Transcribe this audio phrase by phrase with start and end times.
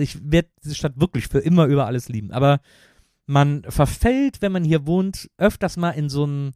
[0.00, 2.32] ich werde diese Stadt wirklich für immer über alles lieben.
[2.32, 2.60] Aber
[3.26, 6.52] man verfällt, wenn man hier wohnt, öfters mal in so ein,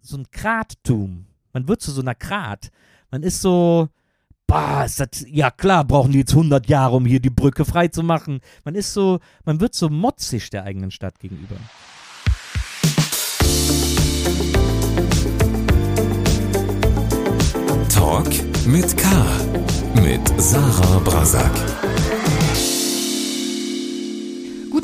[0.00, 1.26] so ein Krattum.
[1.52, 2.70] Man wird zu so einer Krat.
[3.10, 3.88] Man ist so,
[4.46, 7.88] bah, ist das, ja klar, brauchen die jetzt 100 Jahre, um hier die Brücke frei
[7.88, 8.40] zu machen.
[8.64, 11.56] Man ist so, man wird so motzig der eigenen Stadt gegenüber.
[17.88, 18.28] Talk
[18.66, 19.26] mit K.
[19.94, 21.95] Mit Sarah Brasak.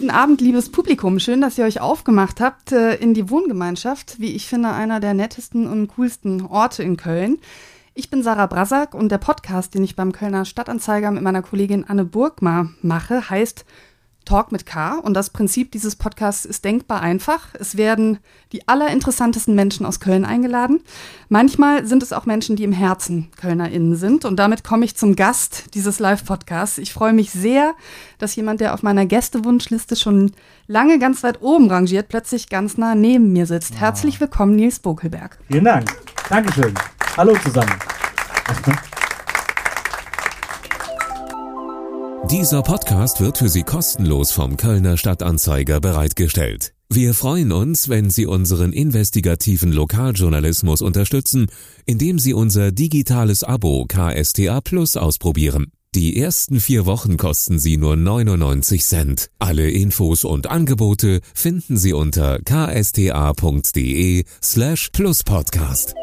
[0.02, 1.20] Guten Abend, liebes Publikum.
[1.20, 4.18] Schön, dass ihr euch aufgemacht habt äh, in die Wohngemeinschaft.
[4.18, 7.38] Wie ich finde, einer der nettesten und coolsten Orte in Köln.
[7.94, 11.84] Ich bin Sarah Brasak und der Podcast, den ich beim Kölner Stadtanzeiger mit meiner Kollegin
[11.86, 13.64] Anne Burgmar mache, heißt
[14.24, 14.94] Talk mit K.
[14.98, 17.48] Und das Prinzip dieses Podcasts ist denkbar einfach.
[17.58, 18.18] Es werden
[18.52, 20.80] die allerinteressantesten Menschen aus Köln eingeladen.
[21.28, 24.24] Manchmal sind es auch Menschen, die im Herzen KölnerInnen sind.
[24.24, 26.78] Und damit komme ich zum Gast dieses Live-Podcasts.
[26.78, 27.74] Ich freue mich sehr,
[28.18, 30.32] dass jemand, der auf meiner Gästewunschliste schon
[30.66, 33.78] lange ganz weit oben rangiert, plötzlich ganz nah neben mir sitzt.
[33.78, 35.38] Herzlich willkommen, Nils Bokelberg.
[35.48, 35.86] Vielen Dank.
[36.28, 36.74] Dankeschön.
[37.16, 37.72] Hallo zusammen.
[42.30, 46.72] Dieser Podcast wird für Sie kostenlos vom Kölner Stadtanzeiger bereitgestellt.
[46.88, 51.48] Wir freuen uns, wenn Sie unseren investigativen Lokaljournalismus unterstützen,
[51.84, 55.72] indem Sie unser digitales Abo KSTA Plus ausprobieren.
[55.94, 59.28] Die ersten vier Wochen kosten Sie nur 99 Cent.
[59.38, 65.94] Alle Infos und Angebote finden Sie unter ksta.de slash pluspodcast.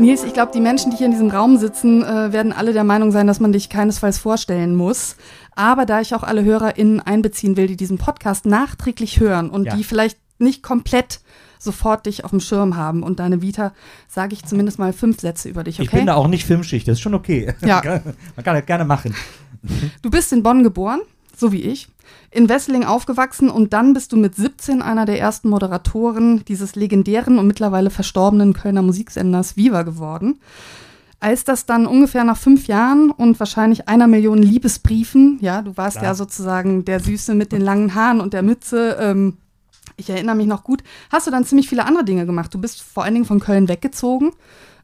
[0.00, 2.84] Nils, ich glaube, die Menschen, die hier in diesem Raum sitzen, äh, werden alle der
[2.84, 5.16] Meinung sein, dass man dich keinesfalls vorstellen muss.
[5.54, 9.76] Aber da ich auch alle HörerInnen einbeziehen will, die diesen Podcast nachträglich hören und Ja.
[9.76, 11.20] die vielleicht nicht komplett
[11.58, 13.74] sofort dich auf dem Schirm haben und deine Vita,
[14.08, 15.84] sage ich zumindest mal fünf Sätze über dich, okay?
[15.84, 17.52] Ich bin da auch nicht Filmschicht, das ist schon okay.
[17.60, 17.82] Ja.
[18.36, 19.14] Man kann das gerne machen.
[20.00, 21.00] Du bist in Bonn geboren,
[21.40, 21.88] so wie ich,
[22.30, 27.38] in Wesseling aufgewachsen und dann bist du mit 17 einer der ersten Moderatoren dieses legendären
[27.38, 30.38] und mittlerweile verstorbenen Kölner Musiksenders Viva geworden.
[31.18, 35.98] Als das dann ungefähr nach fünf Jahren und wahrscheinlich einer Million Liebesbriefen, ja, du warst
[35.98, 36.12] Klar.
[36.12, 39.36] ja sozusagen der Süße mit den langen Haaren und der Mütze, ähm,
[39.96, 42.54] ich erinnere mich noch gut, hast du dann ziemlich viele andere Dinge gemacht.
[42.54, 44.32] Du bist vor allen Dingen von Köln weggezogen.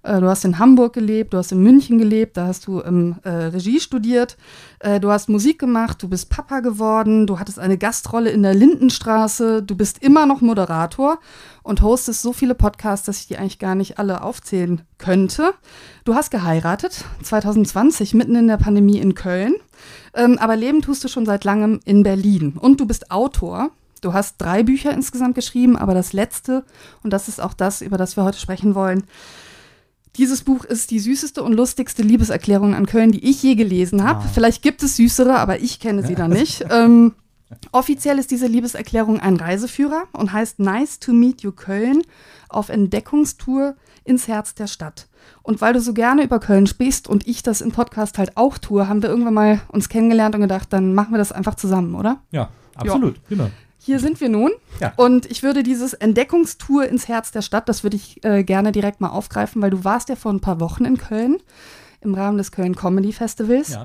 [0.02, 3.16] Äh, Du hast in Hamburg gelebt, du hast in München gelebt, da hast du ähm,
[3.24, 4.36] äh, Regie studiert,
[4.80, 8.54] äh, du hast Musik gemacht, du bist Papa geworden, du hattest eine Gastrolle in der
[8.54, 11.18] Lindenstraße, du bist immer noch Moderator
[11.62, 15.54] und hostest so viele Podcasts, dass ich die eigentlich gar nicht alle aufzählen könnte.
[16.04, 19.54] Du hast geheiratet, 2020, mitten in der Pandemie in Köln,
[20.14, 23.70] ähm, aber leben tust du schon seit langem in Berlin und du bist Autor.
[24.02, 26.64] Du hast drei Bücher insgesamt geschrieben, aber das letzte,
[27.02, 29.04] und das ist auch das, über das wir heute sprechen wollen,
[30.16, 34.20] dieses Buch ist die süßeste und lustigste Liebeserklärung an Köln, die ich je gelesen habe.
[34.20, 34.30] Ah.
[34.32, 36.64] Vielleicht gibt es süßere, aber ich kenne sie da nicht.
[36.70, 37.14] ähm,
[37.72, 42.02] offiziell ist diese Liebeserklärung ein Reiseführer und heißt Nice to Meet You Köln
[42.48, 45.08] auf Entdeckungstour ins Herz der Stadt.
[45.42, 48.58] Und weil du so gerne über Köln sprichst und ich das im Podcast halt auch
[48.58, 51.94] tue, haben wir irgendwann mal uns kennengelernt und gedacht, dann machen wir das einfach zusammen,
[51.94, 52.20] oder?
[52.30, 53.20] Ja, absolut.
[53.28, 53.50] Genau.
[53.86, 54.50] Hier sind wir nun.
[54.80, 54.92] Ja.
[54.96, 59.00] Und ich würde dieses Entdeckungstour ins Herz der Stadt, das würde ich äh, gerne direkt
[59.00, 61.38] mal aufgreifen, weil du warst ja vor ein paar Wochen in Köln
[62.00, 63.74] im Rahmen des Köln Comedy Festivals.
[63.74, 63.84] Ja.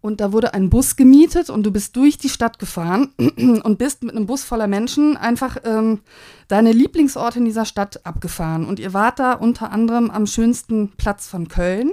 [0.00, 3.12] Und da wurde ein Bus gemietet und du bist durch die Stadt gefahren
[3.62, 6.00] und bist mit einem Bus voller Menschen einfach ähm,
[6.48, 8.64] deine Lieblingsorte in dieser Stadt abgefahren.
[8.64, 11.92] Und ihr wart da unter anderem am schönsten Platz von Köln.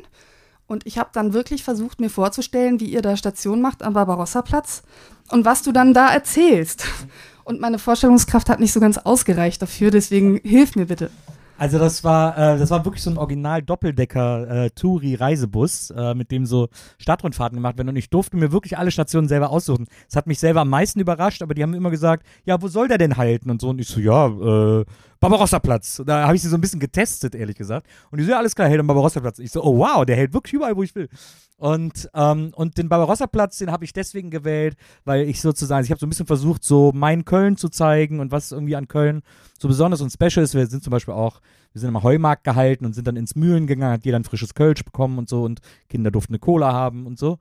[0.65, 4.83] Und ich habe dann wirklich versucht, mir vorzustellen, wie ihr da Station macht am Barbarossa-Platz
[5.29, 6.85] und was du dann da erzählst.
[7.49, 11.09] Und meine Vorstellungskraft hat nicht so ganz ausgereicht dafür, deswegen hilf mir bitte.
[11.57, 16.45] Also das war, äh, das war wirklich so ein original Doppeldecker äh, äh, mit dem
[16.45, 19.87] so Stadtrundfahrten gemacht werden und ich durfte mir wirklich alle Stationen selber aussuchen.
[20.05, 22.87] Das hat mich selber am meisten überrascht, aber die haben immer gesagt, ja, wo soll
[22.87, 24.85] der denn halten und so und ich so, ja, äh,
[25.19, 26.03] Barbarossa-Platz.
[26.05, 27.87] Da habe ich sie so ein bisschen getestet, ehrlich gesagt.
[28.09, 29.39] Und die so, ja, alles klar, hält am Barbarossa-Platz.
[29.39, 31.09] Ich so, oh wow, der hält wirklich überall, wo ich will.
[31.57, 35.99] Und, ähm, und den Barbarossa-Platz, den habe ich deswegen gewählt, weil ich sozusagen, ich habe
[35.99, 39.23] so ein bisschen versucht, so mein Köln zu zeigen und was irgendwie an Köln
[39.59, 40.55] so besonders und special ist.
[40.55, 41.41] Wir sind zum Beispiel auch,
[41.73, 44.53] wir sind am Heumarkt gehalten und sind dann ins Mühlen gegangen, hat jeder ein frisches
[44.53, 45.59] Kölsch bekommen und so und
[45.89, 47.39] Kinder durften eine Cola haben und so.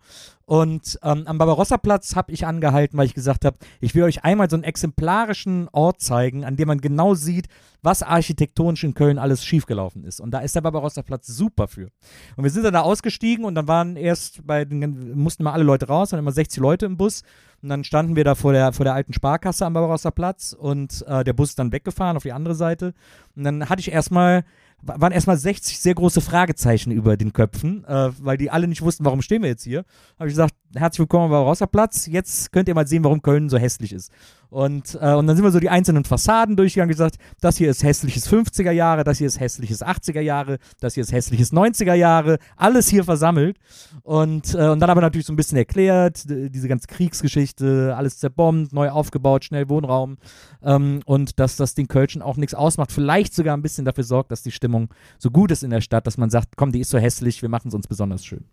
[0.49, 4.49] Und ähm, am Barbarossa-Platz habe ich angehalten, weil ich gesagt habe, ich will euch einmal
[4.49, 7.49] so einen exemplarischen Ort zeigen, an dem man genau sieht,
[7.83, 10.21] was architektonisch in Köln alles schiefgelaufen ist.
[10.21, 11.91] Und da ist der Barbarossa-Platz super für.
[12.37, 15.65] Und wir sind dann da ausgestiegen und dann waren erst bei den, mussten mal alle
[15.65, 17.25] Leute raus, dann immer 60 Leute im Bus.
[17.61, 21.05] Und dann standen wir da vor der, vor der alten Sparkasse am Barbarossa Platz und
[21.07, 22.95] äh, der Bus ist dann weggefahren auf die andere Seite.
[23.37, 24.45] Und dann hatte ich erstmal
[24.83, 29.05] waren erstmal 60 sehr große Fragezeichen über den Köpfen, äh, weil die alle nicht wussten,
[29.05, 29.85] warum stehen wir jetzt hier.
[30.19, 32.07] Habe ich gesagt, herzlich willkommen am Barbarossa-Platz.
[32.07, 34.13] Jetzt könnt ihr mal sehen, warum Köln so hässlich ist.
[34.51, 37.71] Und, äh, und dann sind wir so die einzelnen Fassaden durchgegangen und gesagt, das hier
[37.71, 41.95] ist hässliches 50er Jahre, das hier ist hässliches 80er Jahre, das hier ist hässliches 90er
[41.95, 43.59] Jahre, alles hier versammelt.
[44.03, 48.73] Und, äh, und dann aber natürlich so ein bisschen erklärt, diese ganze Kriegsgeschichte, alles zerbombt,
[48.73, 50.17] neu aufgebaut, schnell Wohnraum.
[50.63, 54.33] Ähm, und dass das den Kölschen auch nichts ausmacht, vielleicht sogar ein bisschen dafür sorgt,
[54.33, 56.91] dass die Stimmung so gut ist in der Stadt, dass man sagt, komm, die ist
[56.91, 58.45] so hässlich, wir machen es uns besonders schön.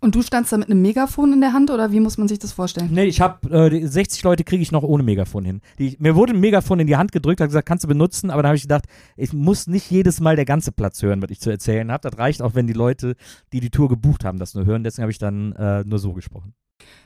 [0.00, 2.38] Und du standst da mit einem Megafon in der Hand oder wie muss man sich
[2.38, 2.90] das vorstellen?
[2.92, 5.60] Nee, ich habe äh, 60 Leute kriege ich noch ohne Megafon hin.
[5.78, 8.42] Die, mir wurde ein Megafon in die Hand gedrückt, hat gesagt, kannst du benutzen, aber
[8.42, 8.84] dann habe ich gedacht,
[9.16, 12.08] ich muss nicht jedes Mal der ganze Platz hören, was ich zu erzählen habe.
[12.08, 13.16] Das reicht auch, wenn die Leute,
[13.54, 14.84] die die Tour gebucht haben, das nur hören.
[14.84, 16.52] Deswegen habe ich dann äh, nur so gesprochen.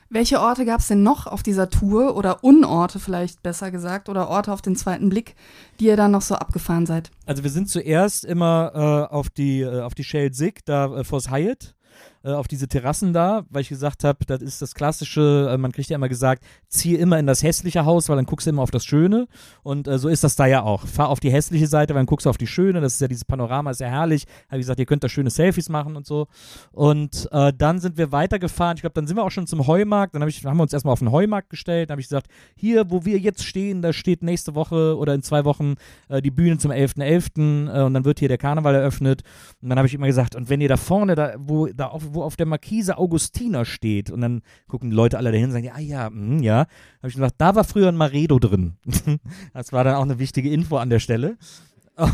[0.09, 4.27] Welche Orte gab es denn noch auf dieser Tour oder Unorte vielleicht besser gesagt oder
[4.27, 5.35] Orte auf den zweiten Blick,
[5.79, 7.11] die ihr dann noch so abgefahren seid?
[7.25, 11.03] Also wir sind zuerst immer äh, auf die äh, auf die Shell Sig da äh,
[11.03, 11.75] vors Hyatt
[12.23, 15.71] äh, auf diese Terrassen da, weil ich gesagt habe, das ist das klassische, äh, man
[15.71, 18.61] kriegt ja immer gesagt, zieh immer in das hässliche Haus, weil dann guckst du immer
[18.61, 19.27] auf das Schöne.
[19.63, 20.85] Und äh, so ist das da ja auch.
[20.85, 22.81] Fahr auf die hässliche Seite, weil dann guckst du auf die Schöne.
[22.81, 24.25] Das ist ja dieses Panorama, ist ja herrlich.
[24.47, 26.27] Habe ich gesagt, ihr könnt da schöne Selfies machen und so.
[26.71, 28.75] Und äh, dann sind wir weitergefahren.
[28.75, 30.15] Ich glaube, dann sind wir auch schon zum Heumarkt.
[30.15, 31.89] Dann hab ich, haben wir uns erstmal auf den Heumarkt gestellt.
[31.89, 35.23] Dann habe ich gesagt, hier, wo wir jetzt stehen, da steht nächste Woche oder in
[35.23, 35.75] zwei Wochen
[36.09, 36.99] äh, die Bühne zum 11.11.
[36.99, 39.23] .11., äh, und dann wird hier der Karneval eröffnet.
[39.61, 42.03] Und dann habe ich immer gesagt, und wenn ihr da vorne, da, wo, da auf,
[42.11, 45.71] wo auf der Markise Augustiner steht und dann gucken die Leute alle dahin und sagen,
[45.73, 46.57] ah ja, mh, ja,
[46.97, 48.73] habe ich gesagt, da war früher ein Maredo drin.
[49.53, 51.37] das war dann auch eine wichtige Info an der Stelle.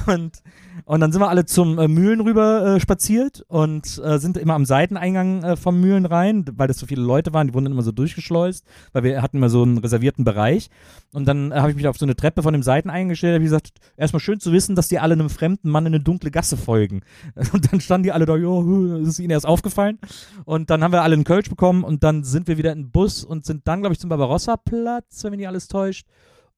[0.08, 0.42] Und,
[0.86, 4.56] und dann sind wir alle zum äh, Mühlen rüber äh, spaziert und äh, sind immer
[4.56, 7.74] am Seiteneingang äh, vom Mühlen rein, weil das so viele Leute waren, die wurden dann
[7.74, 10.70] immer so durchgeschleust, weil wir hatten immer so einen reservierten Bereich.
[11.14, 13.44] Und dann äh, habe ich mich auf so eine Treppe von dem Seiteneingang gestellt, habe
[13.44, 16.58] gesagt, erstmal schön zu wissen, dass die alle einem fremden Mann in eine dunkle Gasse
[16.58, 17.02] folgen.
[17.54, 20.00] Und dann standen die alle da, jo, ist ihnen erst aufgefallen.
[20.46, 22.92] Und dann haben wir alle einen Kölsch bekommen und dann sind wir wieder in den
[22.92, 26.06] Bus und sind dann, glaube ich, zum Barbarossa-Platz, wenn mich nicht alles täuscht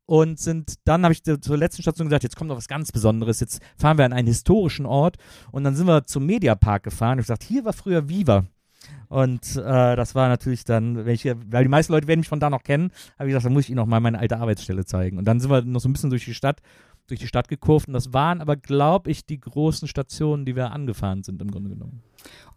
[0.08, 3.40] und sind dann habe ich zur letzten Station gesagt, jetzt kommt noch was ganz Besonderes,
[3.40, 5.18] jetzt fahren wir an einen historischen Ort
[5.52, 8.46] und dann sind wir zum Mediapark gefahren ich gesagt, hier war früher Viva.
[9.10, 12.50] Und äh, das war natürlich dann, ich, weil die meisten Leute werden mich von da
[12.50, 15.18] noch kennen, habe ich gesagt, dann muss ich ihnen noch mal meine alte Arbeitsstelle zeigen.
[15.18, 16.62] Und dann sind wir noch so ein bisschen durch die Stadt,
[17.08, 20.72] durch die Stadt gekurft und das waren aber, glaube ich, die großen Stationen, die wir
[20.72, 22.02] angefahren sind im Grunde genommen.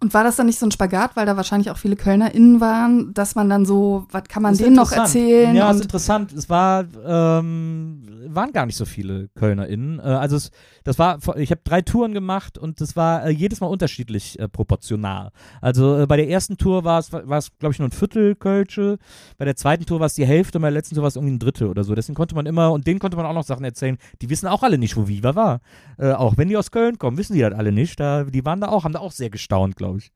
[0.02, 3.12] Und war das dann nicht so ein Spagat, weil da wahrscheinlich auch viele KölnerInnen waren,
[3.12, 5.54] dass man dann so, was kann man denen noch erzählen?
[5.54, 6.32] Ja, das ist interessant.
[6.32, 9.98] Es war, ähm, waren gar nicht so viele KölnerInnen.
[9.98, 10.52] Äh, also es,
[10.84, 14.48] das war, ich habe drei Touren gemacht und das war äh, jedes Mal unterschiedlich äh,
[14.48, 15.32] proportional.
[15.60, 18.36] Also äh, bei der ersten Tour war es, war es, glaube ich, nur ein Viertel
[18.36, 18.96] Kölsche.
[19.36, 21.16] Bei der zweiten Tour war es die Hälfte und bei der letzten Tour war es
[21.16, 21.94] irgendwie ein Drittel oder so.
[21.94, 23.98] Deswegen konnte man immer, und denen konnte man auch noch Sachen erzählen.
[24.22, 25.60] Die wissen auch alle nicht, wo Viva war.
[25.98, 28.00] Äh, auch wenn die aus Köln kommen, wissen die das alle nicht.
[28.00, 30.12] Da, die waren da auch, haben da auch sehr gestaunt, glaube ich.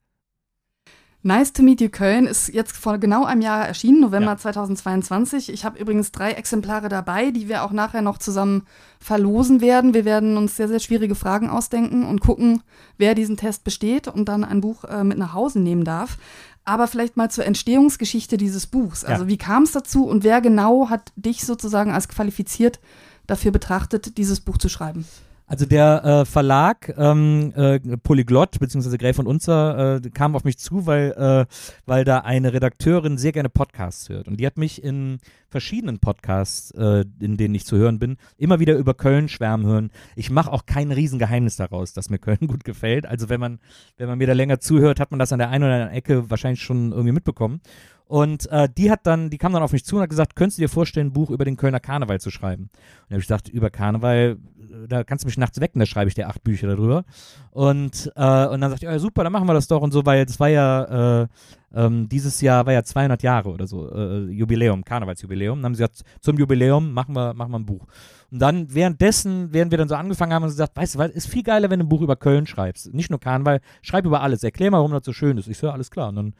[1.25, 4.37] Nice to Meet You Köln ist jetzt vor genau einem Jahr erschienen, November ja.
[4.37, 5.51] 2022.
[5.51, 8.67] Ich habe übrigens drei Exemplare dabei, die wir auch nachher noch zusammen
[8.99, 9.95] verlosen werden.
[9.95, 12.61] Wir werden uns sehr, sehr schwierige Fragen ausdenken und gucken,
[12.99, 16.19] wer diesen Test besteht und dann ein Buch äh, mit nach Hause nehmen darf.
[16.63, 19.03] Aber vielleicht mal zur Entstehungsgeschichte dieses Buchs.
[19.03, 19.27] Also ja.
[19.27, 22.79] wie kam es dazu und wer genau hat dich sozusagen als qualifiziert
[23.25, 25.05] dafür betrachtet, dieses Buch zu schreiben?
[25.47, 28.97] Also der äh, Verlag ähm, äh, Polyglott bzw.
[28.97, 31.45] Gräf und Unzer äh, kam auf mich zu, weil, äh,
[31.85, 34.27] weil da eine Redakteurin sehr gerne Podcasts hört.
[34.27, 35.19] Und die hat mich in
[35.49, 39.91] verschiedenen Podcasts, äh, in denen ich zu hören bin, immer wieder über Köln schwärmen hören.
[40.15, 43.05] Ich mache auch kein Riesengeheimnis daraus, dass mir Köln gut gefällt.
[43.05, 43.59] Also wenn man,
[43.97, 46.29] wenn man mir da länger zuhört, hat man das an der einen oder anderen Ecke
[46.29, 47.61] wahrscheinlich schon irgendwie mitbekommen.
[48.07, 50.59] Und äh, die hat dann, die kam dann auf mich zu und hat gesagt, könntest
[50.59, 52.63] du dir vorstellen, ein Buch über den Kölner Karneval zu schreiben?
[52.63, 52.71] Und
[53.09, 56.09] da habe ich gesagt, über Karneval, äh, da kannst du mich nachts wecken, da schreibe
[56.09, 57.03] ich dir acht Bücher darüber.
[57.49, 60.05] Und, äh, und dann sagte ich, ja super, dann machen wir das doch und so,
[60.05, 61.27] weil das war ja, äh,
[61.73, 65.59] ähm, dieses Jahr war ja 200 Jahre oder so, äh, Jubiläum, Karnevalsjubiläum.
[65.59, 67.87] Dann haben sie gesagt, zum Jubiläum machen wir, machen wir ein Buch.
[68.31, 71.11] Und dann währenddessen, während wir dann so angefangen haben, haben sie gesagt, weißt du was,
[71.11, 72.93] ist viel geiler, wenn du ein Buch über Köln schreibst.
[72.93, 74.43] Nicht nur Karneval, schreib über alles.
[74.43, 75.47] Erklär mal, warum das so schön ist.
[75.47, 76.09] Ich so, alles klar.
[76.09, 76.33] Und dann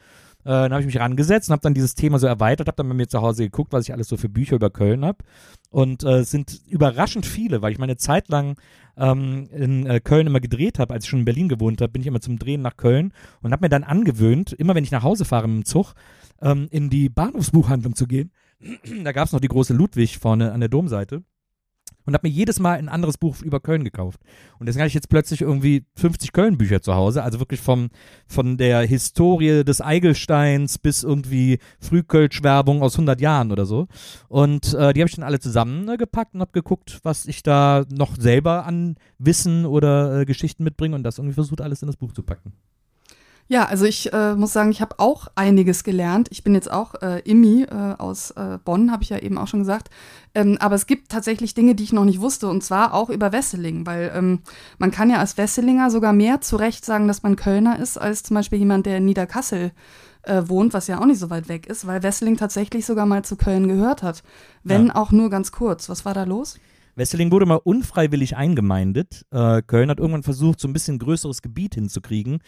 [0.46, 2.88] äh, dann habe ich mich rangesetzt und habe dann dieses Thema so erweitert, habe dann
[2.88, 5.18] bei mir zu Hause geguckt, was ich alles so für Bücher über Köln habe.
[5.70, 8.56] Und äh, es sind überraschend viele, weil ich meine Zeit lang
[8.96, 12.00] ähm, in äh, Köln immer gedreht habe, als ich schon in Berlin gewohnt habe, bin
[12.00, 13.12] ich immer zum Drehen nach Köln
[13.42, 15.94] und habe mir dann angewöhnt, immer wenn ich nach Hause fahre mit dem Zug,
[16.40, 18.30] ähm, in die Bahnhofsbuchhandlung zu gehen.
[19.04, 21.24] da gab es noch die große Ludwig vorne an der Domseite
[22.06, 24.20] und habe mir jedes Mal ein anderes Buch über Köln gekauft.
[24.58, 27.90] Und deswegen habe ich jetzt plötzlich irgendwie 50 Köln-Bücher zu Hause, also wirklich vom,
[28.26, 33.88] von der Historie des Eigelsteins bis irgendwie Frühkölsch-Werbung aus 100 Jahren oder so.
[34.28, 38.16] Und äh, die habe ich dann alle zusammengepackt und habe geguckt, was ich da noch
[38.16, 42.12] selber an Wissen oder äh, Geschichten mitbringe und das irgendwie versucht, alles in das Buch
[42.12, 42.52] zu packen.
[43.48, 46.26] Ja, also ich äh, muss sagen, ich habe auch einiges gelernt.
[46.32, 49.46] Ich bin jetzt auch äh, Immi äh, aus äh, Bonn, habe ich ja eben auch
[49.46, 49.88] schon gesagt.
[50.34, 53.30] Ähm, aber es gibt tatsächlich Dinge, die ich noch nicht wusste, und zwar auch über
[53.30, 54.40] Wesseling, weil ähm,
[54.78, 58.24] man kann ja als Wesselinger sogar mehr zu Recht sagen, dass man Kölner ist, als
[58.24, 59.70] zum Beispiel jemand, der in Niederkassel
[60.22, 63.24] äh, wohnt, was ja auch nicht so weit weg ist, weil Wesseling tatsächlich sogar mal
[63.24, 64.24] zu Köln gehört hat.
[64.64, 64.96] Wenn Ja.
[64.96, 65.88] auch nur ganz kurz.
[65.88, 66.58] Was war da los?
[66.96, 69.26] Wesseling wurde mal unfreiwillig eingemeindet.
[69.30, 72.38] Äh, Köln hat irgendwann versucht, so ein bisschen größeres Gebiet hinzukriegen,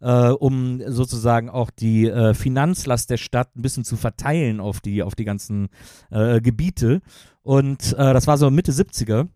[0.00, 5.02] äh, um sozusagen auch die äh, Finanzlast der Stadt ein bisschen zu verteilen auf die,
[5.02, 5.68] auf die ganzen
[6.10, 7.02] äh, Gebiete.
[7.42, 9.28] Und äh, das war so Mitte 70er.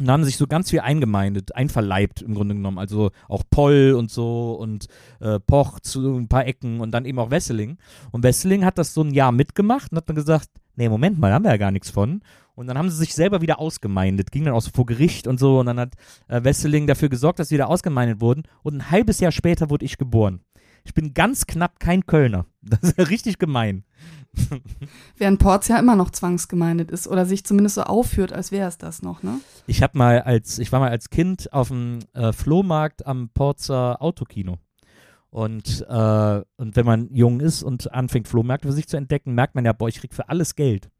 [0.00, 2.78] Und haben sich so ganz viel eingemeindet, einverleibt im Grunde genommen.
[2.78, 4.88] Also auch Poll und so und
[5.20, 7.78] äh, Poch zu ein paar Ecken und dann eben auch Wesseling.
[8.10, 11.32] Und Wesseling hat das so ein Jahr mitgemacht und hat dann gesagt, nee, Moment mal,
[11.32, 12.22] haben wir ja gar nichts von.
[12.54, 15.38] Und dann haben sie sich selber wieder ausgemeindet, ging dann auch so vor Gericht und
[15.40, 15.60] so.
[15.60, 15.94] Und dann hat
[16.28, 18.44] äh, Wesseling dafür gesorgt, dass sie wieder ausgemeindet wurden.
[18.62, 20.40] Und ein halbes Jahr später wurde ich geboren.
[20.84, 22.46] Ich bin ganz knapp kein Kölner.
[22.66, 23.84] Das ist ja richtig gemein.
[25.18, 28.78] Während Porz ja immer noch zwangsgemeindet ist oder sich zumindest so aufführt, als wäre es
[28.78, 29.40] das noch, ne?
[29.66, 34.00] Ich habe mal als, ich war mal als Kind auf dem äh, Flohmarkt am Porzer
[34.00, 34.58] Autokino.
[35.28, 39.54] Und, äh, und wenn man jung ist und anfängt, Flohmärkte für sich zu entdecken, merkt
[39.54, 40.90] man ja, boah, ich krieg für alles Geld.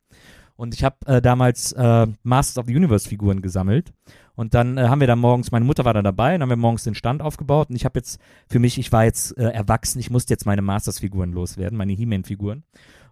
[0.57, 3.93] Und ich habe äh, damals äh, Masters of the Universe Figuren gesammelt.
[4.37, 6.57] Und dann äh, haben wir da morgens, meine Mutter war da dabei, und haben wir
[6.57, 7.71] morgens den Stand aufgebaut.
[7.71, 10.63] Und ich habe jetzt, für mich, ich war jetzt äh, erwachsen, ich musste jetzt meine
[10.63, 12.63] Masters-Figuren loswerden, meine He-Man-Figuren.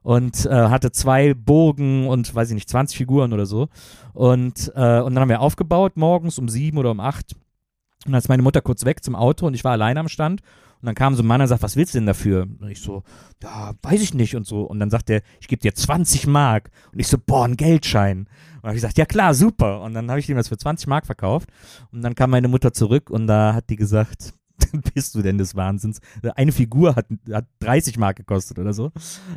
[0.03, 3.69] Und äh, hatte zwei Burgen und, weiß ich nicht, 20 Figuren oder so.
[4.15, 7.35] Und, äh, und dann haben wir aufgebaut, morgens um sieben oder um acht.
[8.05, 10.43] Und dann ist meine Mutter kurz weg zum Auto und ich war alleine am Stand.
[10.83, 12.49] Und dann kam so ein Mann und sagt, was willst du denn dafür?
[12.61, 13.05] Und ich so,
[13.41, 14.63] ja, weiß ich nicht und so.
[14.63, 16.71] Und dann sagt er, ich gebe dir 20 Mark.
[16.93, 18.27] Und ich so, boah, ein Geldschein.
[18.57, 19.83] Und habe ich gesagt, ja klar, super.
[19.83, 21.51] Und dann habe ich ihm das für 20 Mark verkauft.
[21.93, 24.35] Und dann kam meine Mutter zurück und da hat die gesagt,
[24.95, 26.01] bist du denn des Wahnsinns?
[26.35, 28.87] Eine Figur hat, hat 30 Mark gekostet oder so.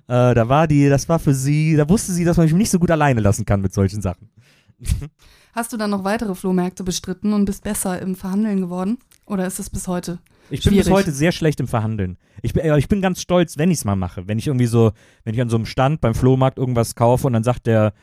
[0.08, 2.72] Äh, da war die, das war für sie, da wusste sie, dass man mich nicht
[2.72, 4.32] so gut alleine lassen kann mit solchen Sachen.
[5.54, 8.98] Hast du dann noch weitere Flohmärkte bestritten und bist besser im Verhandeln geworden?
[9.28, 10.18] Oder ist es bis heute?
[10.50, 10.94] Ich bin bis Schwierig.
[10.94, 12.18] heute sehr schlecht im Verhandeln.
[12.42, 14.28] Ich bin, äh, ich bin ganz stolz, wenn ich es mal mache.
[14.28, 14.92] Wenn ich irgendwie so,
[15.24, 17.94] wenn ich an so einem Stand beim Flohmarkt irgendwas kaufe und dann sagt der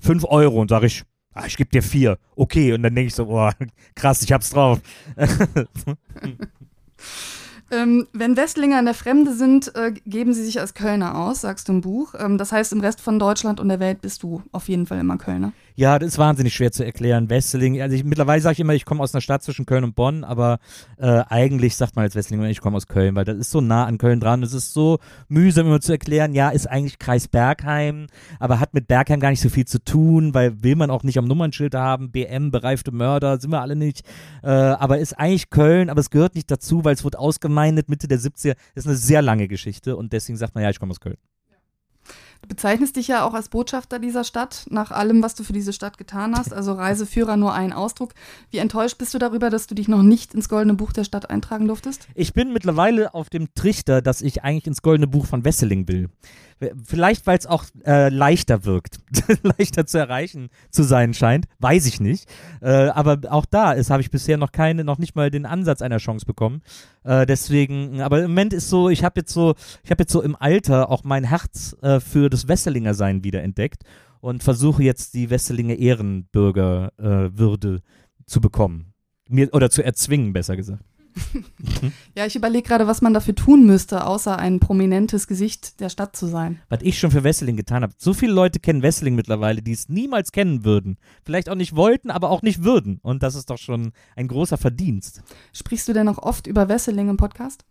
[0.00, 2.18] 5 Euro und sage ich, ah, ich gebe dir 4.
[2.34, 2.72] Okay.
[2.72, 3.54] Und dann denke ich so, boah,
[3.94, 4.80] krass, ich hab's drauf.
[7.70, 11.68] Ähm, wenn Westlinger in der Fremde sind, äh, geben sie sich als Kölner aus, sagst
[11.68, 12.14] du im Buch.
[12.16, 15.00] Ähm, das heißt, im Rest von Deutschland und der Welt bist du auf jeden Fall
[15.00, 15.52] immer Kölner.
[15.78, 17.28] Ja, das ist wahnsinnig schwer zu erklären.
[17.28, 19.94] Wesseling, also ich, mittlerweile sage ich immer, ich komme aus einer Stadt zwischen Köln und
[19.94, 20.58] Bonn, aber
[20.96, 23.84] äh, eigentlich sagt man als Wesseling, ich komme aus Köln, weil das ist so nah
[23.84, 24.42] an Köln dran.
[24.42, 28.06] Es ist so mühsam immer zu erklären, ja, ist eigentlich Kreis Bergheim,
[28.40, 31.18] aber hat mit Bergheim gar nicht so viel zu tun, weil will man auch nicht
[31.18, 34.00] am Nummernschild haben, BM, bereifte Mörder, sind wir alle nicht.
[34.42, 38.08] Äh, aber ist eigentlich Köln, aber es gehört nicht dazu, weil es wurde ausgemeindet Mitte
[38.08, 38.54] der 70er.
[38.74, 41.18] Das ist eine sehr lange Geschichte und deswegen sagt man, ja, ich komme aus Köln.
[42.42, 45.72] Du bezeichnest dich ja auch als Botschafter dieser Stadt, nach allem, was du für diese
[45.72, 46.52] Stadt getan hast.
[46.52, 48.12] Also Reiseführer nur ein Ausdruck.
[48.50, 51.30] Wie enttäuscht bist du darüber, dass du dich noch nicht ins Goldene Buch der Stadt
[51.30, 52.08] eintragen durftest?
[52.14, 56.08] Ich bin mittlerweile auf dem Trichter, dass ich eigentlich ins Goldene Buch von Wesseling will.
[56.84, 59.00] Vielleicht, weil es auch äh, leichter wirkt,
[59.42, 62.26] leichter zu erreichen zu sein scheint, weiß ich nicht.
[62.62, 65.98] Äh, aber auch da habe ich bisher noch keine, noch nicht mal den Ansatz einer
[65.98, 66.62] Chance bekommen.
[67.04, 70.22] Äh, deswegen, aber im Moment ist so, ich habe jetzt so, ich habe jetzt so
[70.22, 73.82] im Alter auch mein Herz äh, für das Wesselinger Sein wieder entdeckt
[74.20, 77.80] und versuche jetzt die Wesselinger Ehrenbürgerwürde äh,
[78.24, 78.94] zu bekommen.
[79.28, 80.82] Mir, oder zu erzwingen, besser gesagt.
[82.14, 86.16] Ja, ich überlege gerade, was man dafür tun müsste, außer ein prominentes Gesicht der Stadt
[86.16, 86.60] zu sein.
[86.68, 87.92] was ich schon für Wesseling getan habe.
[87.98, 90.96] So viele Leute kennen Wesseling mittlerweile, die es niemals kennen würden.
[91.24, 92.98] Vielleicht auch nicht wollten, aber auch nicht würden.
[93.02, 95.22] Und das ist doch schon ein großer Verdienst.
[95.52, 97.64] Sprichst du denn noch oft über Wesseling im Podcast?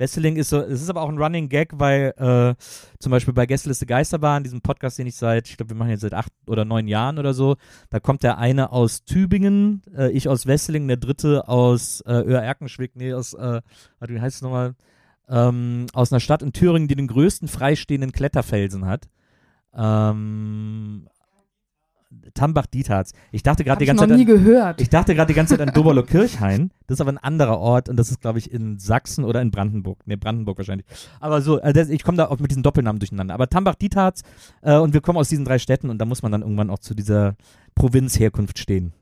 [0.00, 2.54] Wesseling ist so, es ist aber auch ein Running Gag, weil äh,
[2.98, 6.00] zum Beispiel bei Gästeliste Geisterbahn, diesem Podcast, den ich seit, ich glaube, wir machen jetzt
[6.00, 7.56] seit acht oder neun Jahren oder so,
[7.90, 12.96] da kommt der eine aus Tübingen, äh, ich aus Wesseling, der dritte aus äh, Öhr-Erkenschwick,
[12.96, 13.60] nee, aus, äh,
[13.98, 14.74] warte, wie heißt es nochmal?
[15.28, 19.08] Ähm, aus einer Stadt in Thüringen, die den größten freistehenden Kletterfelsen hat.
[19.74, 21.08] Ähm,
[22.34, 23.12] Tambach-Dietharz.
[23.30, 24.18] Ich dachte gerade die ich ganze noch Zeit.
[24.18, 24.80] nie An, gehört.
[24.80, 26.70] ich dachte gerade die ganze Zeit an Doberlo-Kirchhain.
[26.86, 29.50] Das ist aber ein anderer Ort und das ist, glaube ich, in Sachsen oder in
[29.50, 30.06] Brandenburg.
[30.06, 30.86] Ne, Brandenburg wahrscheinlich.
[31.20, 33.34] Aber so, das, ich komme da auch mit diesen Doppelnamen durcheinander.
[33.34, 34.22] Aber Tambach-Dietharz
[34.62, 36.80] äh, und wir kommen aus diesen drei Städten und da muss man dann irgendwann auch
[36.80, 37.36] zu dieser
[37.74, 38.92] Provinzherkunft stehen.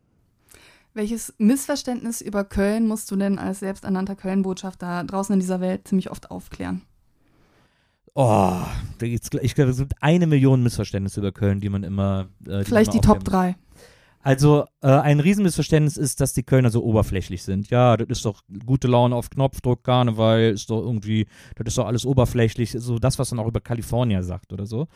[0.95, 6.11] Welches Missverständnis über Köln musst du denn als selbsternannter Köln-Botschafter draußen in dieser Welt ziemlich
[6.11, 6.83] oft aufklären?
[8.21, 8.51] Oh,
[8.99, 12.27] da gibt's, ich glaube, es gibt eine Million Missverständnisse über Köln, die man immer.
[12.49, 13.55] Äh, Vielleicht die man immer Top aufklären muss.
[13.55, 14.25] 3.
[14.25, 17.71] Also, äh, ein Riesenmissverständnis ist, dass die Kölner so oberflächlich sind.
[17.71, 21.87] Ja, das ist doch gute Laune auf Knopfdruck, Karneval, ist doch irgendwie, das ist doch
[21.87, 24.89] alles oberflächlich, so das, was man auch über California sagt oder so.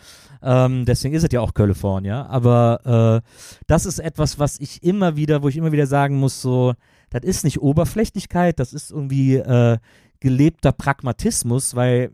[0.42, 2.26] Ähm, deswegen ist es ja auch California.
[2.26, 6.42] Aber äh, das ist etwas, was ich immer wieder, wo ich immer wieder sagen muss,
[6.42, 6.74] so,
[7.10, 9.78] das ist nicht Oberflächlichkeit, das ist irgendwie äh,
[10.22, 12.12] gelebter Pragmatismus, weil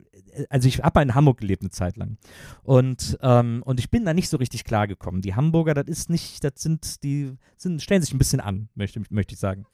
[0.50, 2.18] also ich habe in Hamburg gelebt eine Zeit lang
[2.62, 5.22] und ähm, und ich bin da nicht so richtig klargekommen.
[5.22, 9.02] Die Hamburger, das ist nicht, das sind die sind stellen sich ein bisschen an, möchte
[9.10, 9.66] möchte ich sagen.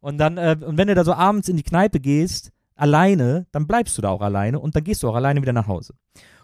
[0.00, 3.66] Und dann äh, und wenn du da so abends in die Kneipe gehst, alleine, dann
[3.66, 5.94] bleibst du da auch alleine und dann gehst du auch alleine wieder nach Hause.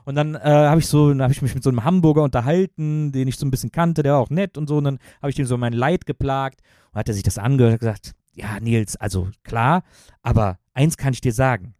[0.05, 3.29] Und dann äh, habe ich so, habe ich mich mit so einem Hamburger unterhalten, den
[3.29, 4.79] ich so ein bisschen kannte, der war auch nett und so.
[4.79, 6.63] Und dann habe ich ihm so mein Leid geplagt
[6.93, 9.83] und hat er sich das angehört und gesagt, ja Nils, also klar,
[10.23, 11.75] aber eins kann ich dir sagen,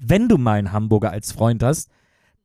[0.00, 1.90] wenn du mal einen Hamburger als Freund hast,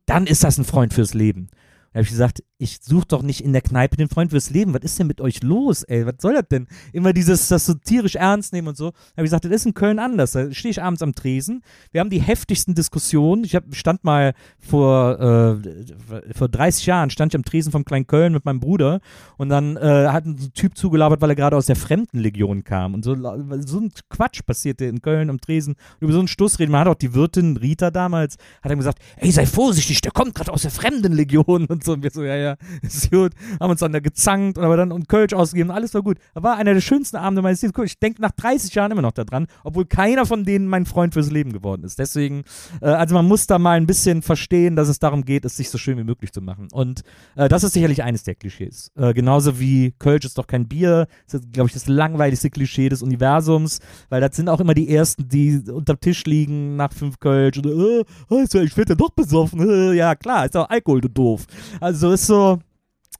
[0.04, 1.48] dann ist das ein Freund fürs Leben.
[1.96, 4.74] Da habe ich gesagt, ich suche doch nicht in der Kneipe den Freund fürs Leben.
[4.74, 6.04] Was ist denn mit euch los, ey?
[6.04, 6.66] Was soll das denn?
[6.92, 8.90] Immer dieses, das so tierisch ernst nehmen und so.
[8.90, 10.32] Da habe ich gesagt, das ist in Köln anders.
[10.32, 11.62] Da stehe ich abends am Tresen.
[11.92, 13.44] Wir haben die heftigsten Diskussionen.
[13.44, 18.06] Ich hab, stand mal vor, äh, vor 30 Jahren, stand ich am Tresen vom Klein
[18.06, 19.00] Köln mit meinem Bruder
[19.38, 22.92] und dann äh, hat ein Typ zugelabert, weil er gerade aus der Fremdenlegion kam.
[22.92, 25.76] Und so, so ein Quatsch passierte in Köln am Tresen.
[26.00, 26.72] Über so einen Stoßreden.
[26.72, 30.34] Man hat auch die Wirtin Rita damals, hat ihm gesagt, ey, sei vorsichtig, der kommt
[30.34, 31.92] gerade aus der Fremdenlegion und so.
[31.94, 33.32] Und wir so, ja, ja, ist gut.
[33.58, 36.18] Haben uns dann da gezankt und aber dann und Kölsch ausgegeben, alles war gut.
[36.34, 37.76] War einer der schönsten Abende meines Lebens.
[37.84, 41.30] Ich denke nach 30 Jahren immer noch daran, obwohl keiner von denen mein Freund fürs
[41.30, 41.98] Leben geworden ist.
[41.98, 42.44] Deswegen,
[42.80, 45.70] äh, also man muss da mal ein bisschen verstehen, dass es darum geht, es sich
[45.70, 46.68] so schön wie möglich zu machen.
[46.72, 47.02] Und
[47.36, 48.90] äh, das ist sicherlich eines der Klischees.
[48.96, 51.06] Äh, genauso wie Kölsch ist doch kein Bier.
[51.26, 54.88] Das ist, glaube ich, das langweiligste Klischee des Universums, weil das sind auch immer die
[54.88, 57.58] Ersten, die unterm Tisch liegen nach fünf Kölsch.
[57.58, 59.66] Und, äh, also, ich werde ja doch besoffen.
[59.96, 61.46] Ja, klar, ist doch Alkohol, du doof.
[61.80, 62.58] Also ist so,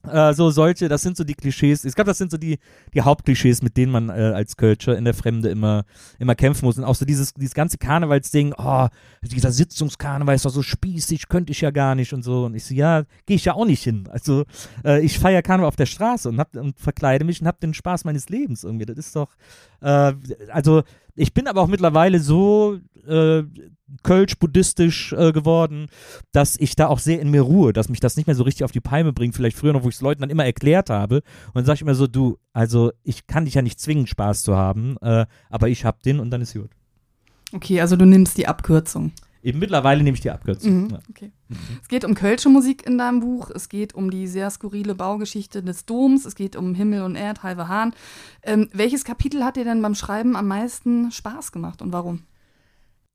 [0.08, 1.84] äh, so solche, das sind so die Klischees.
[1.84, 2.58] Ich glaube, das sind so die,
[2.94, 5.84] die Hauptklischees, mit denen man äh, als Kölscher in der Fremde immer,
[6.18, 6.78] immer kämpfen muss.
[6.78, 8.88] Und auch so dieses, dieses ganze Karnevalsding, oh,
[9.22, 12.44] dieser Sitzungskarneval ist doch so spießig, könnte ich ja gar nicht und so.
[12.44, 14.08] Und ich so, ja, gehe ich ja auch nicht hin.
[14.10, 14.44] Also
[14.84, 17.74] äh, ich feiere Karneval auf der Straße und, hab, und verkleide mich und habe den
[17.74, 18.86] Spaß meines Lebens irgendwie.
[18.86, 19.34] Das ist doch,
[19.80, 20.12] äh,
[20.50, 20.82] also
[21.14, 23.42] ich bin aber auch mittlerweile so äh,
[24.02, 25.88] kölsch-buddhistisch äh, geworden,
[26.32, 28.64] dass ich da auch sehr in mir ruhe, dass mich das nicht mehr so richtig
[28.64, 29.34] auf die Palme bringt.
[29.34, 31.16] Vielleicht früher noch, wo ich es Leuten dann immer erklärt habe.
[31.48, 34.42] Und dann sage ich immer so, du, also ich kann dich ja nicht zwingen, Spaß
[34.42, 36.70] zu haben, äh, aber ich hab den und dann ist gut.
[37.52, 39.12] Okay, also du nimmst die Abkürzung.
[39.42, 40.82] Eben mittlerweile nehme ich die Abkürzung.
[40.84, 40.98] Mhm, Ja.
[41.08, 41.30] okay.
[41.80, 43.50] Es geht um Kölsche Musik in deinem Buch.
[43.54, 46.24] Es geht um die sehr skurrile Baugeschichte des Doms.
[46.24, 47.94] Es geht um Himmel und Erd, Halve Hahn.
[48.42, 52.22] Ähm, welches Kapitel hat dir denn beim Schreiben am meisten Spaß gemacht und warum?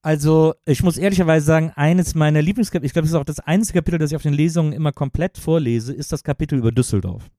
[0.04, 3.80] Also, ich muss ehrlicherweise sagen, eines meiner Lieblingskapitel, ich glaube, das ist auch das einzige
[3.80, 7.30] Kapitel, das ich auf den Lesungen immer komplett vorlese, ist das Kapitel über Düsseldorf.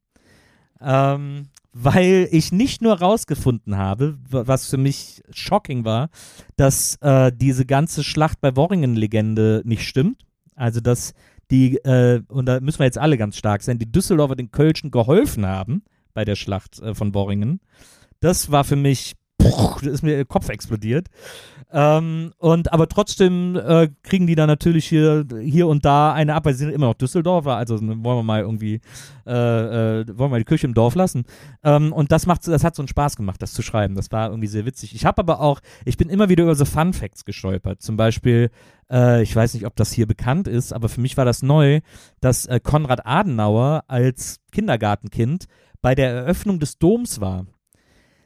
[0.80, 6.10] Ähm, weil ich nicht nur rausgefunden habe, wa- was für mich shocking war,
[6.56, 10.22] dass äh, diese ganze Schlacht bei Worringen-Legende nicht stimmt.
[10.54, 11.14] Also, dass
[11.50, 14.90] die, äh, und da müssen wir jetzt alle ganz stark sein, die Düsseldorfer den Kölschen
[14.90, 15.82] geholfen haben
[16.14, 17.60] bei der Schlacht äh, von Worringen.
[18.20, 21.08] Das war für mich, da ist mir der Kopf explodiert.
[21.72, 26.44] Ähm, und aber trotzdem äh, kriegen die dann natürlich hier, hier und da eine ab,
[26.44, 28.80] weil sie sind immer noch Düsseldorfer, also wollen wir mal irgendwie,
[29.26, 31.24] äh, äh, wollen wir die Kirche im Dorf lassen.
[31.64, 33.94] Ähm, und das macht, das hat so einen Spaß gemacht, das zu schreiben.
[33.94, 34.94] Das war irgendwie sehr witzig.
[34.94, 37.80] Ich habe aber auch, ich bin immer wieder über so Fun Facts gestolpert.
[37.80, 38.50] Zum Beispiel,
[38.90, 41.80] äh, ich weiß nicht, ob das hier bekannt ist, aber für mich war das neu,
[42.20, 45.46] dass äh, Konrad Adenauer als Kindergartenkind
[45.80, 47.46] bei der Eröffnung des Doms war.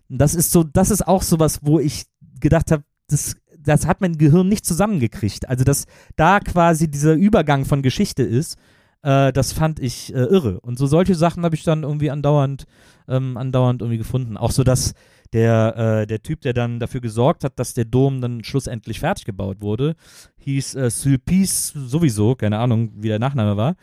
[0.09, 2.07] Das ist so, das ist auch sowas, wo ich
[2.41, 5.49] gedacht habe, das, das hat mein Gehirn nicht zusammengekriegt.
[5.49, 8.57] Also, dass da quasi dieser Übergang von Geschichte ist,
[9.03, 10.61] äh, das fand ich äh, irre.
[10.61, 12.67] Und so solche Sachen habe ich dann irgendwie andauernd,
[13.09, 14.37] ähm, andauernd irgendwie gefunden.
[14.37, 14.95] Auch so, dass
[15.37, 19.27] der, äh, der Typ, der dann dafür gesorgt hat, dass der Dom dann schlussendlich fertig
[19.27, 19.95] gebaut wurde,
[20.39, 23.77] hieß äh, Sulpice sowieso, keine Ahnung, wie der Nachname war.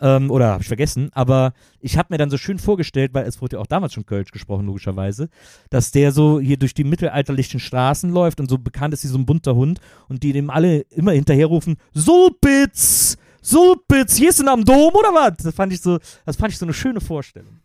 [0.00, 1.10] Ähm, oder habe ich vergessen.
[1.12, 4.06] Aber ich habe mir dann so schön vorgestellt, weil es wurde ja auch damals schon
[4.06, 5.30] Kölsch gesprochen, logischerweise,
[5.68, 9.18] dass der so hier durch die mittelalterlichen Straßen läuft und so bekannt ist wie so
[9.18, 13.16] ein bunter Hund und die dem alle immer hinterherrufen, Sulpitz!
[13.42, 15.38] Sulpitz, hier ist denn am Dom oder was?
[15.38, 17.59] Das fand ich so, das fand ich so eine schöne Vorstellung.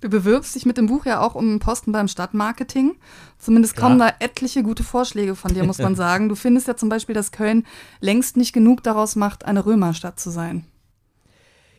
[0.00, 2.96] Du bewirbst dich mit dem Buch ja auch um einen Posten beim Stadtmarketing.
[3.38, 4.08] Zumindest kommen Ja.
[4.10, 6.28] da etliche gute Vorschläge von dir, muss man sagen.
[6.28, 7.64] Du findest ja zum Beispiel, dass Köln
[8.00, 10.64] längst nicht genug daraus macht, eine Römerstadt zu sein.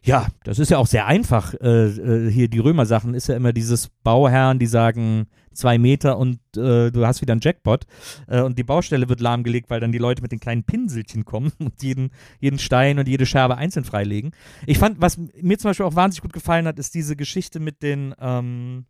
[0.08, 1.54] Ja, das ist ja auch sehr einfach.
[1.56, 6.40] Äh, äh, hier die Römer-Sachen ist ja immer dieses Bauherren, die sagen zwei Meter und
[6.56, 7.86] äh, du hast wieder einen Jackpot.
[8.28, 11.52] Äh, und die Baustelle wird lahmgelegt, weil dann die Leute mit den kleinen Pinselchen kommen
[11.60, 14.32] und jeden, jeden Stein und jede Scherbe einzeln freilegen.
[14.66, 17.84] Ich fand, was mir zum Beispiel auch wahnsinnig gut gefallen hat, ist diese Geschichte mit
[17.84, 18.86] den, ähm,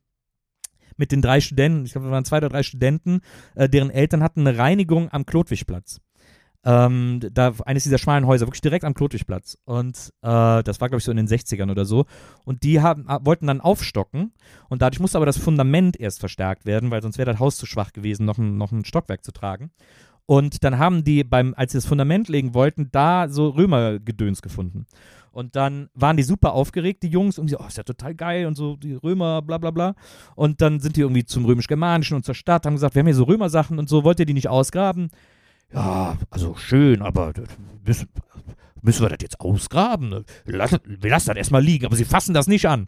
[0.98, 3.22] mit den drei Studenten, ich glaube, es waren zwei oder drei Studenten,
[3.56, 6.00] äh, deren Eltern hatten eine Reinigung am Klotwigplatz.
[6.66, 9.58] Ähm, da eines dieser schmalen Häuser, wirklich direkt am Klotwigplatz.
[9.66, 12.06] Und äh, das war, glaube ich, so in den 60ern oder so.
[12.44, 14.34] Und die haben, äh, wollten dann aufstocken.
[14.70, 17.66] Und dadurch musste aber das Fundament erst verstärkt werden, weil sonst wäre das Haus zu
[17.66, 19.72] schwach gewesen, noch ein, noch ein Stockwerk zu tragen.
[20.26, 24.86] Und dann haben die beim, als sie das Fundament legen wollten, da so Römergedöns gefunden.
[25.32, 28.46] Und dann waren die super aufgeregt, die Jungs, und die oh, ist ja total geil
[28.46, 29.96] und so, die Römer, bla bla bla.
[30.36, 33.16] Und dann sind die irgendwie zum Römisch-Germanischen und zur Stadt, haben gesagt, wir haben hier
[33.16, 35.12] so Römersachen und so, wollt ihr die nicht ausgraben?
[35.74, 37.34] Ja, also schön, aber
[37.84, 38.06] das
[38.82, 40.26] müssen, wir das jetzt ausgraben?
[40.46, 42.88] Lassen, wir lassen das erstmal liegen, aber sie fassen das nicht an.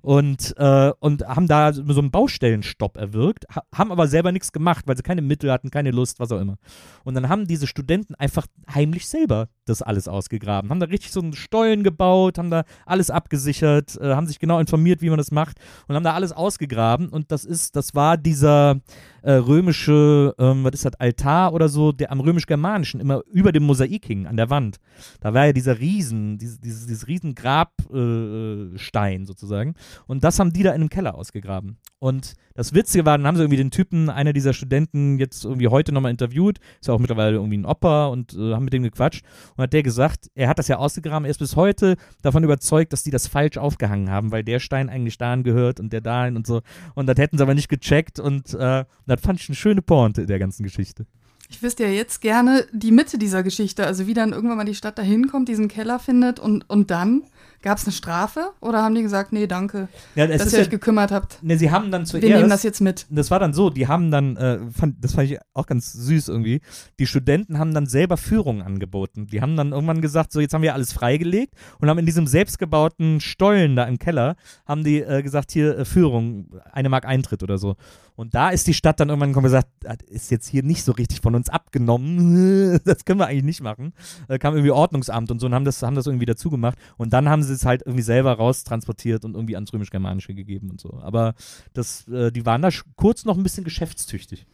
[0.00, 4.86] Und, äh, und haben da so einen Baustellenstopp erwirkt, ha haben aber selber nichts gemacht,
[4.86, 6.56] weil sie keine Mittel hatten, keine Lust, was auch immer.
[7.04, 11.20] Und dann haben diese Studenten einfach heimlich selber das alles ausgegraben, haben da richtig so
[11.20, 15.30] einen Stollen gebaut, haben da alles abgesichert, äh, haben sich genau informiert, wie man das
[15.30, 17.08] macht und haben da alles ausgegraben.
[17.08, 18.80] Und das ist, das war dieser
[19.22, 23.64] äh, römische, ähm, was ist das, Altar oder so, der am römisch-germanischen immer über dem
[23.64, 24.78] Mosaik hing, an der Wand.
[25.20, 29.74] Da war ja dieser Riesen, dieses, dieses, dieses riesen Grabstein äh, Stein sozusagen.
[30.06, 31.78] Und das haben die da in einem Keller ausgegraben.
[32.00, 35.68] Und das Witzige war, dann haben sie irgendwie den Typen, einer dieser Studenten, jetzt irgendwie
[35.68, 38.84] heute nochmal interviewt, ist ja auch mittlerweile irgendwie ein Opa und äh, haben mit dem
[38.84, 39.24] gequatscht.
[39.56, 42.92] Und hat der gesagt, er hat das ja ausgegraben, er ist bis heute davon überzeugt,
[42.92, 46.36] dass die das falsch aufgehangen haben, weil der Stein eigentlich dahin gehört und der dahin
[46.36, 46.62] und so.
[46.94, 50.26] Und das hätten sie aber nicht gecheckt und äh, das fand ich eine schöne Pointe
[50.26, 51.06] der ganzen Geschichte.
[51.50, 54.74] Ich wüsste ja jetzt gerne die Mitte dieser Geschichte, also wie dann irgendwann mal die
[54.74, 57.22] Stadt dahin kommt, diesen Keller findet und, und dann
[57.62, 60.64] gab es eine Strafe oder haben die gesagt, nee, danke, Ja, dass ist ihr ja,
[60.64, 61.42] euch gekümmert habt.
[61.42, 63.06] ne, sie haben dann Wir nehmen das zuerst, jetzt mit.
[63.10, 66.28] das war dann so, die haben dann, äh, fand, das fand ich auch ganz süß
[66.28, 66.60] irgendwie,
[67.00, 69.26] die Studenten haben dann selber Führungen angeboten.
[69.26, 72.26] Die haben dann irgendwann gesagt, so jetzt haben wir alles freigelegt und haben in diesem
[72.28, 77.42] selbstgebauten Stollen da im Keller, haben die äh, gesagt, hier äh, Führung, eine Mark Eintritt
[77.42, 77.74] oder so.
[78.18, 80.82] Und da ist die Stadt dann irgendwann gekommen und gesagt, das ist jetzt hier nicht
[80.82, 83.92] so richtig von uns abgenommen, das können wir eigentlich nicht machen.
[84.26, 86.76] Äh, kam irgendwie Ordnungsamt und so und haben das, haben das irgendwie dazu gemacht.
[86.96, 90.80] Und dann haben sie es halt irgendwie selber raustransportiert und irgendwie ans Römisch-Germanische gegeben und
[90.80, 90.98] so.
[91.00, 91.34] Aber
[91.74, 94.46] das, äh, die waren da kurz noch ein bisschen geschäftstüchtig.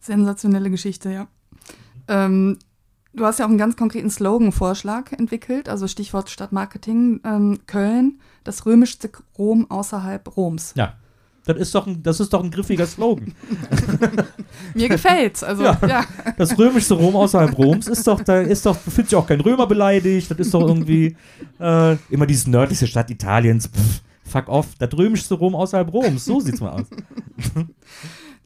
[0.00, 1.28] Sensationelle Geschichte, ja.
[2.08, 2.58] Ähm,
[3.12, 8.64] du hast ja auch einen ganz konkreten Slogan-Vorschlag entwickelt, also Stichwort Stadtmarketing ähm, Köln, das
[8.64, 10.72] römischste Rom außerhalb Roms.
[10.74, 10.94] Ja.
[11.46, 13.32] Das ist doch ein, das ist doch ein griffiger Slogan.
[14.74, 15.78] Mir gefällt's, also Ja.
[15.86, 16.04] ja.
[16.36, 19.66] Das römischste Rom außerhalb Roms ist doch, da ist doch, fühlt sich auch kein Römer
[19.66, 20.28] beleidigt.
[20.30, 21.16] Das ist doch irgendwie
[21.60, 23.68] äh, immer dieses nördlichste Stadt Italiens.
[23.68, 24.66] Pff, fuck off.
[24.78, 26.24] Das römischste Rom außerhalb Roms.
[26.24, 26.86] So sieht's mal aus.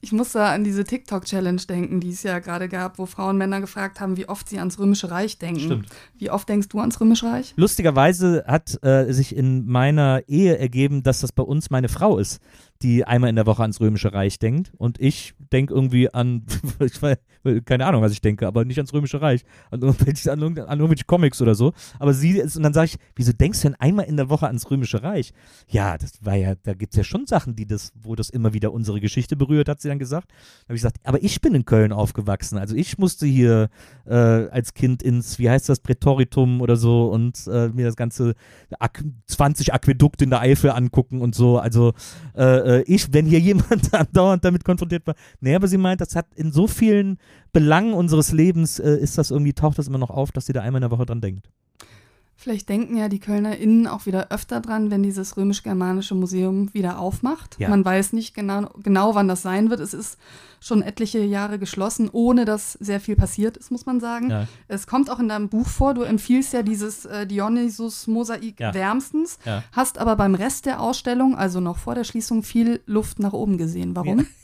[0.03, 3.61] Ich muss da an diese TikTok-Challenge denken, die es ja gerade gab, wo Frauen Männer
[3.61, 5.61] gefragt haben, wie oft sie ans Römische Reich denken.
[5.61, 5.89] Stimmt.
[6.17, 7.53] Wie oft denkst du ans Römische Reich?
[7.57, 12.41] Lustigerweise hat äh, sich in meiner Ehe ergeben, dass das bei uns meine Frau ist,
[12.83, 14.73] die einmal in der Woche ans Römische Reich denkt.
[14.77, 16.45] Und ich denke irgendwie an,
[16.81, 17.19] ich weiß,
[17.65, 19.43] keine Ahnung, was ich denke, aber nicht ans Römische Reich.
[19.71, 21.73] An irgendwelche, an, irgend- an irgendwelche Comics oder so.
[21.99, 24.47] Aber sie ist, und dann sage ich, wieso denkst du denn einmal in der Woche
[24.47, 25.33] ans Römische Reich?
[25.69, 28.53] Ja, das war ja, da gibt es ja schon Sachen, die das, wo das immer
[28.53, 30.29] wieder unsere Geschichte berührt, hat sie dann gesagt.
[30.31, 32.59] Da habe ich gesagt, aber ich bin in Köln aufgewachsen.
[32.59, 33.69] Also ich musste hier
[34.07, 38.35] äh, als Kind ins, wie heißt das, Prätoritum oder so und äh, mir das ganze
[38.79, 41.59] Ak 20 Aquädukte in der Eifel angucken und so.
[41.59, 41.93] Also
[42.37, 45.15] äh, äh, ich, wenn hier jemand andauernd damit konfrontiert war.
[45.41, 47.19] Nee, aber sie meint, das hat in so vielen
[47.53, 50.61] Belangen unseres Lebens, äh, ist das irgendwie, taucht das immer noch auf, dass sie da
[50.61, 51.49] einmal in der Woche dran denkt.
[52.37, 57.59] Vielleicht denken ja die KölnerInnen auch wieder öfter dran, wenn dieses römisch-germanische Museum wieder aufmacht.
[57.59, 57.69] Ja.
[57.69, 59.81] Man weiß nicht genau, genau, wann das sein wird.
[59.81, 60.19] Es ist
[60.61, 64.31] schon etliche Jahre geschlossen, ohne dass sehr viel passiert ist, muss man sagen.
[64.31, 64.47] Ja.
[64.69, 68.75] Es kommt auch in deinem Buch vor, du empfiehlst ja dieses äh, Dionysus-Mosaik Ja.
[68.75, 69.65] wärmstens, Ja.
[69.73, 73.59] hast aber beim Rest der Ausstellung, also noch vor der Schließung, viel Luft nach oben
[73.59, 73.97] gesehen.
[73.97, 74.27] Warum?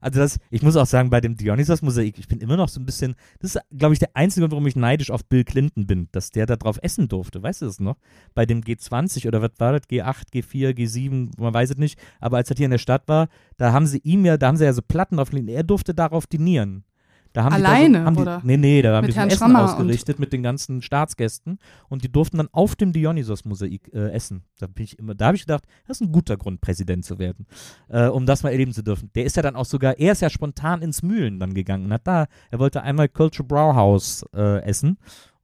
[0.00, 2.86] Also das, ich muss auch sagen, bei dem Dionysos-Mosaik, ich bin immer noch so ein
[2.86, 6.08] bisschen, das ist, glaube ich, der einzige Grund, warum ich neidisch auf Bill Clinton bin,
[6.12, 7.42] dass der da drauf essen durfte.
[7.42, 7.96] Weißt du das noch?
[8.34, 9.82] Bei dem G20 oder was war das?
[9.88, 11.98] G8, G4, G7, man weiß es nicht.
[12.20, 14.56] Aber als er hier in der Stadt war, da haben sie ihm ja, da haben
[14.56, 16.84] sie ja so Platten drauf er durfte darauf dinieren.
[17.34, 18.40] Da haben Alleine, die haben oder?
[18.40, 21.58] Die, nee, nee, da haben Mit die so Essen Schrammer ausgerichtet mit den ganzen Staatsgästen
[21.88, 24.44] und die durften dann auf dem Dionysos-Mosaik äh, essen.
[24.58, 27.18] Da bin ich immer, da habe ich gedacht, das ist ein guter Grund, Präsident zu
[27.18, 27.46] werden,
[27.88, 29.10] äh, um das mal erleben zu dürfen.
[29.14, 31.92] Der ist ja dann auch sogar, er ist ja spontan ins Mühlen dann gegangen und
[31.92, 34.98] hat da, er wollte einmal Culture Brauhaus äh, essen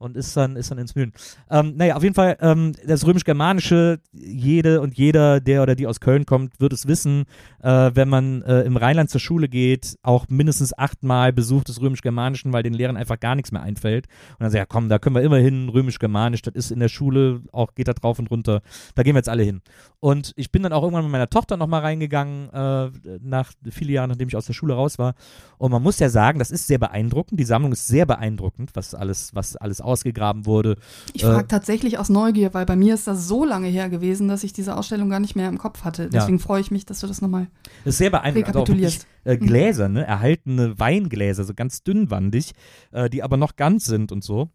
[0.04, 1.12] und ist dann, ist dann ins Mühlen.
[1.50, 5.98] Ähm, naja, auf jeden Fall, ähm, das römisch-germanische, jede und jeder, der oder die aus
[6.00, 7.24] Köln kommt, wird es wissen,
[7.62, 12.52] äh, wenn man äh, im Rheinland zur Schule geht, auch mindestens achtmal Besuch des römisch-germanischen,
[12.52, 14.06] weil den Lehrern einfach gar nichts mehr einfällt.
[14.32, 16.88] Und dann sagt, ja komm, da können wir immer hin, römisch-germanisch, das ist in der
[16.88, 18.60] Schule, auch geht da drauf und runter,
[18.94, 19.62] da gehen wir jetzt alle hin.
[20.00, 22.90] Und ich bin dann auch irgendwann mit meiner Tochter nochmal reingegangen, äh,
[23.22, 25.14] nach viele Jahre, nachdem ich aus der Schule raus war.
[25.56, 28.94] Und man muss ja sagen, das ist sehr beeindruckend, die Sammlung ist sehr beeindruckend, was
[28.94, 30.76] alles, was alles ausgegraben wurde.
[31.14, 34.28] Ich Äh, frage tatsächlich aus Neugier, weil bei mir ist das so lange her gewesen,
[34.28, 36.10] dass ich diese Ausstellung gar nicht mehr im Kopf hatte.
[36.10, 37.46] Deswegen freue ich mich, dass du das nochmal
[37.84, 38.56] Das ist sehr beeindruckend.
[38.56, 40.04] Also wirklich, äh, Gläser, ne?
[40.06, 42.52] Erhaltene Weingläser, so ganz dünnwandig,
[42.90, 44.50] äh, die aber noch ganz sind und so.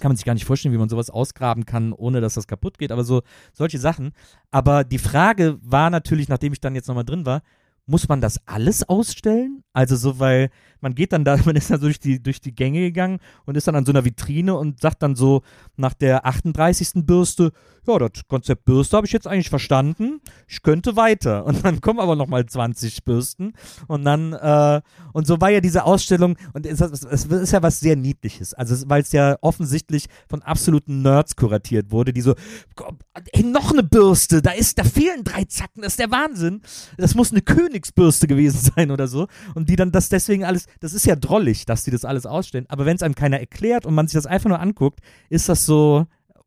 [0.00, 2.76] Kann man sich gar nicht vorstellen, wie man sowas ausgraben kann, ohne dass das kaputt
[2.78, 3.22] geht, aber so
[3.54, 4.12] solche Sachen.
[4.50, 7.40] Aber die Frage war natürlich, nachdem ich dann jetzt nochmal drin war,
[7.86, 9.62] muss man das alles ausstellen?
[9.72, 10.50] Also so, weil
[10.86, 13.56] man geht dann da, man ist dann so durch die, durch die Gänge gegangen und
[13.56, 15.42] ist dann an so einer Vitrine und sagt dann so
[15.76, 17.04] nach der 38.
[17.04, 17.50] Bürste,
[17.88, 21.44] ja, das Konzept Bürste habe ich jetzt eigentlich verstanden, ich könnte weiter.
[21.46, 23.54] Und dann kommen aber nochmal 20 Bürsten
[23.88, 24.80] und dann, äh,
[25.12, 28.88] und so war ja diese Ausstellung und es, es, ist ja was sehr Niedliches, also
[28.88, 32.34] weil es ja offensichtlich von absoluten Nerds kuratiert wurde, die so,
[32.76, 32.98] komm,
[33.32, 36.62] ey, noch eine Bürste, da ist, da fehlen drei Zacken, das ist der Wahnsinn.
[36.96, 39.26] Das muss eine Königsbürste gewesen sein oder so.
[39.54, 42.66] Und die dann das deswegen alles, das ist ja drollig, dass die das alles ausstellen.
[42.68, 45.66] Aber wenn es einem keiner erklärt und man sich das einfach nur anguckt, ist das
[45.66, 46.06] so,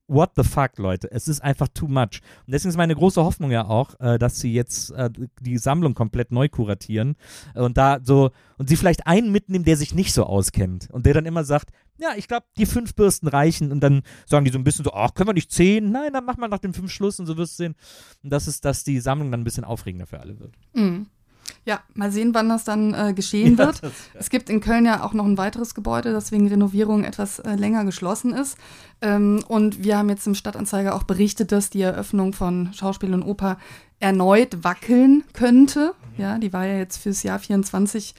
[0.09, 1.09] what the fuck, Leute.
[1.11, 2.21] Es ist einfach too much.
[2.45, 5.93] Und deswegen ist meine große Hoffnung ja auch, äh, dass sie jetzt äh, die Sammlung
[5.93, 7.15] komplett neu kuratieren
[7.55, 11.05] äh, und da so, und sie vielleicht einen mitnehmen, der sich nicht so auskennt und
[11.05, 14.51] der dann immer sagt, ja, ich glaube, die fünf Bürsten reichen und dann sagen die
[14.51, 15.91] so ein bisschen so, ach, können wir nicht zehn?
[15.91, 17.75] Nein, dann machen wir nach dem fünf Schluss und so wirst du sehen.
[18.23, 20.55] Und das ist, dass die Sammlung dann ein bisschen aufregender für alle wird.
[20.73, 21.07] Mhm.
[21.65, 23.83] Ja, mal sehen, wann das dann äh, geschehen Ja, wird.
[23.83, 27.39] das- Es gibt in Köln ja auch noch ein weiteres Gebäude, das wegen Renovierung etwas
[27.39, 28.57] äh, länger geschlossen ist.
[29.01, 33.23] Ähm, und wir haben jetzt im Stadtanzeiger auch berichtet, dass die Eröffnung von Schauspiel und
[33.23, 33.57] Oper
[33.99, 35.93] erneut wackeln könnte.
[36.17, 38.15] Ja, die war ja jetzt fürs Jahr 24.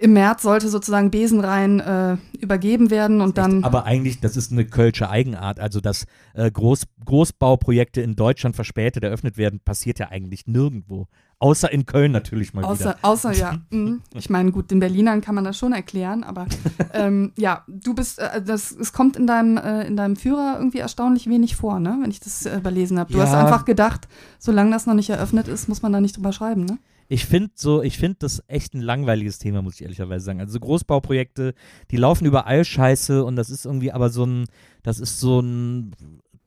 [0.00, 3.64] Im März sollte sozusagen Besenrein äh, übergeben werden und dann.
[3.64, 5.58] Aber eigentlich, das ist eine kölsche Eigenart.
[5.58, 11.08] Also, dass äh, Groß, Großbauprojekte in Deutschland verspätet eröffnet werden, passiert ja eigentlich nirgendwo.
[11.40, 12.98] Außer in Köln natürlich mal Außer, wieder.
[13.02, 14.02] außer ja, mhm.
[14.14, 16.46] ich meine, gut, den Berlinern kann man das schon erklären, aber
[16.92, 20.78] ähm, ja, du bist, äh, das, es kommt in deinem, äh, in deinem Führer irgendwie
[20.78, 21.96] erstaunlich wenig vor, ne?
[22.02, 23.12] wenn ich das äh, überlesen habe.
[23.12, 23.24] Du Ja.
[23.26, 24.08] hast einfach gedacht,
[24.40, 26.78] solange das noch nicht eröffnet ist, muss man da nicht drüber schreiben, ne?
[27.10, 30.40] Ich finde so, ich finde das echt ein langweiliges Thema, muss ich ehrlicherweise sagen.
[30.40, 31.54] Also so Großbauprojekte,
[31.90, 34.44] die laufen überall scheiße und das ist irgendwie aber so ein,
[34.82, 35.94] das ist so ein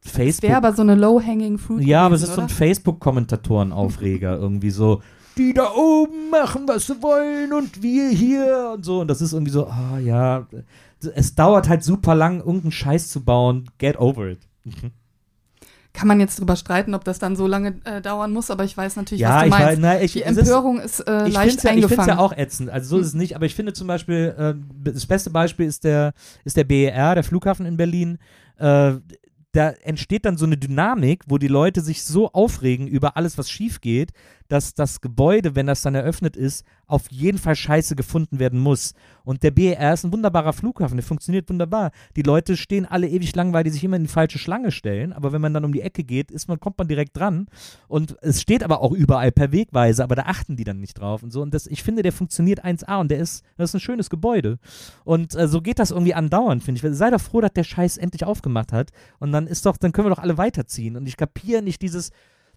[0.03, 0.43] Facebook.
[0.49, 1.83] wäre aber so eine low-hanging fruit.
[1.85, 2.55] Ja, aber es ist gewesen, so ein oder?
[2.55, 5.01] Facebook-Kommentatoren-Aufreger irgendwie so.
[5.37, 8.99] Die da oben machen, was sie wollen und wir hier und so.
[9.01, 10.45] Und das ist irgendwie so, ah ja,
[11.15, 13.69] es dauert halt super lang, irgendeinen Scheiß zu bauen.
[13.77, 14.39] Get over it.
[15.93, 18.77] Kann man jetzt drüber streiten, ob das dann so lange äh, dauern muss, aber ich
[18.77, 19.81] weiß natürlich, ja, was du ich, war, meinst.
[19.81, 22.09] na, ich, Die es ist- Empörung ist, äh, ich leicht ja, ich finde es eingefangen.
[22.09, 22.69] ja auch ätzend.
[22.69, 24.53] Also so ist es nicht, aber ich finde zum Beispiel, äh,
[24.91, 26.13] das beste Beispiel ist der,
[26.45, 28.17] ist der BER, der Flughafen in Berlin.
[29.53, 33.49] Da entsteht dann so eine Dynamik, wo die Leute sich so aufregen über alles, was
[33.49, 34.11] schief geht,
[34.51, 38.93] dass das Gebäude, wenn das dann eröffnet ist, auf jeden Fall scheiße gefunden werden muss.
[39.23, 41.91] Und der BER ist ein wunderbarer Flughafen, der funktioniert wunderbar.
[42.17, 45.13] Die Leute stehen alle ewig lang, weil die sich immer in die falsche Schlange stellen.
[45.13, 47.47] Aber wenn man dann um die Ecke geht, ist man, kommt man direkt dran.
[47.87, 51.23] Und es steht aber auch überall per Wegweise, aber da achten die dann nicht drauf
[51.23, 51.41] und so.
[51.41, 54.59] Und das, ich finde, der funktioniert 1A und der ist, das ist ein schönes Gebäude.
[55.05, 56.97] Und äh, so geht das irgendwie andauernd, finde ich.
[56.97, 58.89] Sei doch froh, dass der Scheiß endlich aufgemacht hat.
[59.19, 60.97] Und dann ist doch, dann können wir doch alle weiterziehen.
[60.97, 62.11] Und ich kapiere nicht dieses,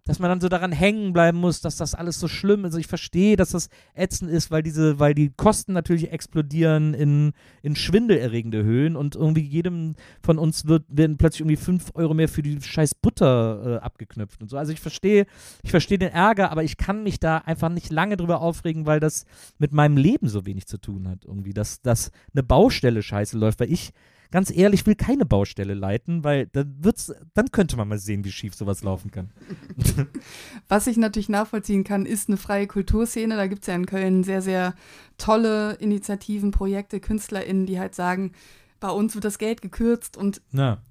[0.05, 2.67] dass man dann so daran hängen bleiben muss, dass das alles so schlimm ist.
[2.67, 7.33] Also ich verstehe, dass das ätzend ist, weil diese, weil die Kosten natürlich explodieren in,
[7.63, 12.29] in schwindelerregende Höhen und irgendwie jedem von uns wird, werden plötzlich irgendwie 5 Euro mehr
[12.29, 14.59] für die scheiß Butter äh, abgeknüpft und so.
[14.59, 15.27] Also ich verstehe,
[15.63, 19.01] ich verstehe den Ärger, aber ich kann mich da einfach nicht lange drüber aufregen, weil
[19.01, 19.25] das
[19.59, 21.25] mit meinem Leben so wenig zu tun hat.
[21.25, 23.93] Irgendwie, dass, dass eine Baustelle scheiße läuft, weil ich
[24.31, 28.33] ganz ehrlich will keine Baustelle leiten, weil dann wird's, dann könnte man mal sehen, wie
[28.33, 29.31] schief sowas laufen kann.
[30.69, 33.37] Was ich natürlich nachvollziehen kann, ist eine freie Kulturszene.
[33.37, 34.75] Da gibt es ja in Köln sehr, sehr
[35.19, 38.33] tolle Initiativen, Projekte, KünstlerInnen, die halt sagen,
[38.81, 40.83] bei uns wird das Geld gekürzt und Na,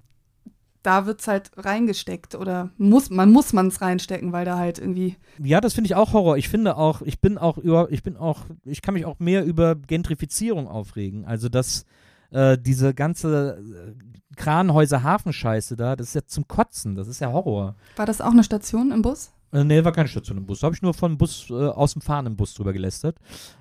[0.84, 4.78] da wird es halt reingesteckt oder muss, man muss man es reinstecken, weil da halt
[4.78, 5.16] irgendwie.
[5.42, 6.36] Ja, das finde ich auch Horror.
[6.36, 9.44] Ich finde auch, ich bin auch über, ich bin auch, ich kann mich auch mehr
[9.44, 11.24] über Gentrifizierung aufregen.
[11.24, 11.86] Also dass
[12.34, 17.76] äh, diese ganze äh, Kranhäuser-Hafenscheiße da, das ist ja zum Kotzen, das ist ja Horror.
[17.96, 19.32] War das auch eine Station im Bus?
[19.52, 20.60] Äh, nee, war keine Station im Bus.
[20.60, 23.16] Da habe ich nur von Bus, äh, aus dem fahrenden Bus drüber gelästert.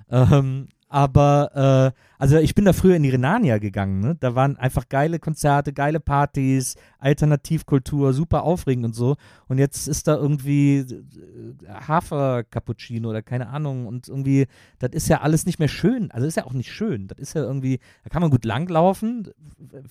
[0.10, 4.16] Ähm, aber äh, also ich bin da früher in die Renania gegangen, ne?
[4.20, 9.16] Da waren einfach geile Konzerte, geile Partys, Alternativkultur, super aufregend und so.
[9.48, 13.88] Und jetzt ist da irgendwie äh, Hafer-Cappuccino oder keine Ahnung.
[13.88, 14.48] Und irgendwie,
[14.80, 16.12] das ist ja alles nicht mehr schön.
[16.12, 17.08] Also ist ja auch nicht schön.
[17.08, 19.30] Das ist ja irgendwie, da kann man gut langlaufen,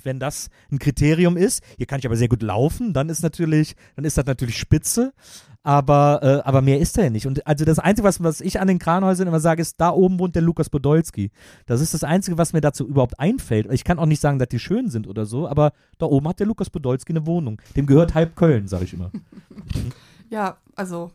[0.03, 1.63] wenn das ein Kriterium ist.
[1.77, 5.13] Hier kann ich aber sehr gut laufen, dann ist natürlich, dann ist das natürlich spitze
[5.65, 7.27] aber, äh, aber mehr ist er ja nicht.
[7.27, 10.19] Und also das Einzige, was, was ich an den Kranhäusern immer sage, ist, da oben
[10.19, 11.31] wohnt der Lukas Podolski.
[11.67, 13.71] Das ist das Einzige, was mir dazu überhaupt einfällt.
[13.73, 16.41] Ich kann auch nicht sagen, dass die schön sind oder so, aber da oben hat
[16.41, 17.61] der Lukas Podolski eine Wohnung.
[17.77, 19.11] Dem gehört halb Köln, sage ich immer.
[20.31, 21.11] ja, also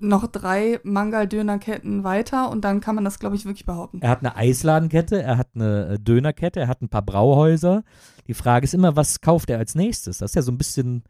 [0.00, 4.00] noch drei Mangal-Dönerketten weiter und dann kann man das, glaube ich, wirklich behaupten.
[4.00, 7.82] Er hat eine Eisladenkette, er hat eine äh, Dönerkette, er hat ein paar Brauhäuser.
[8.26, 10.18] Die Frage ist immer, was kauft er als nächstes?
[10.18, 11.04] Das ist ja so ein bisschen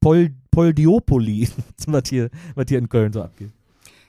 [0.00, 1.48] Pol Poldiopoli,
[1.86, 3.52] was hier, was hier in Köln so abgeht.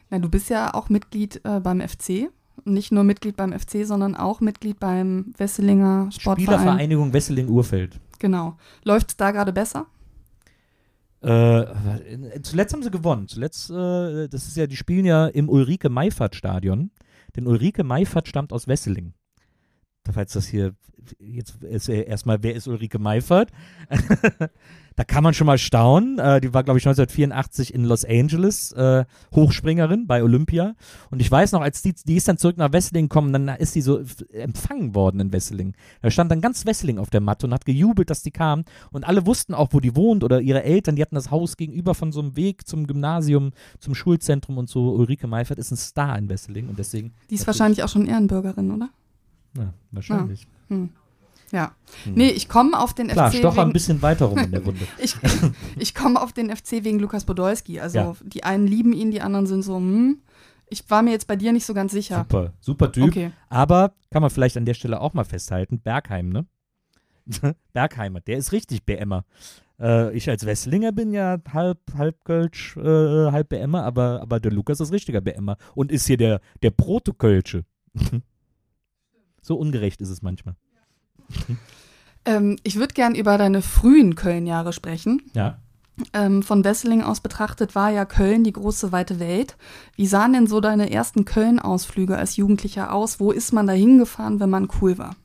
[0.09, 2.29] Na, du bist ja auch Mitglied äh, beim FC.
[2.63, 6.59] Nicht nur Mitglied beim FC, sondern auch Mitglied beim Wesselinger Sportverein.
[6.59, 7.99] Spielervereinigung Wesseling-Urfeld.
[8.19, 8.57] Genau.
[8.83, 9.87] Läuft es da gerade besser?
[11.21, 11.65] Äh,
[12.41, 13.27] zuletzt haben sie gewonnen.
[13.27, 16.91] Zuletzt, äh, das ist ja, die spielen ja im Ulrike-Meifert-Stadion.
[17.35, 19.13] Denn Ulrike Meifert stammt aus Wesseling
[20.09, 20.75] falls das hier
[21.19, 23.51] jetzt ist erstmal, wer ist Ulrike Meifert?
[24.95, 26.19] da kann man schon mal staunen.
[26.19, 30.75] Äh, die war, glaube ich, 1984 in Los Angeles äh, Hochspringerin bei Olympia.
[31.09, 33.73] Und ich weiß noch, als die, die ist dann zurück nach Wesseling gekommen, dann ist
[33.73, 34.01] sie so
[34.33, 35.73] empfangen worden in Wesseling.
[36.01, 38.63] Da stand dann ganz Wesseling auf der Matte und hat gejubelt, dass die kam.
[38.91, 41.95] Und alle wussten auch, wo die wohnt oder ihre Eltern, die hatten das Haus gegenüber
[41.95, 44.93] von so einem Weg zum Gymnasium, zum Schulzentrum und so.
[44.93, 47.13] Ulrike Meifert ist ein Star in Wesseling und deswegen.
[47.29, 48.89] Die ist wahrscheinlich auch schon Ehrenbürgerin, oder?
[49.57, 50.43] Ja, wahrscheinlich.
[50.69, 50.75] Ja.
[50.75, 50.89] Hm.
[51.51, 51.75] Ja.
[52.03, 52.13] Hm.
[52.15, 53.39] Nee, ich komme auf den Klar, FC.
[53.39, 54.87] Klar, stocher ein bisschen weiter rum in der Wunde.
[54.97, 55.15] ich
[55.77, 57.79] ich komme auf den FC wegen Lukas Podolski.
[57.79, 58.15] Also ja.
[58.23, 60.21] die einen lieben ihn, die anderen sind so, hm.
[60.69, 62.19] Ich war mir jetzt bei dir nicht so ganz sicher.
[62.29, 63.09] Super, super Typ.
[63.09, 63.31] Okay.
[63.49, 66.45] Aber kann man vielleicht an der Stelle auch mal festhalten, Bergheim, ne?
[67.73, 69.25] Bergheimer, der ist richtig BMer.
[69.81, 74.53] Äh, ich als Wesslinger bin ja halb, halb Kölsch, äh, halb BMer, aber, aber der
[74.53, 77.65] Lukas ist richtiger BMer und ist hier der, der Protokölsche.
[79.43, 80.55] So ungerecht ist es manchmal.
[82.23, 85.23] Ähm, ich würde gern über deine frühen Köln-Jahre sprechen.
[85.33, 85.57] Ja.
[86.13, 89.57] Ähm, von Wesseling aus betrachtet war ja Köln die große weite Welt.
[89.95, 93.19] Wie sahen denn so deine ersten Köln-Ausflüge als Jugendlicher aus?
[93.19, 95.15] Wo ist man da hingefahren, wenn man cool war?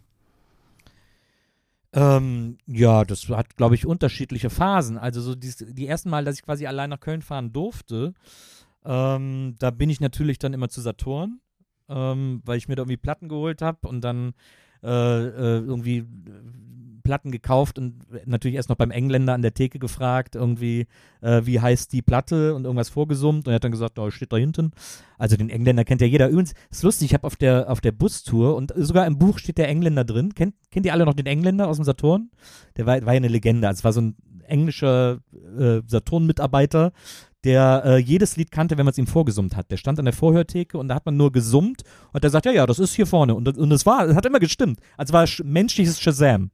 [1.92, 4.97] Ähm, ja, das hat, glaube ich, unterschiedliche Phasen.
[4.97, 8.14] Also so die, die ersten Mal, dass ich quasi allein nach Köln fahren durfte,
[8.87, 11.40] ähm, da bin ich natürlich dann immer zu Saturn
[11.88, 14.35] ähm, weil ich mir da irgendwie Platten geholt habe und dann
[14.87, 16.07] äh, äh, irgendwie
[17.07, 17.94] Platten gekauft und
[18.27, 20.87] natürlich erst noch beim Engländer an der Theke gefragt, irgendwie,
[21.20, 24.33] äh, wie heißt die Platte und irgendwas vorgesummt und er hat dann gesagt, oh, steht
[24.33, 24.72] da hinten.
[25.16, 26.29] Also den Engländer kennt ja jeder.
[26.29, 29.59] Übrigens, ist lustig, ich habe auf der, auf der Bustour und sogar im Buch steht
[29.59, 30.35] der Engländer drin.
[30.35, 32.31] Kennt, kennt ihr alle noch den Engländer aus dem Saturn?
[32.77, 33.68] Der war, war ja eine Legende.
[33.68, 34.16] Also es war so ein
[34.49, 35.20] englischer
[35.59, 36.92] äh, Saturn-Mitarbeiter,
[37.46, 39.70] der äh, jedes Lied kannte, wenn man es ihm vorgesummt hat.
[39.70, 42.50] Der stand an der Vorhörtheke und da hat man nur gesummt und der sagt, ja,
[42.52, 43.37] ja, das ist hier vorne.
[43.37, 44.80] Und, und es war, es hat immer gestimmt.
[44.96, 46.50] Also war menschliches Shazam.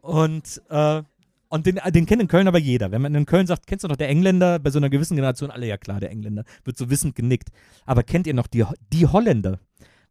[0.00, 1.02] Und, äh,
[1.48, 2.92] und den, den kennt in Köln aber jeder.
[2.92, 4.60] Wenn man in Köln sagt, kennst du noch der Engländer?
[4.60, 6.44] Bei so einer gewissen Generation, alle ja klar, der Engländer.
[6.64, 7.48] Wird so wissend genickt.
[7.84, 9.58] Aber kennt ihr noch die, die Holländer?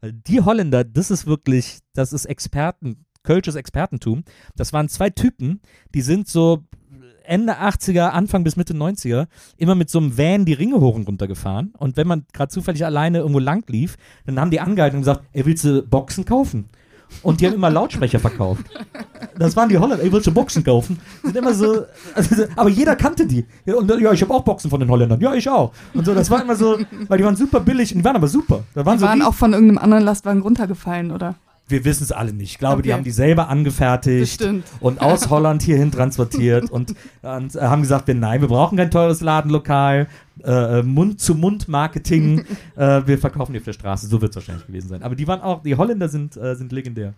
[0.02, 4.24] Die Holländer, das ist wirklich, das ist Experten, Kölsches Expertentum.
[4.56, 5.62] Das waren zwei Typen,
[5.94, 6.66] die sind so
[7.32, 11.08] Ende 80er, Anfang bis Mitte 90er immer mit so einem Van die Ringe hoch und
[11.08, 11.74] runter gefahren.
[11.78, 15.24] Und wenn man gerade zufällig alleine irgendwo lang lief, dann haben die angehalten und gesagt,
[15.32, 16.66] ey, willst du Boxen kaufen?
[17.24, 18.66] Und die haben immer Lautsprecher verkauft.
[19.38, 20.04] Das waren die Holländer.
[20.04, 21.00] Ey, willst du Boxen kaufen?
[21.24, 23.46] Sind immer so, also, aber jeder kannte die.
[23.66, 25.20] Und ja, ich habe auch Boxen von den Holländern.
[25.22, 25.72] Ja, ich auch.
[25.94, 28.28] Und so, das war immer so, weil die waren super billig und die waren aber
[28.28, 28.64] super.
[28.74, 31.36] Da waren die so waren auch von irgendeinem anderen Lastwagen runtergefallen, oder?
[31.72, 32.52] Wir wissen es alle nicht.
[32.52, 32.84] Ich glaube, okay.
[32.84, 34.46] die haben die selber angefertigt
[34.80, 38.92] und aus Holland hierhin transportiert und, und äh, haben gesagt, wir, nein, wir brauchen kein
[38.92, 40.08] teures Ladenlokal,
[40.44, 44.08] äh, Mund-zu-Mund-Marketing, äh, wir verkaufen die auf der Straße.
[44.08, 45.04] So wird es wahrscheinlich gewesen sein.
[45.04, 47.14] Aber die waren auch, die Holländer sind, äh, sind legendär.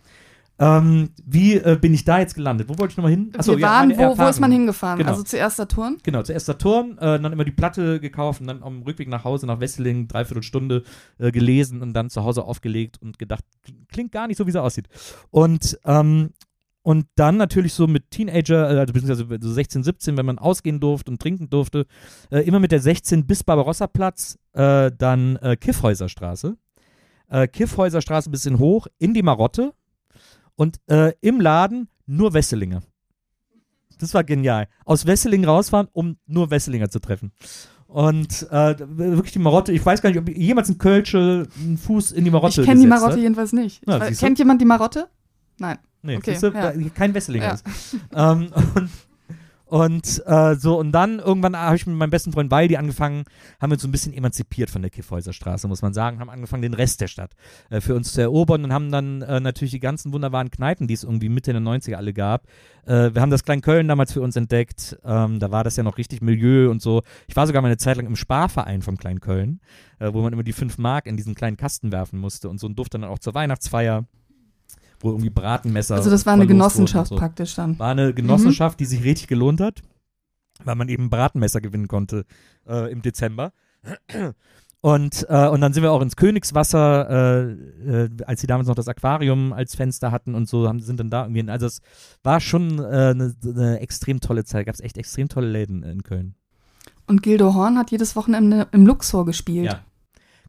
[0.59, 2.69] Ähm, wie äh, bin ich da jetzt gelandet?
[2.69, 3.33] Wo wollte ich nochmal hin?
[3.35, 4.99] Achso, wir waren, ja, wo, wo, ist man hingefahren?
[4.99, 5.11] Genau.
[5.11, 5.97] Also zuerst Saturn?
[6.03, 9.47] Genau, zuerst Saturn, äh, dann immer die Platte gekauft und dann am Rückweg nach Hause
[9.47, 10.83] nach Wesseling, dreiviertel Stunde
[11.17, 13.43] äh, gelesen und dann zu Hause aufgelegt und gedacht,
[13.91, 14.87] klingt gar nicht so, wie sie aussieht.
[15.31, 16.29] Und, ähm,
[16.83, 20.79] und dann natürlich so mit Teenager, äh, also beziehungsweise so 16, 17, wenn man ausgehen
[20.79, 21.87] durfte und trinken durfte,
[22.29, 26.57] äh, immer mit der 16 bis Barbarossa-Platz, äh, dann Kiffhäuserstraße.
[27.51, 29.73] Kiffhäuserstraße ein bisschen hoch, in die Marotte
[30.55, 32.81] und äh, im Laden nur Wesselinger.
[33.99, 34.67] Das war genial.
[34.85, 37.31] Aus Wesseling rausfahren, um nur Wesselinger zu treffen.
[37.87, 42.11] Und äh, wirklich die Marotte, ich weiß gar nicht, ob jemals ein Kölsche einen Fuß
[42.11, 43.21] in die Marotte Ich kenne die gesetzt Marotte hat.
[43.21, 43.81] jedenfalls nicht.
[43.87, 44.25] Ja, Ich du?
[44.25, 45.07] kennt jemand die Marotte?
[45.59, 45.77] Nein.
[46.01, 46.73] Nee, Okay, du, ja.
[46.95, 47.53] kein Wesselinger Ja.
[47.53, 47.65] ist.
[48.13, 48.89] ähm, und
[49.73, 53.23] und äh, so, und dann irgendwann habe ich mit meinem besten Freund Waldi angefangen,
[53.59, 56.61] haben wir uns so ein bisschen emanzipiert von der Kiffhäuserstraße, muss man sagen, haben angefangen,
[56.61, 57.31] den Rest der Stadt
[57.71, 60.93] äh, für uns zu erobern und haben dann äh, natürlich die ganzen wunderbaren Kneipen, die
[60.93, 62.45] es irgendwie Mitte der 90er alle gab.
[62.85, 65.97] Äh, wir haben das Köln damals für uns entdeckt, ähm, da war das ja noch
[65.97, 67.01] richtig Milieu und so.
[67.25, 69.59] Ich war sogar mal eine Zeit lang im Sparverein vom Köln,
[69.97, 72.67] äh, wo man immer die 5 Mark in diesen kleinen Kasten werfen musste und so
[72.67, 74.05] und durfte dann auch zur Weihnachtsfeier,
[75.03, 77.15] wo irgendwie Bratenmesser Also das war eine Genossenschaft so.
[77.15, 77.77] praktisch dann.
[77.77, 79.81] War eine Genossenschaft, die sich richtig gelohnt hat,
[80.63, 82.25] weil man eben Bratenmesser gewinnen konnte
[82.67, 83.51] äh, im Dezember.
[84.85, 88.75] Und, äh, und dann sind wir auch ins Königswasser, äh, äh, als sie damals noch
[88.75, 91.39] das Aquarium als Fenster hatten und so, haben, sind dann da irgendwie.
[91.39, 91.49] hin.
[91.49, 91.79] Also es
[92.21, 94.65] war schon äh, eine, eine extrem tolle Zeit.
[94.65, 96.35] Gab es echt extrem tolle Läden in Köln.
[97.07, 99.67] Und Gildo Horn hat jedes Wochenende im Luxor gespielt.
[99.67, 99.79] Ja.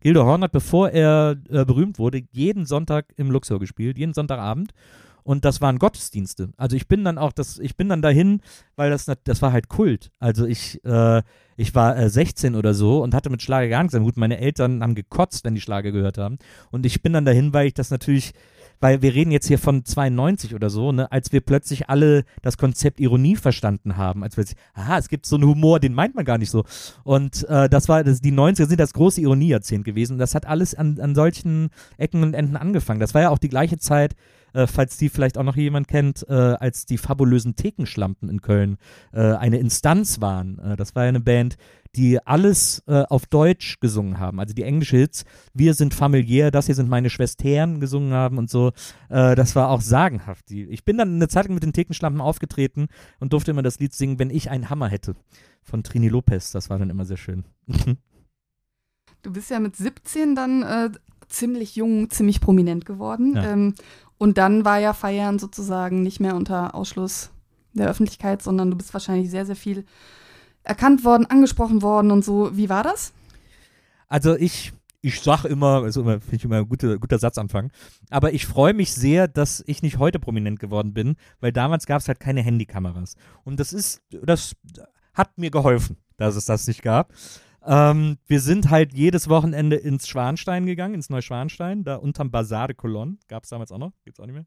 [0.05, 4.75] Gildo Horn hat, bevor er äh, berühmt wurde, jeden Sonntag im Luxor gespielt, jeden Sonntagabend.
[5.23, 6.51] Und das waren Gottesdienste.
[6.59, 8.43] Also ich bin dann auch, das, ich bin dann dahin,
[8.77, 10.13] weil das, das war halt Kult.
[10.19, 11.23] Also ich, äh,
[11.57, 14.19] ich war äh, 16 oder so und hatte mit Schlager gar nichts am Hut.
[14.19, 16.37] Meine Eltern haben gekotzt, wenn die Schlager gehört haben.
[16.71, 18.35] Und ich bin dann dahin, weil ich das natürlich,
[18.85, 22.59] weil wir reden jetzt hier von 92 oder so, ne, als wir plötzlich alle das
[22.59, 24.22] Konzept Ironie verstanden haben.
[24.22, 26.64] Als plötzlich, aha, es gibt so einen Humor, den meint man gar nicht so.
[27.03, 30.12] Und äh, das war, das, die 90er sind das große Ironiejahrzehnt gewesen.
[30.12, 33.01] Und das hat alles an, an solchen Ecken und Enden angefangen.
[33.01, 34.16] Das war ja auch die gleiche Zeit,
[34.53, 38.76] äh, falls die vielleicht auch noch jemand kennt, äh, als die fabulösen Thekenschlampen in Köln
[39.14, 40.59] äh, eine Instanz waren.
[40.59, 41.57] Äh, das war ja eine Band,
[41.97, 44.41] die alles äh, auf Deutsch gesungen haben.
[44.41, 48.51] Also die englische Hits, wir sind familiär, das hier sind meine Schwestern gesungen haben und
[48.51, 48.73] so.
[49.09, 50.49] Äh, das war auch sagenhaft.
[50.49, 52.89] Die, ich bin dann eine Zeit lang mit den Thekenschlampen aufgetreten
[53.21, 55.15] und durfte immer das Lied singen, wenn ich einen Hammer hätte.
[55.63, 56.53] Von Trini Lopez.
[56.53, 57.45] Das war dann immer sehr schön.
[59.23, 60.91] Du bist ja mit 17 dann äh,
[61.29, 63.37] ziemlich jung, ziemlich prominent geworden.
[63.37, 63.53] Ja.
[63.53, 63.75] Ähm,
[64.19, 67.31] und dann war ja Feiern sozusagen nicht mehr unter Ausschluss
[67.73, 69.85] der Öffentlichkeit, sondern du bist wahrscheinlich sehr, sehr viel
[70.65, 72.57] erkannt worden, angesprochen worden und so.
[72.57, 73.12] Wie war das?
[74.09, 77.71] Also ich, ich sag immer, also immer, finde ich immer ein guter, guter Satzanfang,
[78.11, 82.01] aber ich freue mich sehr, dass ich nicht heute prominent geworden bin, weil damals gab
[82.01, 83.17] es halt keine Handykameras.
[83.45, 84.57] Und das ist, das
[85.12, 87.12] hat mir geholfen, dass es das nicht gab.
[87.67, 92.77] Ähm, wir sind halt jedes Wochenende ins Schwanstein gegangen, ins Neuschwanstein, da unterm Bazar de
[92.77, 94.47] Colonne, gab es damals auch noch, gibt's auch nicht mehr.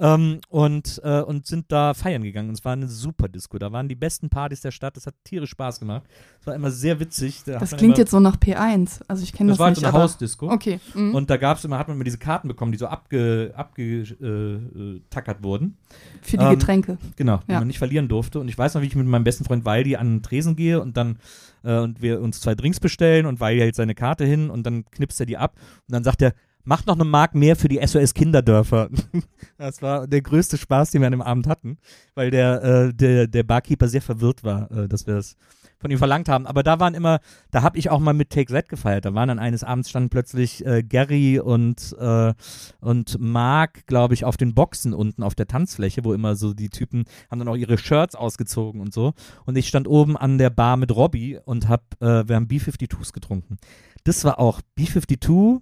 [0.00, 2.50] Ähm, und, äh, und sind da feiern gegangen.
[2.50, 3.58] Und es war eine super Disco.
[3.58, 4.96] Da waren die besten Partys der Stadt.
[4.96, 6.04] Das hat tierisch Spaß gemacht.
[6.40, 7.42] Es war immer sehr witzig.
[7.44, 9.00] Da Das klingt immer, jetzt so nach P1.
[9.08, 9.84] Also ich kenne Das das, war halt nicht.
[9.84, 10.52] so eine Hausdisco.
[10.52, 10.78] Okay.
[10.94, 11.16] mhm.
[11.16, 15.40] Und da gab's immer, hat man immer diese Karten bekommen, die so abge, abgetackert äh,
[15.40, 15.76] äh, wurden.
[16.22, 16.98] Für die ähm, Getränke.
[17.16, 17.58] Genau, die Ja.
[17.58, 18.38] man nicht verlieren durfte.
[18.38, 20.80] Und ich weiß noch, wie ich mit meinem besten Freund Waldi an den Tresen gehe
[20.80, 21.18] und dann
[21.62, 24.84] äh, und wir uns zwei Drinks bestellen und Waldi hält seine Karte hin und dann
[24.86, 26.32] knipst er die ab und dann sagt er,
[26.64, 28.90] macht noch eine Mark mehr für die SOS Kinderdörfer.
[29.58, 31.78] das war der größte Spaß, den wir an dem Abend hatten,
[32.14, 35.36] weil der, äh, der, der Barkeeper sehr verwirrt war, äh, dass wir das
[35.78, 36.46] von ihm verlangt haben.
[36.46, 37.20] Aber da waren immer,
[37.50, 39.04] da habe ich auch mal mit Take Z gefeiert.
[39.04, 42.34] Da waren dann eines Abends standen plötzlich äh, Gary und, äh,
[42.80, 46.70] und Mark, glaube ich, auf den Boxen unten auf der Tanzfläche, wo immer so die
[46.70, 49.14] Typen haben dann auch ihre Shirts ausgezogen und so.
[49.46, 53.12] Und ich stand oben an der Bar mit Robbie und hab, äh, wir haben B-52s
[53.12, 53.58] getrunken.
[54.04, 55.60] Das war auch, B-52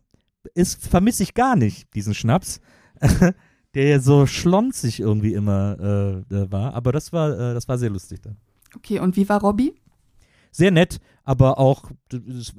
[0.54, 2.60] ist, vermisse ich gar nicht, diesen Schnaps.
[3.74, 6.72] der so schlonzig irgendwie immer äh, war.
[6.72, 8.38] Aber das war, äh, das war sehr lustig dann
[8.74, 9.74] Okay, und wie war Robby?
[10.56, 11.90] Sehr nett, aber auch,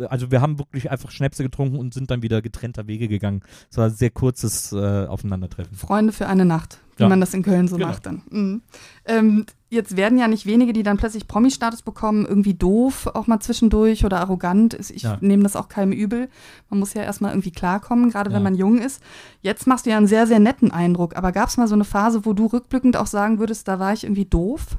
[0.10, 3.42] also wir haben wirklich einfach Schnäpse getrunken und sind dann wieder getrennter Wege gegangen.
[3.72, 5.76] Es war ein sehr kurzes äh, Aufeinandertreffen.
[5.76, 7.10] Freunde für eine Nacht, wie Ja.
[7.10, 7.88] man das in Köln so Genau.
[7.88, 8.22] macht dann.
[8.30, 8.62] Mhm.
[9.06, 13.40] Ähm, jetzt werden ja nicht wenige, die dann plötzlich Promi-Status bekommen, irgendwie doof auch mal
[13.40, 14.74] zwischendurch oder arrogant.
[14.92, 15.18] Ich Ja.
[15.22, 16.28] nehme das auch keinem übel.
[16.70, 18.36] Man muss ja erstmal irgendwie klarkommen, gerade Ja.
[18.36, 19.02] wenn man jung ist.
[19.42, 21.16] Jetzt machst du ja einen sehr, sehr netten Eindruck.
[21.16, 23.94] Aber gab es mal so eine Phase, wo du rückblickend auch sagen würdest, da war
[23.94, 24.78] ich irgendwie doof?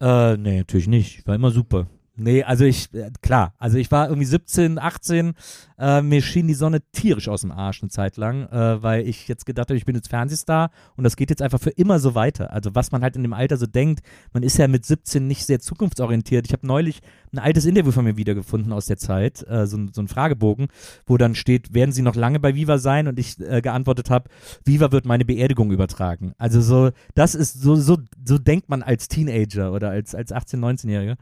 [0.00, 1.26] Äh, nee, natürlich nicht.
[1.26, 1.86] War immer super.
[2.20, 5.34] Nee, also ich, äh, klar, also ich war irgendwie 17, 18,
[5.78, 9.28] äh, mir schien die Sonne tierisch aus dem Arsch eine Zeit lang, äh, weil ich
[9.28, 12.16] jetzt gedacht habe, ich bin jetzt Fernsehstar und das geht jetzt einfach für immer so
[12.16, 12.52] weiter.
[12.52, 14.00] Also was man halt in dem Alter so denkt,
[14.32, 16.44] man ist ja mit 17 nicht sehr zukunftsorientiert.
[16.46, 17.00] Ich habe neulich
[17.32, 20.66] ein altes Interview von mir wiedergefunden aus der Zeit, äh, so, so ein Fragebogen,
[21.06, 23.06] wo dann steht, werden Sie noch lange bei Viva sein?
[23.06, 24.28] Und ich äh, geantwortet habe,
[24.64, 26.32] Viva wird meine Beerdigung übertragen.
[26.36, 30.58] Also so, das ist so, so, so denkt man als Teenager oder als, als 18-,
[30.58, 31.16] 19-Jähriger.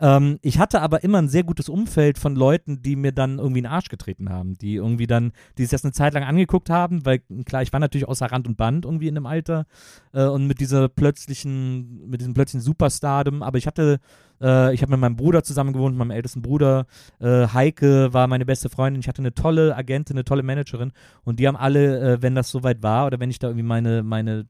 [0.00, 3.58] Ähm, ich hatte aber immer ein sehr gutes Umfeld von Leuten, die mir dann irgendwie
[3.58, 6.70] in den Arsch getreten haben, die irgendwie dann, die sich das eine Zeit lang angeguckt
[6.70, 9.66] haben, weil klar, ich war natürlich außer Rand und Band irgendwie in dem Alter
[10.12, 14.00] äh, und mit dieser plötzlichen, mit diesem plötzlichen Superstardom, aber ich hatte
[14.40, 16.86] äh, ich habe mit meinem Bruder zusammen gewohnt, meinem ältesten Bruder.
[17.20, 19.00] Äh, Heike war meine beste Freundin.
[19.00, 20.92] Ich hatte eine tolle Agentin, eine tolle Managerin.
[21.24, 24.02] Und die haben alle, äh, wenn das soweit war oder wenn ich da irgendwie meine,
[24.02, 24.46] meine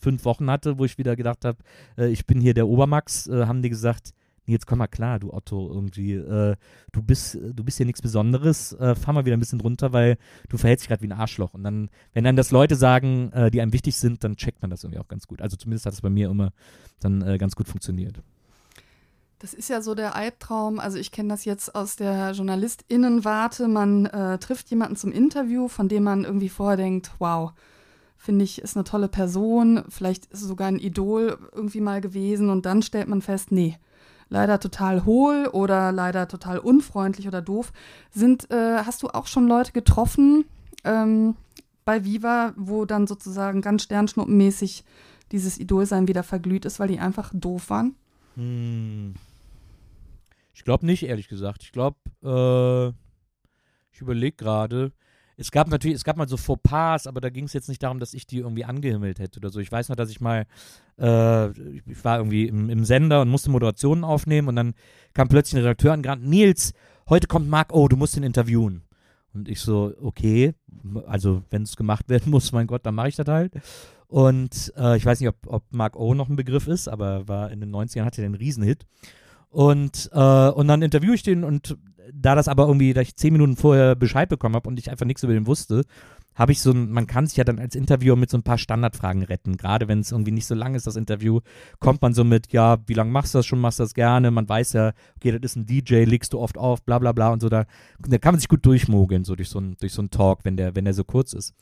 [0.00, 1.58] fünf Wochen hatte, wo ich wieder gedacht habe,
[2.10, 4.14] ich bin hier der Obermax, haben die gesagt,
[4.52, 6.56] jetzt komm mal klar, du Otto, irgendwie, äh,
[6.92, 10.18] du bist, du bist hier nichts Besonderes, äh, fahr mal wieder ein bisschen runter, weil
[10.48, 11.54] du verhältst dich gerade wie ein Arschloch.
[11.54, 14.70] Und dann, wenn dann das Leute sagen, äh, die einem wichtig sind, dann checkt man
[14.70, 15.40] das irgendwie auch ganz gut.
[15.40, 16.52] Also zumindest hat es bei mir immer
[17.00, 18.22] dann äh, ganz gut funktioniert.
[19.40, 20.80] Das ist ja so der Albtraum.
[20.80, 23.68] Also ich kenne das jetzt aus der JournalistInnenwarte.
[23.68, 27.52] Man äh, trifft jemanden zum Interview, von dem man irgendwie vorher denkt, wow,
[28.16, 32.66] finde ich, ist eine tolle Person, vielleicht ist sogar ein Idol irgendwie mal gewesen und
[32.66, 33.76] dann stellt man fest, nee,
[34.28, 37.72] leider total hohl oder leider total unfreundlich oder doof.
[38.10, 40.44] Sind, äh, hast du auch schon Leute getroffen
[40.84, 41.36] ähm,
[41.84, 44.84] bei Viva, wo dann sozusagen ganz sternschnuppenmäßig
[45.32, 47.94] dieses Idolsein wieder verglüht ist, weil die einfach doof waren?
[48.34, 49.14] Hm.
[50.54, 51.62] Ich glaube nicht, ehrlich gesagt.
[51.62, 52.88] Ich glaube, äh,
[53.92, 54.92] ich überlege gerade.
[55.40, 58.00] Es gab natürlich, es gab mal so Fauxpas, aber da ging es jetzt nicht darum,
[58.00, 59.60] dass ich die irgendwie angehimmelt hätte oder so.
[59.60, 60.46] Ich weiß noch, dass ich mal,
[60.98, 64.74] äh, ich war irgendwie im, im, Sender und musste Moderationen aufnehmen und dann
[65.14, 66.72] kam plötzlich ein Redakteur an, gerade Nils,
[67.08, 68.82] heute kommt Marc, oh, du musst ihn interviewen.
[69.32, 70.54] Und ich so, okay,
[71.06, 73.52] also wenn es gemacht werden muss, mein Gott, dann mache ich das halt.
[74.08, 77.52] Und äh, ich weiß nicht, ob, ob Mark O noch ein Begriff ist, aber war
[77.52, 78.86] in den 90ern hatte er den Riesenhit.
[79.50, 81.76] Und, äh, und dann interviewe ich den und
[82.12, 85.06] da das aber irgendwie, da ich zehn Minuten vorher Bescheid bekommen habe und ich einfach
[85.06, 85.84] nichts über den wusste,
[86.34, 88.58] habe ich so ein, man kann sich ja dann als Interviewer mit so ein paar
[88.58, 89.56] Standardfragen retten.
[89.56, 91.40] Gerade wenn es irgendwie nicht so lang ist, das Interview,
[91.80, 94.30] kommt man so mit, ja, wie lange machst du das schon, machst du das gerne?
[94.30, 97.30] Man weiß ja, okay, das ist ein DJ, legst du oft auf, bla bla bla
[97.32, 97.48] und so.
[97.48, 97.64] Da,
[97.98, 100.56] da kann man sich gut durchmogeln, so durch so einen durch so einen Talk, wenn
[100.56, 101.54] der, wenn der so kurz ist.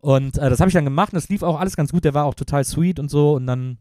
[0.00, 2.04] Und äh, das habe ich dann gemacht und das lief auch alles ganz gut.
[2.04, 3.34] Der war auch total sweet und so.
[3.34, 3.78] Und dann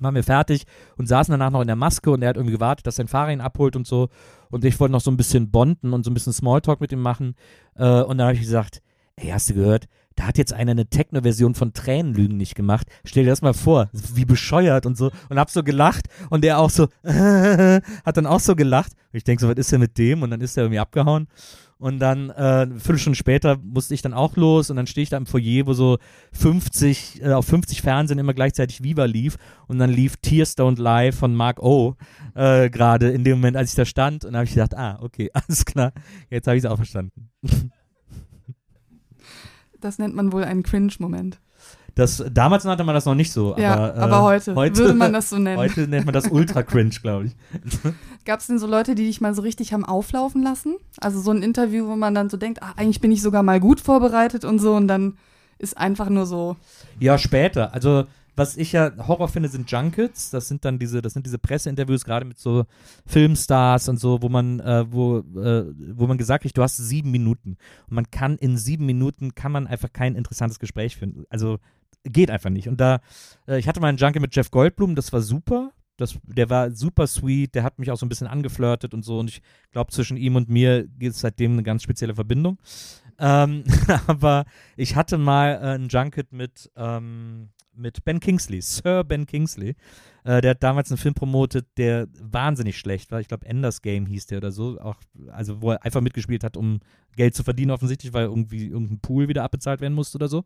[0.00, 0.64] waren wir fertig
[0.96, 3.32] und saßen danach noch in der Maske und er hat irgendwie gewartet, dass sein Fahrer
[3.32, 4.08] ihn abholt und so.
[4.50, 7.02] Und ich wollte noch so ein bisschen bonden und so ein bisschen Smalltalk mit ihm
[7.02, 7.34] machen.
[7.76, 8.82] Äh, und dann habe ich gesagt,
[9.16, 9.86] ey, hast du gehört?
[10.14, 12.86] Da hat jetzt einer eine Techno-Version von Tränenlügen nicht gemacht.
[13.04, 15.10] Stell dir das mal vor, wie bescheuert und so.
[15.28, 18.92] Und hab so gelacht und der auch so, hat dann auch so gelacht.
[19.12, 20.22] Und ich denke so, was ist denn mit dem?
[20.22, 21.28] Und dann ist er irgendwie abgehauen.
[21.78, 25.10] Und dann äh, eine Viertelstunde später musste ich dann auch los und dann stehe ich
[25.10, 25.98] da im Foyer, wo so
[26.32, 31.12] 50, äh, auf 50 Fernsehen immer gleichzeitig Viva lief und dann lief Tears Don't Lie
[31.12, 31.96] von Mark O.
[32.34, 35.30] Äh, gerade in dem Moment, als ich da stand und habe ich gedacht, ah, okay,
[35.34, 35.92] alles klar,
[36.30, 37.28] jetzt habe ich es auch verstanden.
[39.80, 41.38] Das nennt man wohl einen Cringe-Moment.
[41.96, 43.56] Das, damals nannte man das noch nicht so.
[43.56, 45.56] Ja, aber, äh, aber heute, heute, würde man das so nennen.
[45.56, 47.36] Heute nennt man das Ultra Cringe, glaube ich.
[48.26, 50.76] Gab es denn so Leute, die dich mal so richtig haben auflaufen lassen?
[51.00, 53.60] Also so ein Interview, wo man dann so denkt, ach, eigentlich bin ich sogar mal
[53.60, 55.16] gut vorbereitet und so und dann
[55.58, 56.56] ist einfach nur so.
[57.00, 57.72] Ja, später.
[57.72, 58.04] Also
[58.36, 60.28] was ich ja Horror finde, sind Junkets.
[60.28, 62.66] Das sind dann diese, das sind diese Presseinterviews, gerade mit so
[63.06, 67.10] Filmstars und so, wo man, äh, wo, äh, wo man gesagt kriegt, du hast sieben
[67.10, 67.56] Minuten.
[67.88, 71.24] Und man kann in sieben Minuten kann man einfach kein interessantes Gespräch finden.
[71.30, 71.58] Also
[72.04, 72.68] geht einfach nicht.
[72.68, 73.00] Und da,
[73.46, 75.72] äh, ich hatte mal einen Junkie mit Jeff Goldblum, das war super.
[75.96, 79.18] Das, der war super sweet, der hat mich auch so ein bisschen angeflirtet und so.
[79.18, 79.40] Und ich
[79.72, 82.58] glaube, zwischen ihm und mir gibt es seitdem eine ganz spezielle Verbindung.
[83.18, 83.64] Ähm,
[84.06, 84.44] aber
[84.76, 89.74] ich hatte mal äh, einen Junket mit, ähm, mit Ben Kingsley, Sir Ben Kingsley.
[90.26, 93.20] Äh, der hat damals einen Film promotet, der wahnsinnig schlecht war.
[93.20, 94.80] Ich glaube, Enders Game hieß der oder so.
[94.80, 94.96] Auch,
[95.30, 96.80] also, wo er einfach mitgespielt hat, um
[97.14, 100.42] Geld zu verdienen, offensichtlich, weil irgendwie irgendein Pool wieder abbezahlt werden musste oder so.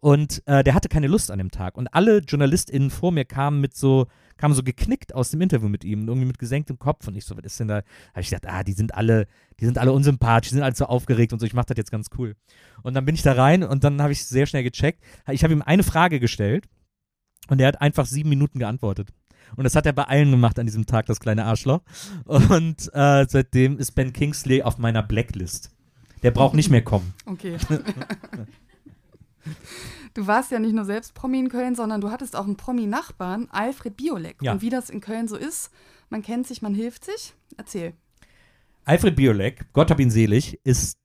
[0.00, 1.78] Und äh, der hatte keine Lust an dem Tag.
[1.78, 4.06] Und alle JournalistInnen vor mir kamen mit so,
[4.36, 7.08] kamen so geknickt aus dem Interview mit ihm, irgendwie mit gesenktem Kopf.
[7.08, 7.68] Und ich so, was ist denn?
[7.68, 7.76] Da
[8.10, 9.26] habe ich gedacht, ah, die sind alle,
[9.60, 11.90] die sind alle unsympathisch, die sind alle so aufgeregt und so, ich mache das jetzt
[11.90, 12.36] ganz cool.
[12.82, 15.02] Und dann bin ich da rein und dann habe ich sehr schnell gecheckt.
[15.30, 16.68] Ich habe ihm eine Frage gestellt
[17.48, 19.08] und er hat einfach sieben Minuten geantwortet.
[19.56, 21.80] Und das hat er bei allen gemacht an diesem Tag, das kleine Arschloch.
[22.24, 25.70] Und äh, seitdem ist Ben Kingsley auf meiner Blacklist.
[26.22, 27.14] Der braucht nicht mehr kommen.
[27.26, 27.56] Okay.
[30.14, 33.48] Du warst ja nicht nur selbst Promi in Köln, sondern du hattest auch einen Promi-Nachbarn,
[33.50, 34.36] Alfred Biolek.
[34.42, 34.52] Ja.
[34.52, 35.70] Und wie das in Köln so ist,
[36.10, 37.34] man kennt sich, man hilft sich.
[37.56, 37.94] Erzähl.
[38.84, 40.98] Alfred Biolek, Gott hab ihn selig, ist,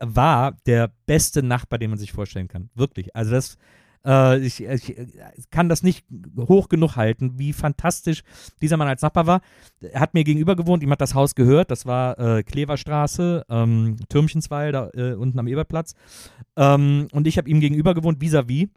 [0.00, 2.70] war der beste Nachbar, den man sich vorstellen kann.
[2.74, 3.16] Wirklich.
[3.16, 3.58] Also das,
[4.06, 5.06] äh, ich, ich äh,
[5.50, 6.06] kann das nicht
[6.38, 8.22] hoch genug halten, wie fantastisch
[8.62, 9.40] dieser Mann als Nachbar war.
[9.80, 13.96] Er hat mir gegenüber gewohnt, ihm hat das Haus gehört, das war äh, Kleverstraße, ähm,
[14.08, 15.94] Türmchensweil, da äh, unten am Eberplatz.
[16.56, 18.68] Ähm, und ich habe ihm gegenüber gewohnt, vis-à-vis.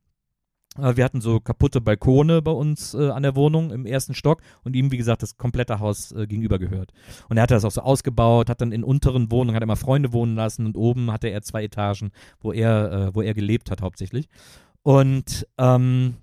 [0.78, 4.42] Äh, Wir hatten so kaputte Balkone bei uns äh, an der Wohnung im ersten Stock
[4.64, 6.92] und ihm, wie gesagt, das komplette Haus äh, gegenüber gehört.
[7.28, 10.14] Und er hatte das auch so ausgebaut, hat dann in unteren Wohnungen, hat immer Freunde
[10.14, 13.82] wohnen lassen und oben hatte er zwei Etagen, wo er, äh, wo er gelebt hat
[13.82, 14.30] hauptsächlich.
[14.84, 16.16] Und, ähm,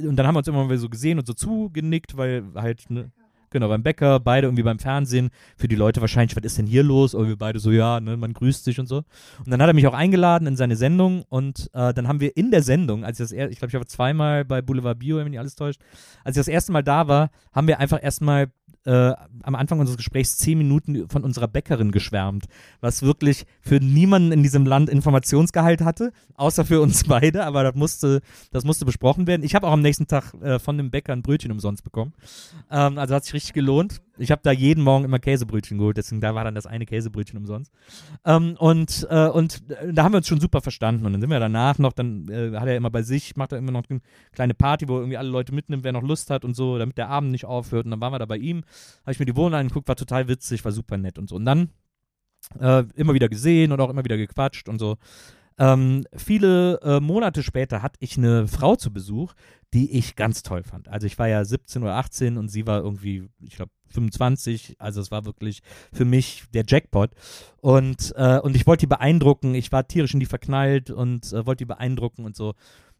[0.00, 3.12] und dann haben wir uns immer mal so gesehen und so zugenickt, weil halt, ne,
[3.54, 6.82] genau, beim Bäcker, beide irgendwie beim Fernsehen, für die Leute wahrscheinlich, was ist denn hier
[6.82, 7.14] los?
[7.14, 8.98] Und wir beide so, ja, ne, man grüßt sich und so.
[9.38, 12.36] Und dann hat er mich auch eingeladen in seine Sendung und äh, dann haben wir
[12.36, 15.16] in der Sendung, als ich das er ich glaube, ich habe zweimal bei Boulevard Bio,
[15.16, 15.80] wenn mich alles täuscht,
[16.24, 18.48] als ich das erste Mal da war, haben wir einfach erstmal
[18.84, 19.12] äh,
[19.42, 22.46] am Anfang unseres Gesprächs zehn Minuten von unserer Bäckerin geschwärmt,
[22.80, 27.74] was wirklich für niemanden in diesem Land Informationsgehalt hatte, außer für uns beide, aber das
[27.74, 28.20] musste,
[28.52, 29.42] das musste besprochen werden.
[29.42, 32.12] Ich habe auch am nächsten Tag äh, von dem Bäcker ein Brötchen umsonst bekommen.
[32.70, 34.00] Ähm, also hat sich richtig gelohnt.
[34.16, 37.38] Ich habe da jeden Morgen immer Käsebrötchen geholt, deswegen da war dann das eine Käsebrötchen
[37.38, 37.72] umsonst.
[38.24, 39.62] Ähm, und, äh, und
[39.92, 41.04] da haben wir uns schon super verstanden.
[41.04, 43.58] Und dann sind wir danach noch, dann äh, hat er immer bei sich, macht er
[43.58, 44.00] immer noch eine
[44.32, 46.96] kleine Party, wo er irgendwie alle Leute mitnimmt, wer noch Lust hat und so, damit
[46.96, 47.86] der Abend nicht aufhört.
[47.86, 48.62] Und dann waren wir da bei ihm,
[49.02, 51.36] habe ich mir die Wohnung angeguckt, war total witzig, war super nett und so.
[51.36, 51.70] Und dann
[52.60, 54.96] äh, immer wieder gesehen und auch immer wieder gequatscht und so.
[55.58, 59.34] Ähm, viele äh, Monate später hatte ich eine Frau zu Besuch,
[59.72, 60.88] die ich ganz toll fand.
[60.88, 64.76] Also ich war ja 17 oder 18 und sie war irgendwie, ich glaube, 25.
[64.78, 67.10] Also es war wirklich für mich der Jackpot.
[67.60, 69.54] Und, äh, und ich wollte die beeindrucken.
[69.54, 72.54] Ich war tierisch in die verknallt und äh, wollte die beeindrucken und so.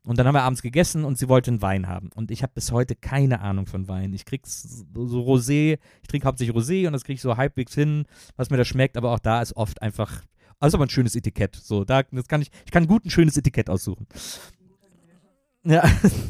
[0.07, 2.11] Und dann haben wir abends gegessen und sie wollte einen Wein haben.
[2.15, 4.13] Und ich habe bis heute keine Ahnung von Wein.
[4.13, 8.05] Ich krieg's so Rosé, ich trinke hauptsächlich Rosé und das kriege ich so halbwegs hin,
[8.37, 10.23] was mir da schmeckt, aber auch da ist oft einfach,
[10.61, 11.57] also aber ein schönes Etikett.
[11.57, 14.07] So, da das kann ich, ich kann gut ein schönes Etikett aussuchen.
[15.65, 15.83] Ja,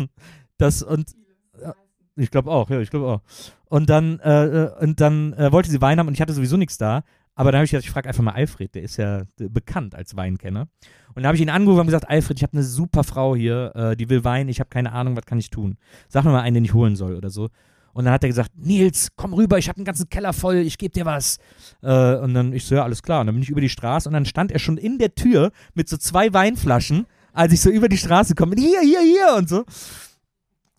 [0.59, 1.15] das und
[1.61, 1.75] ja,
[2.17, 3.21] ich glaube auch, ja, ich glaube auch.
[3.67, 6.79] Und dann, äh, und dann äh, wollte sie Wein haben und ich hatte sowieso nichts
[6.79, 7.03] da.
[7.37, 9.95] Aber dann habe ich gedacht, ich frage einfach mal Alfred, der ist ja äh, bekannt
[9.95, 10.69] als Weinkenner.
[11.09, 13.73] Und dann habe ich ihn angerufen und gesagt, Alfred, ich habe eine super Frau hier,
[13.75, 15.77] äh, die will Wein, ich habe keine Ahnung, was kann ich tun?
[16.09, 17.49] Sag mir mal einen, den ich holen soll oder so.
[17.95, 20.77] Und dann hat er gesagt, Nils, komm rüber, ich habe einen ganzen Keller voll, ich
[20.77, 21.39] gebe dir was.
[21.83, 23.21] Äh, und dann ich so, ja, alles klar.
[23.21, 25.53] Und dann bin ich über die Straße und dann stand er schon in der Tür
[25.75, 29.49] mit so zwei Weinflaschen, als ich so über die Straße komme, hier, hier, hier und
[29.49, 29.65] so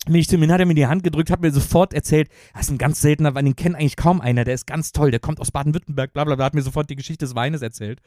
[0.06, 2.62] bin ich zu ihm, hat er mir die Hand gedrückt, hat mir sofort erzählt, das
[2.62, 5.20] ist ein ganz seltener Wein, den kennt eigentlich kaum einer, der ist ganz toll, der
[5.20, 8.00] kommt aus Baden-Württemberg, bla bla bla, hat mir sofort die Geschichte des Weines erzählt.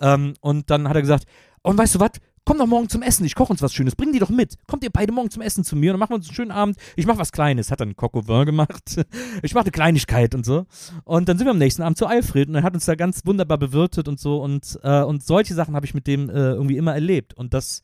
[0.00, 1.24] Ähm, und dann hat er gesagt,
[1.62, 2.10] und weißt du was,
[2.44, 4.84] komm doch morgen zum Essen, ich koche uns was Schönes, bring die doch mit, kommt
[4.84, 6.76] ihr beide morgen zum Essen zu mir und dann machen wir uns einen schönen Abend,
[6.96, 9.04] ich mache was Kleines, hat dann vin gemacht,
[9.42, 10.66] ich mache eine Kleinigkeit und so.
[11.04, 13.24] Und dann sind wir am nächsten Abend zu Alfred und er hat uns da ganz
[13.24, 14.42] wunderbar bewirtet und so.
[14.42, 17.34] Und, äh, und solche Sachen habe ich mit dem äh, irgendwie immer erlebt.
[17.34, 17.82] Und das,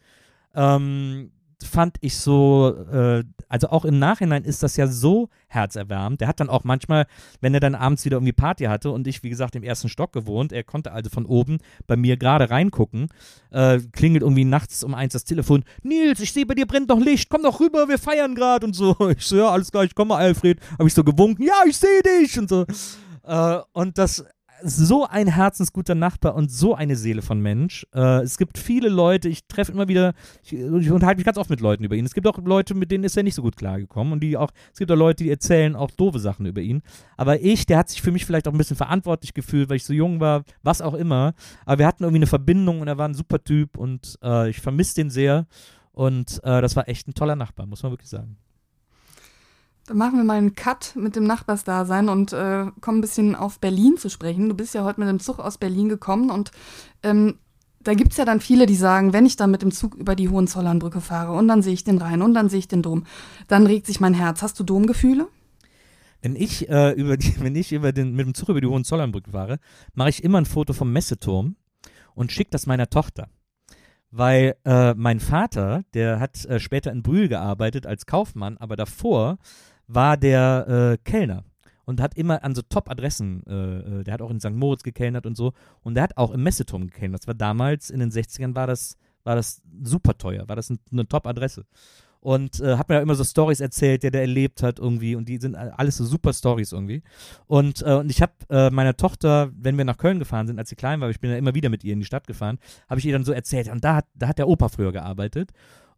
[0.55, 1.31] ähm,
[1.65, 6.21] fand ich so, äh, also auch im Nachhinein ist das ja so herzerwärmend.
[6.21, 7.07] Der hat dann auch manchmal,
[7.41, 10.13] wenn er dann abends wieder irgendwie Party hatte und ich, wie gesagt, im ersten Stock
[10.13, 13.09] gewohnt, er konnte also von oben bei mir gerade reingucken,
[13.51, 17.01] äh, klingelt irgendwie nachts um eins das Telefon, Nils, ich sehe bei dir brennt noch
[17.01, 18.97] Licht, komm doch rüber, wir feiern gerade und so.
[19.11, 20.61] Ich so, ja, alles klar, ich komme, Alfred.
[20.79, 22.65] Habe ich so gewunken, ja, ich sehe dich und so.
[23.25, 24.25] Äh, und das
[24.63, 27.87] so ein herzensguter Nachbar und so eine Seele von Mensch.
[27.95, 31.51] Äh, es gibt viele Leute, ich treffe immer wieder, ich, ich unterhalte mich ganz oft
[31.51, 32.05] mit Leuten über ihn.
[32.05, 34.51] Es gibt auch Leute, mit denen ist er nicht so gut klargekommen und die auch,
[34.73, 36.83] es gibt auch Leute, die erzählen auch doofe Sachen über ihn.
[37.17, 39.85] Aber ich, der hat sich für mich vielleicht auch ein bisschen verantwortlich gefühlt, weil ich
[39.85, 41.35] so jung war, was auch immer.
[41.67, 44.61] Aber wir hatten irgendwie eine Verbindung und er war ein super Typ und äh, ich
[44.61, 45.47] vermisse den sehr.
[45.93, 48.37] Und äh, das war echt ein toller Nachbar, muss man wirklich sagen.
[49.91, 53.59] Dann machen wir mal einen Cut mit dem Nachbarsdasein und äh, kommen ein bisschen auf
[53.59, 54.49] Berlin zu sprechen.
[54.49, 56.53] Du bist ja heute mit dem Zug aus Berlin gekommen und
[57.03, 57.41] ähm,
[57.81, 60.15] da gibt es ja dann viele, die sagen, wenn ich dann mit dem Zug über
[60.15, 63.03] die Hohenzollernbrücke fahre und dann sehe ich den Rhein und dann sehe ich den Dom,
[63.49, 64.43] dann regt sich mein Herz.
[64.43, 65.27] Hast du Domgefühle?
[66.23, 69.33] Wenn ich, äh, über die, wenn ich über den, mit dem Zug über die Hohenzollernbrücke
[69.33, 69.59] fahre,
[69.95, 71.57] mache ich immer ein Foto vom Messeturm
[72.15, 73.27] und schicke das meiner Tochter.
[74.13, 79.39] Weil äh, mein Vater, der hat äh, später in Brühl gearbeitet als Kaufmann, aber davor
[79.93, 81.45] war der äh, Kellner
[81.85, 84.53] und hat immer an so Top-Adressen, äh, äh, der hat auch in St.
[84.53, 87.23] Moritz gekellnert und so und der hat auch im Messeturm gekellnert.
[87.23, 90.79] Das war damals, in den 60ern war das, war das super teuer, war das ein,
[90.93, 91.65] eine Top-Adresse.
[92.23, 95.27] Und äh, hat mir ja immer so Stories erzählt, der der erlebt hat irgendwie und
[95.27, 97.03] die sind alles so super Stories irgendwie.
[97.47, 100.69] Und, äh, und ich habe äh, meiner Tochter, wenn wir nach Köln gefahren sind, als
[100.69, 102.59] sie klein war, ich bin ja immer wieder mit ihr in die Stadt gefahren,
[102.91, 105.51] habe ich ihr dann so erzählt, und da hat, da hat der Opa früher gearbeitet.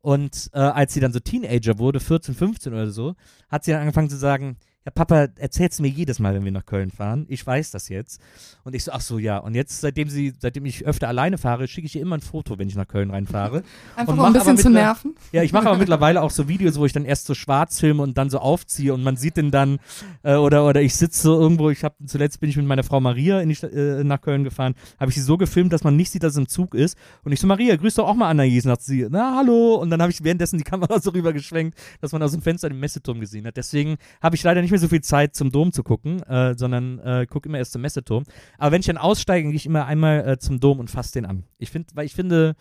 [0.03, 3.14] Und äh, als sie dann so Teenager wurde, 14, 15 oder so,
[3.48, 6.66] hat sie dann angefangen zu sagen, ja, Papa, erzähl's mir jedes Mal, wenn wir nach
[6.66, 7.24] Köln fahren.
[7.28, 8.20] Ich weiß das jetzt.
[8.64, 9.39] Und ich so, ach so, ja.
[9.39, 12.59] Und jetzt, seitdem sie, seitdem ich öfter alleine fahre, schicke ich ihr immer ein Foto,
[12.59, 13.62] wenn ich nach Köln reinfahre.
[13.97, 15.14] Einfach um ein bisschen zu nerven.
[15.30, 18.03] Ja, ich mache aber mittlerweile auch so Videos, wo ich dann erst so schwarz filme
[18.03, 19.78] und dann so aufziehe und man sieht den dann,
[20.24, 23.01] äh, oder, oder ich sitze so irgendwo, ich habe, zuletzt bin ich mit meiner Frau
[23.01, 26.11] Maria in die, äh, nach Köln gefahren, habe ich sie so gefilmt, dass man nicht
[26.11, 26.99] sieht, dass es im Zug ist.
[27.22, 29.76] Und ich so, Maria, grüß doch auch mal Anais, sagt sie, na, hallo.
[29.76, 32.80] Und dann habe ich währenddessen die Kamera so rübergeschwenkt, dass man aus dem Fenster den
[32.80, 33.57] Messeturm gesehen hat.
[33.57, 36.99] Deswegen habe ich leider nicht mehr so viel Zeit zum Dom zu gucken, äh, sondern
[36.99, 38.25] äh, gucke immer erst zum Messeturm.
[38.59, 41.27] Aber wenn ich dann aussteige, gehe ich immer einmal äh, zum Dom und fasse den
[41.27, 41.45] an.
[41.59, 42.57] Ich finde, weil ich finde,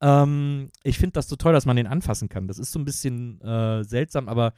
[0.00, 2.46] ähm, ich finde das so toll, dass man den anfassen kann.
[2.46, 4.52] Das ist so ein bisschen äh, seltsam, aber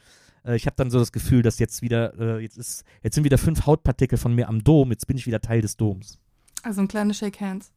[0.44, 3.24] äh, ich habe dann so das Gefühl, dass jetzt wieder, äh, jetzt ist, jetzt sind
[3.24, 6.18] wieder fünf Hautpartikel von mir am Dom, jetzt bin ich wieder Teil des Doms.
[6.62, 7.70] Also ein kleines Shake Hands.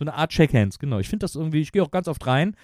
[0.00, 0.98] So eine Art Shake Hands, genau.
[0.98, 2.56] Ich finde das irgendwie, ich gehe auch ganz oft rein.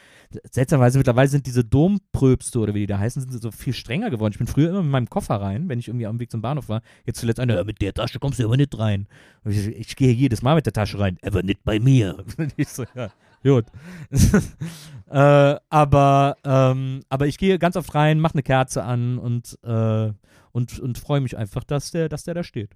[0.50, 4.32] Seltsamerweise mittlerweile sind diese Dompröbste oder wie die da heißen, sind so viel strenger geworden.
[4.32, 6.70] Ich bin früher immer mit meinem Koffer rein, wenn ich irgendwie am Weg zum Bahnhof
[6.70, 6.80] war.
[7.04, 9.06] Jetzt zuletzt einer, mit der Tasche kommst du aber nicht rein.
[9.44, 12.24] Ich, ich, gehe jedes Mal mit der Tasche rein, aber nicht bei mir.
[12.56, 13.10] ich so, ja,
[13.42, 13.66] gut.
[15.10, 20.10] äh, aber, ähm, aber ich gehe ganz oft rein, mache eine Kerze an und, äh,
[20.52, 22.70] und, und freue mich einfach, dass der, dass der da steht.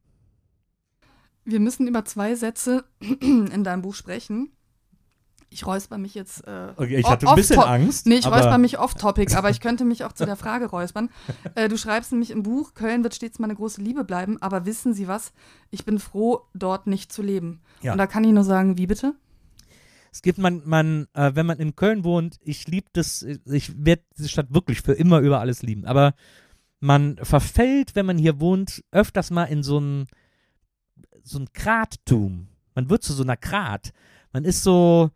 [1.50, 2.84] Wir müssen über zwei Sätze
[3.20, 4.52] in deinem Buch sprechen.
[5.52, 6.46] Ich räusper mich jetzt.
[6.46, 8.06] Äh, okay, ich hatte ein bisschen Angst.
[8.06, 11.10] Nee, ich räusper mich off-topic, aber ich könnte mich auch zu der Frage räuspern.
[11.56, 14.94] Äh, du schreibst nämlich im Buch: Köln wird stets meine große Liebe bleiben, aber wissen
[14.94, 15.32] Sie was?
[15.70, 17.62] Ich bin froh, dort nicht zu leben.
[17.82, 17.92] Ja.
[17.92, 19.16] Und da kann ich nur sagen: Wie bitte?
[20.12, 24.02] Es gibt man, man äh, wenn man in Köln wohnt, ich liebe das, ich werde
[24.16, 25.84] diese Stadt wirklich für immer über alles lieben.
[25.84, 26.14] Aber
[26.80, 30.06] man verfällt, wenn man hier wohnt, öfters mal in so ein
[31.24, 32.48] so ein Krattum.
[32.74, 33.92] Man wird zu so einer Krat.
[34.32, 35.10] Man ist so,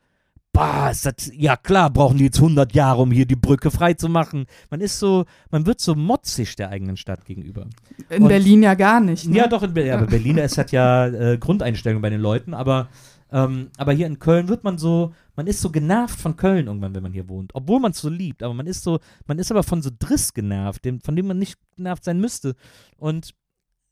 [0.55, 3.94] bah, ist das, ja klar, brauchen die jetzt 100 Jahre, um hier die Brücke frei
[3.94, 4.46] zu machen.
[4.70, 7.66] Man ist so, man wird so motzig der eigenen Stadt gegenüber.
[8.09, 9.28] In Und, Berlin ja gar nicht.
[9.28, 9.36] Ne?
[9.36, 9.90] Ja, doch, in Berlin.
[9.90, 9.98] Ja.
[9.98, 12.88] Aber Berlin ist hat ja äh, Grundeinstellungen bei den Leuten, aber,
[13.32, 16.94] ähm, aber hier in Köln wird man so, man ist so genervt von Köln irgendwann,
[16.94, 17.50] wenn man hier wohnt.
[17.55, 20.32] Obwohl man es so liebt, aber man ist so, man ist aber von so Driss
[20.32, 22.55] genervt, dem, von dem man nicht genervt sein müsste.
[22.96, 23.34] Und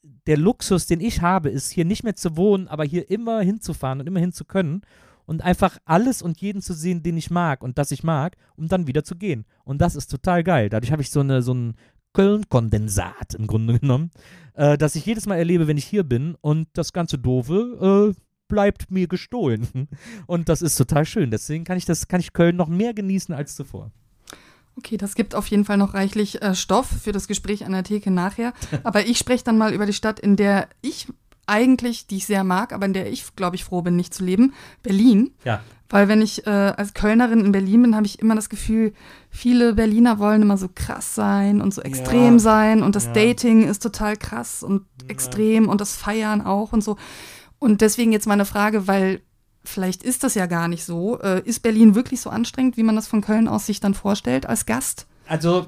[0.02, 4.00] der Luxus, den ich habe, ist hier nicht mehr zu wohnen, aber hier immer hinzufahren
[4.00, 4.82] und immer hin zu können
[5.26, 8.68] und einfach alles und jeden zu sehen, den ich mag und das ich mag, um
[8.68, 9.44] dann wieder zu gehen.
[9.64, 10.68] Und das ist total geil.
[10.68, 11.74] Dadurch habe ich so, eine, so ein
[12.12, 14.10] Köln-Kondensat im Grunde genommen,
[14.54, 18.20] äh, dass ich jedes Mal erlebe, wenn ich hier bin und das ganze Doofe äh,
[18.48, 19.88] bleibt mir gestohlen.
[20.26, 21.30] Und das ist total schön.
[21.30, 23.90] Deswegen kann ich das, kann ich Köln noch mehr genießen als zuvor.
[24.76, 27.84] Okay, das gibt auf jeden Fall noch reichlich äh, Stoff für das Gespräch an der
[27.84, 28.52] Theke nachher.
[28.84, 31.08] Aber ich spreche dann mal über die Stadt, in der ich
[31.46, 34.24] eigentlich, die ich sehr mag, aber in der ich, glaube ich, froh bin, nicht zu
[34.24, 35.32] leben, Berlin.
[35.44, 35.60] Ja.
[35.88, 38.94] Weil wenn ich äh, als Kölnerin in Berlin bin, habe ich immer das Gefühl,
[39.28, 42.38] viele Berliner wollen immer so krass sein und so extrem ja.
[42.38, 43.12] sein und das ja.
[43.12, 45.08] Dating ist total krass und ja.
[45.08, 46.96] extrem und das Feiern auch und so.
[47.58, 49.20] Und deswegen jetzt meine Frage, weil
[49.64, 51.20] vielleicht ist das ja gar nicht so.
[51.20, 54.46] Äh, ist Berlin wirklich so anstrengend, wie man das von Köln aus sich dann vorstellt
[54.46, 55.06] als Gast?
[55.26, 55.66] Also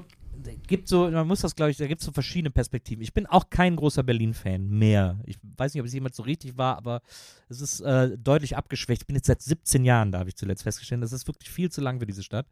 [0.67, 3.01] gibt so, man muss das glaube ich, da gibt es so verschiedene Perspektiven.
[3.01, 5.19] Ich bin auch kein großer Berlin-Fan mehr.
[5.25, 7.01] Ich weiß nicht, ob es jemals so richtig war, aber
[7.49, 9.03] es ist äh, deutlich abgeschwächt.
[9.03, 11.03] Ich bin jetzt seit 17 Jahren da, habe ich zuletzt festgestellt.
[11.03, 12.47] Das ist wirklich viel zu lang für diese Stadt.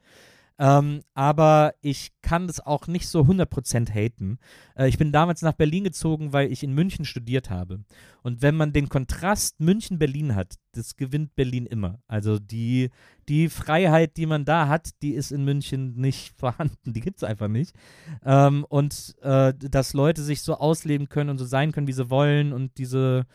[0.60, 4.38] Ähm, aber ich kann das auch nicht so 100% haten.
[4.76, 7.84] Äh, ich bin damals nach Berlin gezogen, weil ich in München studiert habe.
[8.22, 12.00] Und wenn man den Kontrast München-Berlin hat, das gewinnt Berlin immer.
[12.08, 12.92] Also die,
[13.28, 16.94] die Freiheit, die man da hat, die ist in München nicht vorhanden.
[16.94, 17.76] Die gibt es einfach nicht.
[18.24, 22.10] Ähm, und äh, dass Leute sich so ausleben können und so sein können, wie sie
[22.10, 23.26] wollen und diese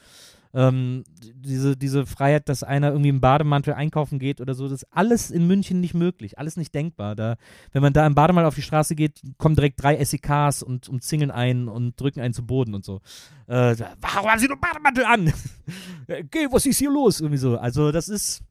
[0.59, 1.04] ähm,
[1.36, 5.30] diese, diese Freiheit, dass einer irgendwie im Bademantel einkaufen geht oder so, das ist alles
[5.30, 7.14] in München nicht möglich, alles nicht denkbar.
[7.14, 7.36] Da,
[7.70, 11.30] wenn man da im Bademantel auf die Straße geht, kommen direkt drei SEKs und umzingeln
[11.30, 13.00] einen und drücken einen zu Boden und so.
[13.46, 15.32] Äh, warum haben Sie nur Bademantel an?
[16.30, 17.20] Geh, was ist hier los?
[17.20, 17.56] Irgendwie so.
[17.56, 18.42] Also das ist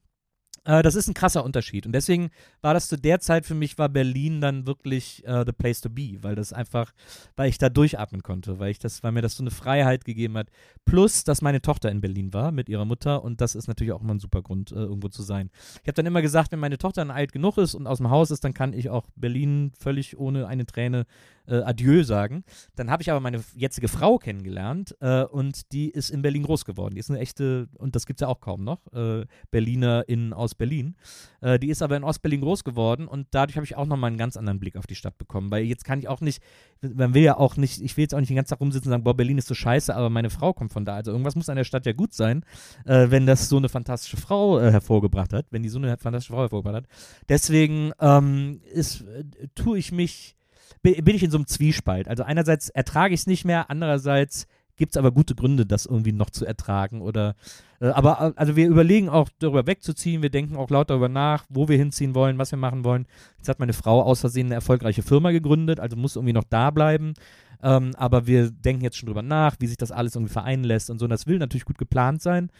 [0.68, 1.86] äh, das ist ein krasser Unterschied.
[1.86, 2.30] Und deswegen
[2.61, 5.89] war das zu der Zeit für mich, war Berlin dann wirklich uh, the place to
[5.89, 6.91] be, weil das einfach,
[7.38, 10.38] weil ich da durchatmen konnte, weil ich das, weil mir das so eine Freiheit gegeben
[10.38, 10.49] hat.
[10.86, 14.01] Plus, dass meine Tochter in Berlin war mit ihrer Mutter und das ist natürlich auch
[14.01, 15.49] immer ein super Grund, uh, irgendwo zu sein.
[15.82, 18.09] Ich habe dann immer gesagt, wenn meine Tochter dann alt genug ist und aus dem
[18.09, 21.05] Haus ist, dann kann ich auch Berlin völlig ohne eine Träne
[21.47, 22.43] äh, Adieu sagen.
[22.76, 26.65] Dann habe ich aber meine jetzige Frau kennengelernt äh, und die ist in Berlin groß
[26.65, 26.95] geworden.
[26.95, 30.55] Die ist eine echte, und das gibt es ja auch kaum noch, äh, BerlinerInnen aus
[30.57, 30.95] Ostberlin.
[31.41, 34.17] Äh, die ist aber in Ostberlin groß geworden und dadurch habe ich auch nochmal einen
[34.17, 35.51] ganz anderen Blick auf die Stadt bekommen.
[35.51, 36.41] Weil jetzt kann ich auch nicht,
[36.81, 38.93] man will ja auch nicht, ich will jetzt auch nicht den ganzen Tag rumsitzen und
[38.93, 40.95] sagen, boah, Berlin ist so scheiße, aber meine Frau kommt von da.
[40.95, 42.43] Also irgendwas muss an der Stadt ja gut sein,
[42.85, 46.33] äh, wenn das so eine fantastische Frau äh, hervorgebracht hat, wenn die so eine fantastische
[46.33, 46.87] Frau hervorgebracht hat.
[47.29, 49.23] Deswegen ähm, ist, äh,
[49.55, 50.35] tue ich mich
[50.83, 52.07] bin ich in so einem Zwiespalt.
[52.07, 54.47] Also einerseits ertrage ich es nicht mehr, andererseits
[54.77, 57.01] gibt es aber gute Gründe, das irgendwie noch zu ertragen.
[57.01, 57.35] Oder
[57.80, 61.67] aber äh, also wir überlegen auch darüber wegzuziehen, wir denken auch laut darüber nach, wo
[61.67, 63.05] wir hinziehen wollen, was wir machen wollen.
[63.38, 66.71] Jetzt hat meine Frau aus Versehen eine erfolgreiche Firma gegründet, also muss irgendwie noch da
[66.71, 67.13] bleiben.
[67.61, 70.89] Ähm, aber wir denken jetzt schon drüber nach, wie sich das alles irgendwie vereinen lässt
[70.89, 71.05] und so.
[71.05, 72.51] Und das will natürlich gut geplant sein.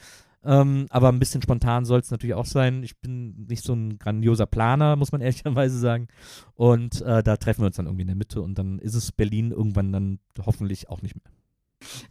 [0.43, 2.84] Ähm, aber ein bisschen spontan soll es natürlich auch sein.
[2.84, 6.07] Ich bin nicht so ein grandioser Planer, muss man ehrlicherweise sagen.
[6.55, 9.11] Und äh, da treffen wir uns dann irgendwie in der Mitte und dann ist es
[9.11, 11.36] Berlin irgendwann dann hoffentlich auch nicht mehr.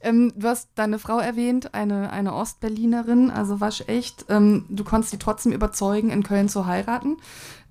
[0.00, 4.26] Ähm, du hast deine Frau erwähnt, eine, eine Ostberlinerin, also waschecht.
[4.28, 7.16] Ähm, du konntest sie trotzdem überzeugen, in Köln zu heiraten.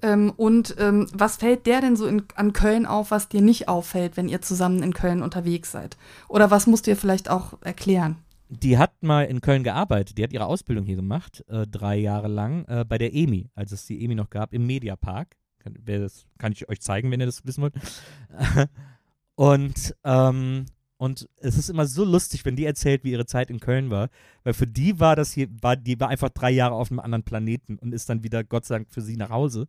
[0.02, 3.68] Ähm, und ähm, was fällt der denn so in, an Köln auf, was dir nicht
[3.68, 5.98] auffällt, wenn ihr zusammen in Köln unterwegs seid?
[6.28, 8.18] Oder was musst du ihr vielleicht auch erklären?
[8.50, 12.28] die hat mal in Köln gearbeitet, die hat ihre Ausbildung hier gemacht, äh, drei Jahre
[12.28, 15.36] lang, äh, bei der EMI, als es die EMI noch gab, im Mediapark.
[15.60, 17.74] Kann, das, kann ich euch zeigen, wenn ihr das wissen wollt.
[19.36, 20.66] und ähm,
[20.98, 24.10] und es ist immer so lustig, wenn die erzählt, wie ihre Zeit in Köln war,
[24.44, 27.24] weil für die war das hier, war, die war einfach drei Jahre auf einem anderen
[27.24, 29.68] Planeten und ist dann wieder, Gott sei Dank, für sie nach Hause.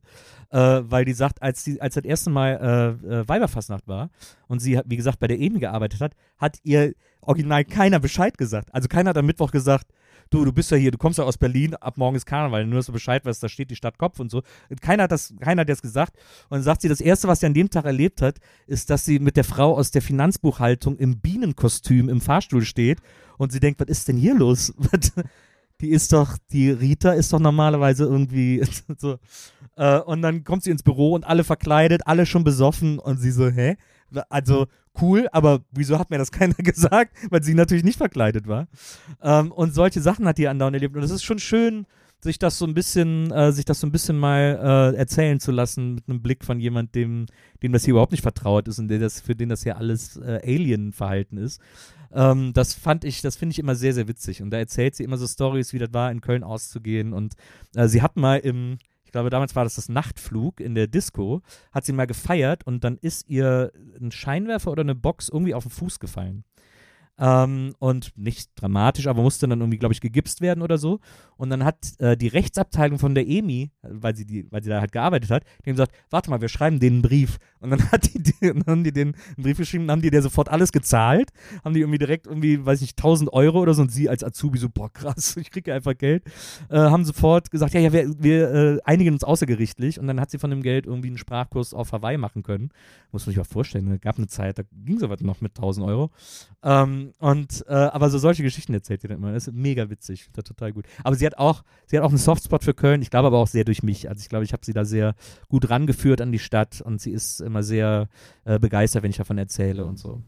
[0.51, 4.11] Äh, weil die sagt, als sie, als das erste Mal äh, äh, Weiberfassnacht war
[4.47, 8.72] und sie, wie gesagt, bei der EMI gearbeitet hat, hat ihr original keiner Bescheid gesagt.
[8.72, 9.89] Also keiner hat am Mittwoch gesagt,
[10.31, 12.77] du, du bist ja hier, du kommst ja aus Berlin, ab morgen ist Karneval, nur
[12.77, 14.43] dass du Bescheid weißt, da steht die Stadt Kopf und so.
[14.81, 16.16] Keiner hat das, keiner hat das gesagt.
[16.49, 19.05] Und dann sagt sie, das Erste, was sie an dem Tag erlebt hat, ist, dass
[19.05, 22.99] sie mit der Frau aus der Finanzbuchhaltung im Bienenkostüm im Fahrstuhl steht
[23.39, 24.74] und sie denkt, was ist denn hier los?
[25.81, 28.64] die ist doch, die Rita ist doch normalerweise irgendwie
[28.99, 29.18] so.
[29.77, 33.31] Äh, und dann kommt sie ins Büro und alle verkleidet, alle schon besoffen und sie
[33.31, 33.77] so, hä?
[34.31, 34.66] Also
[35.01, 37.16] cool, aber wieso hat mir das keiner gesagt?
[37.30, 38.68] Weil sie natürlich nicht verkleidet war.
[39.22, 40.97] Ähm, und solche Sachen hat die andauernd erlebt.
[40.97, 41.86] Und es ist schon schön,
[42.20, 45.53] sich das so ein bisschen, äh, sich das so ein bisschen mal äh, erzählen zu
[45.53, 47.26] lassen mit einem Blick von jemand, dem,
[47.62, 50.16] dem das hier überhaupt nicht vertraut ist und der das, für den das hier alles
[50.16, 51.61] äh, Alien-Verhalten ist.
[52.12, 54.42] Ähm, das fand ich, das finde ich immer sehr, sehr witzig.
[54.42, 57.12] Und da erzählt sie immer so Stories, wie das war, in Köln auszugehen.
[57.12, 57.34] Und
[57.74, 61.41] äh, sie hat mal im, ich glaube, damals war das das Nachtflug in der Disco,
[61.73, 65.63] hat sie mal gefeiert und dann ist ihr ein Scheinwerfer oder eine Box irgendwie auf
[65.63, 66.45] den Fuß gefallen.
[67.19, 71.01] Ähm, und nicht dramatisch, aber musste dann irgendwie, glaube ich, gegipst werden oder so.
[71.37, 74.81] Und dann hat äh, die Rechtsabteilung von der EMI, weil sie, die, weil sie da
[74.81, 77.39] halt gearbeitet hat, haben gesagt, warte mal, wir schreiben einen Brief.
[77.61, 80.73] Und dann, hat die, dann haben die den Brief geschrieben, haben die der sofort alles
[80.73, 81.31] gezahlt,
[81.64, 84.23] haben die irgendwie direkt irgendwie, weiß ich nicht, 1000 Euro oder so und sie als
[84.23, 86.25] Azubi so, boah, krass, ich kriege einfach Geld,
[86.69, 90.31] äh, haben sofort gesagt, ja, ja, wir, wir äh, einigen uns außergerichtlich und dann hat
[90.31, 92.71] sie von dem Geld irgendwie einen Sprachkurs auf Hawaii machen können.
[93.12, 95.87] Muss man sich mal vorstellen, es gab eine Zeit, da ging sowas noch mit 1000
[95.87, 96.11] Euro.
[96.62, 100.29] Ähm, und, äh, aber so solche Geschichten erzählt sie dann immer, das ist mega witzig,
[100.33, 100.85] das ist total gut.
[101.05, 103.47] Aber sie hat auch, sie hat auch einen Softspot für Köln, ich glaube aber auch
[103.47, 105.15] sehr durch mich, also ich glaube, ich habe sie da sehr
[105.49, 108.09] gut rangeführt an die Stadt und sie ist immer sehr
[108.45, 110.23] äh, begeistert, wenn ich davon erzähle und so.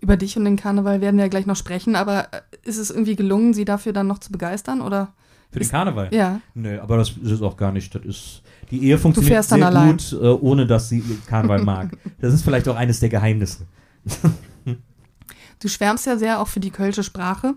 [0.00, 2.90] Über dich und den Karneval werden wir ja gleich noch sprechen, aber äh, ist es
[2.90, 5.14] irgendwie gelungen, sie dafür dann noch zu begeistern oder?
[5.50, 6.08] Für den Karneval?
[6.12, 6.40] Ja.
[6.54, 7.94] Nö, aber das ist es auch gar nicht.
[7.94, 9.92] Das ist, die Ehe funktioniert sehr allein.
[9.92, 11.96] gut, äh, ohne dass sie Karneval mag.
[12.20, 13.66] Das ist vielleicht auch eines der Geheimnisse.
[15.60, 17.54] Du schwärmst ja sehr auch für die kölsche Sprache.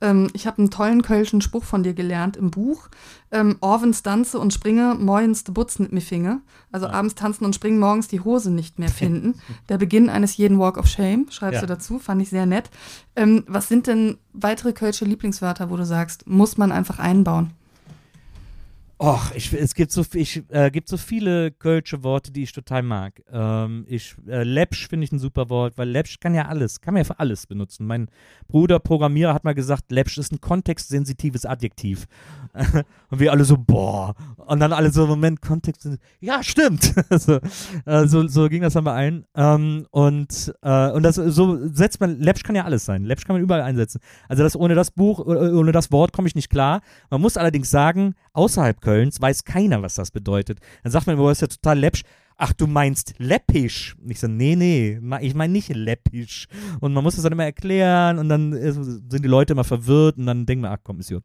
[0.00, 2.88] Ähm, ich habe einen tollen kölschen Spruch von dir gelernt im Buch.
[3.30, 6.40] Ähm, Orvens tanze und springe, morgens de Butz mit mir finge.
[6.72, 6.92] Also ja.
[6.92, 9.40] abends tanzen und springen, morgens die Hose nicht mehr finden.
[9.68, 11.60] Der Beginn eines jeden Walk of Shame, schreibst ja.
[11.60, 12.70] du dazu, fand ich sehr nett.
[13.14, 17.52] Ähm, was sind denn weitere kölsche Lieblingswörter, wo du sagst, muss man einfach einbauen?
[19.02, 22.84] Och, ich, es gibt so, ich, äh, gibt so viele kölsche Worte, die ich total
[22.84, 23.20] mag.
[23.32, 26.94] Ähm, ich, äh, Läppsch finde ich ein super Wort, weil Läppsch kann ja alles, kann
[26.94, 27.84] man ja für alles benutzen.
[27.84, 28.08] Mein
[28.46, 32.06] Bruder Programmierer hat mal gesagt, Läppsch ist ein kontextsensitives Adjektiv.
[33.10, 34.14] und wir alle so, boah.
[34.36, 35.88] Und dann alle so, Moment, Kontext,
[36.20, 36.94] ja, stimmt.
[37.10, 37.40] so,
[37.86, 39.24] äh, so, so, ging das dann bei allen.
[39.34, 43.02] Ähm, und, äh, und das, so setzt man, Läppsch kann ja alles sein.
[43.02, 44.00] Läppsch kann man überall einsetzen.
[44.28, 46.82] Also das, ohne das Buch, äh, ohne das Wort komme ich nicht klar.
[47.10, 50.60] Man muss allerdings sagen, außerhalb Köln Kölns weiß keiner, was das bedeutet.
[50.82, 52.04] Dann sagt man, boah, ist ja total läppsch.
[52.44, 53.94] Ach, du meinst läppisch?
[54.02, 56.48] Und ich so, nee, nee, ich meine nicht läppisch.
[56.80, 60.26] Und man muss das dann immer erklären und dann sind die Leute immer verwirrt und
[60.26, 61.22] dann denken wir, ach komm, ist gut.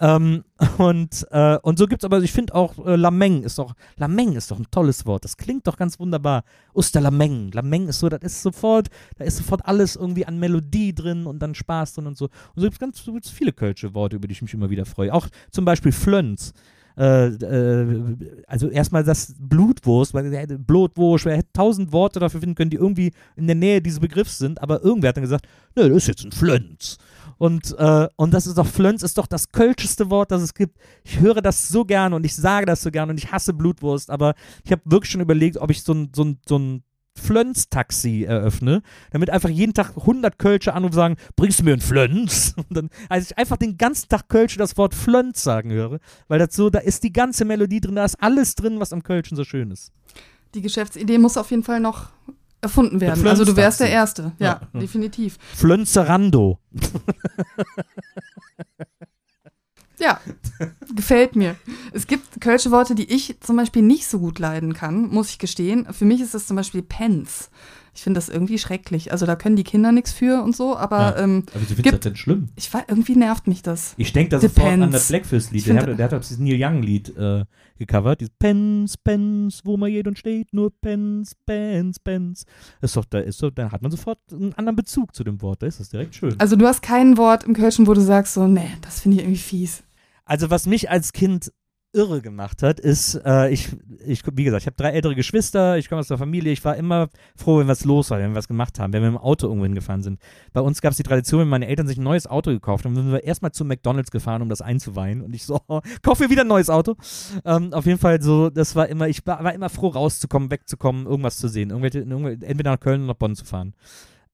[0.00, 0.44] Ähm,
[0.76, 4.34] und, äh, und so gibt es aber, ich finde auch, äh, Lameng ist doch, Lameng
[4.34, 5.24] ist doch ein tolles Wort.
[5.24, 6.44] Das klingt doch ganz wunderbar.
[6.74, 7.52] Uster Lameng.
[7.52, 11.38] Lameng ist so, das ist sofort, da ist sofort alles irgendwie an Melodie drin und
[11.38, 12.26] dann Spaß drin und so.
[12.26, 14.68] Und so gibt es ganz so gibt's viele kölsche Worte, über die ich mich immer
[14.68, 15.14] wieder freue.
[15.14, 16.52] Auch zum Beispiel Flönz.
[17.00, 22.54] Äh, äh, also erstmal das Blutwurst, weil äh, Blutwurst, wer hätte tausend Worte dafür finden
[22.54, 25.88] können, die irgendwie in der Nähe dieses Begriffs sind, aber irgendwer hat dann gesagt, ne,
[25.88, 26.98] das ist jetzt ein Flönz.
[27.38, 30.76] Und, äh, und das ist doch, Flönz ist doch das kölscheste Wort, das es gibt.
[31.02, 34.10] Ich höre das so gern und ich sage das so gern und ich hasse Blutwurst,
[34.10, 36.82] aber ich habe wirklich schon überlegt, ob ich so ein, so ein, so ein
[37.20, 41.80] Flönz-Taxi eröffne, damit einfach jeden Tag 100 Kölsche anrufen und sagen, bringst du mir einen
[41.80, 42.54] Flönz?
[42.56, 45.98] Und dann, also ich einfach den ganzen Tag Kölsche das Wort Flönz sagen höre,
[46.28, 49.02] weil das so, da ist die ganze Melodie drin, da ist alles drin, was am
[49.02, 49.92] Kölschen so schön ist.
[50.54, 52.08] Die Geschäftsidee muss auf jeden Fall noch
[52.60, 53.26] erfunden werden.
[53.26, 54.32] Also du wärst der Erste.
[54.38, 54.80] Ja, ja.
[54.80, 55.38] definitiv.
[55.54, 56.58] Flönzerando.
[60.00, 60.20] Ja,
[60.94, 61.56] gefällt mir.
[61.92, 65.38] Es gibt kölsche Worte, die ich zum Beispiel nicht so gut leiden kann, muss ich
[65.38, 65.86] gestehen.
[65.92, 67.50] Für mich ist das zum Beispiel Pens.
[67.94, 69.12] Ich finde das irgendwie schrecklich.
[69.12, 71.16] Also da können die Kinder nichts für und so, aber.
[71.16, 72.48] Ja, ähm, aber wieso findest das denn schlimm?
[72.56, 73.94] Ich war, irgendwie nervt mich das.
[73.96, 75.66] Ich denke da sofort an das Blackfist-Lied.
[75.66, 77.44] Der, hat, der hat dieses Neil Young-Lied äh,
[77.78, 78.20] gecovert.
[78.20, 82.44] Dieses Pens, Pens, wo man jedem steht, nur Pens, Pens, Pens.
[82.80, 85.62] ist doch, da ist doch, da hat man sofort einen anderen Bezug zu dem Wort.
[85.62, 86.36] Da ist das direkt schön.
[86.38, 89.24] Also du hast kein Wort im Kölschen, wo du sagst so, nee, das finde ich
[89.24, 89.82] irgendwie fies.
[90.30, 91.52] Also was mich als Kind
[91.92, 93.76] irre gemacht hat, ist, äh, ich,
[94.06, 96.76] ich, wie gesagt, ich habe drei ältere Geschwister, ich komme aus der Familie, ich war
[96.76, 99.48] immer froh, wenn was los war, wenn wir was gemacht haben, wenn wir im Auto
[99.48, 100.20] irgendwo hingefahren sind.
[100.52, 102.94] Bei uns gab es die Tradition, wenn meine Eltern sich ein neues Auto gekauft haben,
[102.94, 106.30] sind wir erstmal zu McDonalds gefahren, um das einzuweihen und ich so, oh, kauf mir
[106.30, 106.94] wieder ein neues Auto.
[107.44, 111.06] Ähm, auf jeden Fall so, das war immer, ich war, war, immer froh rauszukommen, wegzukommen,
[111.06, 113.74] irgendwas zu sehen, entweder nach Köln oder nach Bonn zu fahren.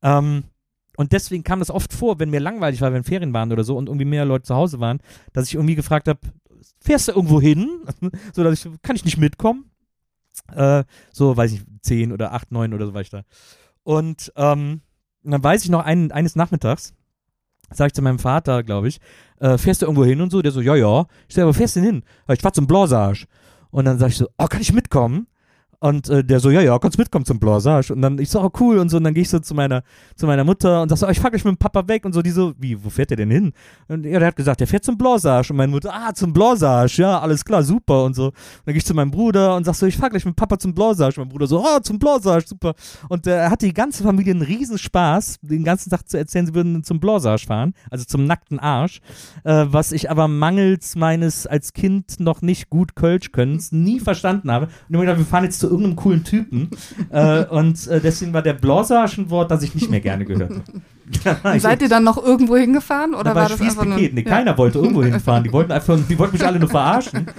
[0.02, 0.44] Ähm,
[0.96, 3.76] und deswegen kam das oft vor, wenn mir langweilig war, wenn Ferien waren oder so
[3.76, 5.00] und irgendwie mehr Leute zu Hause waren,
[5.32, 6.20] dass ich irgendwie gefragt habe,
[6.80, 7.68] fährst du irgendwo hin?
[8.32, 9.70] so, dass ich, kann ich nicht mitkommen?
[10.52, 13.22] Äh, so, weiß ich, zehn oder acht, neun oder so war ich da.
[13.82, 14.80] Und ähm,
[15.22, 16.94] dann weiß ich noch ein, eines Nachmittags,
[17.70, 19.00] sag ich zu meinem Vater, glaube ich,
[19.38, 20.40] äh, fährst du irgendwo hin und so?
[20.40, 21.06] Der so, ja, ja.
[21.28, 22.04] Ich sag, aber fährst du denn hin?
[22.28, 23.26] Ich fahr zum Blasage.
[23.70, 25.26] Und dann sag ich so, oh, kann ich mitkommen?
[25.88, 27.92] Und äh, der so, ja, ja, kannst mitkommen zum Blasage.
[27.92, 28.78] Und dann, ich so, oh, cool.
[28.78, 29.82] Und so, und dann gehe ich so zu meiner,
[30.16, 32.04] zu meiner Mutter und sag so, oh, ich fahr gleich mit dem Papa weg.
[32.04, 33.52] Und so, die so, wie, wo fährt der denn hin?
[33.88, 35.52] Und ja, der hat gesagt, der fährt zum Blasage.
[35.52, 37.02] Und meine Mutter, ah, zum Blasage.
[37.02, 38.04] Ja, alles klar, super.
[38.04, 38.26] Und so.
[38.26, 38.34] Und
[38.64, 40.58] dann gehe ich zu meinem Bruder und sag so, ich fahr gleich mit dem Papa
[40.58, 41.20] zum Blasage.
[41.20, 42.74] Mein Bruder so, oh, zum Blasage, super.
[43.08, 46.46] Und äh, er hatte die ganze Familie einen riesen Spaß, den ganzen Tag zu erzählen,
[46.46, 49.00] sie würden zum Blasage fahren, also zum nackten Arsch.
[49.44, 54.50] Äh, was ich aber mangels meines als Kind noch nicht gut Kölsch könnens nie verstanden
[54.50, 54.66] habe.
[54.88, 56.70] Und ich gedacht, wir fahren jetzt zu irgendeinem coolen Typen.
[57.10, 60.50] äh, und äh, deswegen war der Blossage ein Wort, das ich nicht mehr gerne gehört
[60.50, 61.60] habe.
[61.60, 63.14] seid ihr dann noch irgendwo hingefahren?
[63.14, 64.58] Oder war das einfach nur, nee, keiner ja.
[64.58, 65.44] wollte irgendwo hinfahren.
[65.44, 67.26] Die wollten einfach, die wollten mich alle nur verarschen.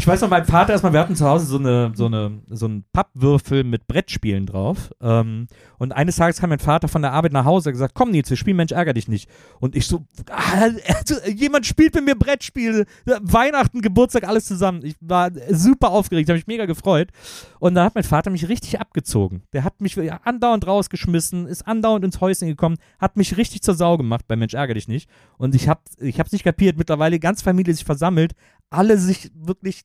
[0.00, 2.64] Ich weiß noch, mein Vater erstmal, wir hatten zu Hause so eine, so eine, so
[2.64, 4.90] einen Pappwürfel mit Brettspielen drauf.
[5.02, 5.46] Ähm,
[5.76, 8.30] und eines Tages kam mein Vater von der Arbeit nach Hause und gesagt, komm Nils,
[8.30, 9.28] wir spielen Mensch, ärger dich nicht.
[9.58, 10.68] Und ich so, ah,
[11.36, 14.86] jemand spielt mit mir Brettspiele, Weihnachten, Geburtstag, alles zusammen.
[14.86, 17.10] Ich war super aufgeregt, habe mich mega gefreut.
[17.58, 19.42] Und da hat mein Vater mich richtig abgezogen.
[19.52, 23.98] Der hat mich andauernd rausgeschmissen, ist andauernd ins Häuschen gekommen, hat mich richtig zur Sau
[23.98, 25.10] gemacht bei Mensch, ärger dich nicht.
[25.36, 28.32] Und ich habe ich hab's nicht kapiert, mittlerweile ganz Familie sich versammelt,
[28.70, 29.84] alle sich wirklich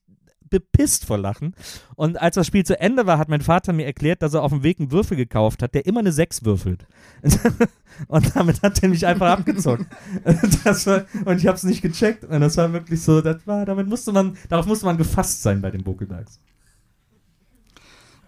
[0.49, 1.55] bepisst vor Lachen.
[1.95, 4.51] Und als das Spiel zu Ende war, hat mein Vater mir erklärt, dass er auf
[4.51, 6.87] dem Weg einen Würfel gekauft hat, der immer eine 6 würfelt.
[8.07, 9.87] und damit hat er mich einfach abgezogen.
[10.23, 12.23] war, und ich habe es nicht gecheckt.
[12.23, 15.61] Und das war wirklich so, das war, damit musste man, darauf musste man gefasst sein
[15.61, 16.39] bei den Buckelbergs.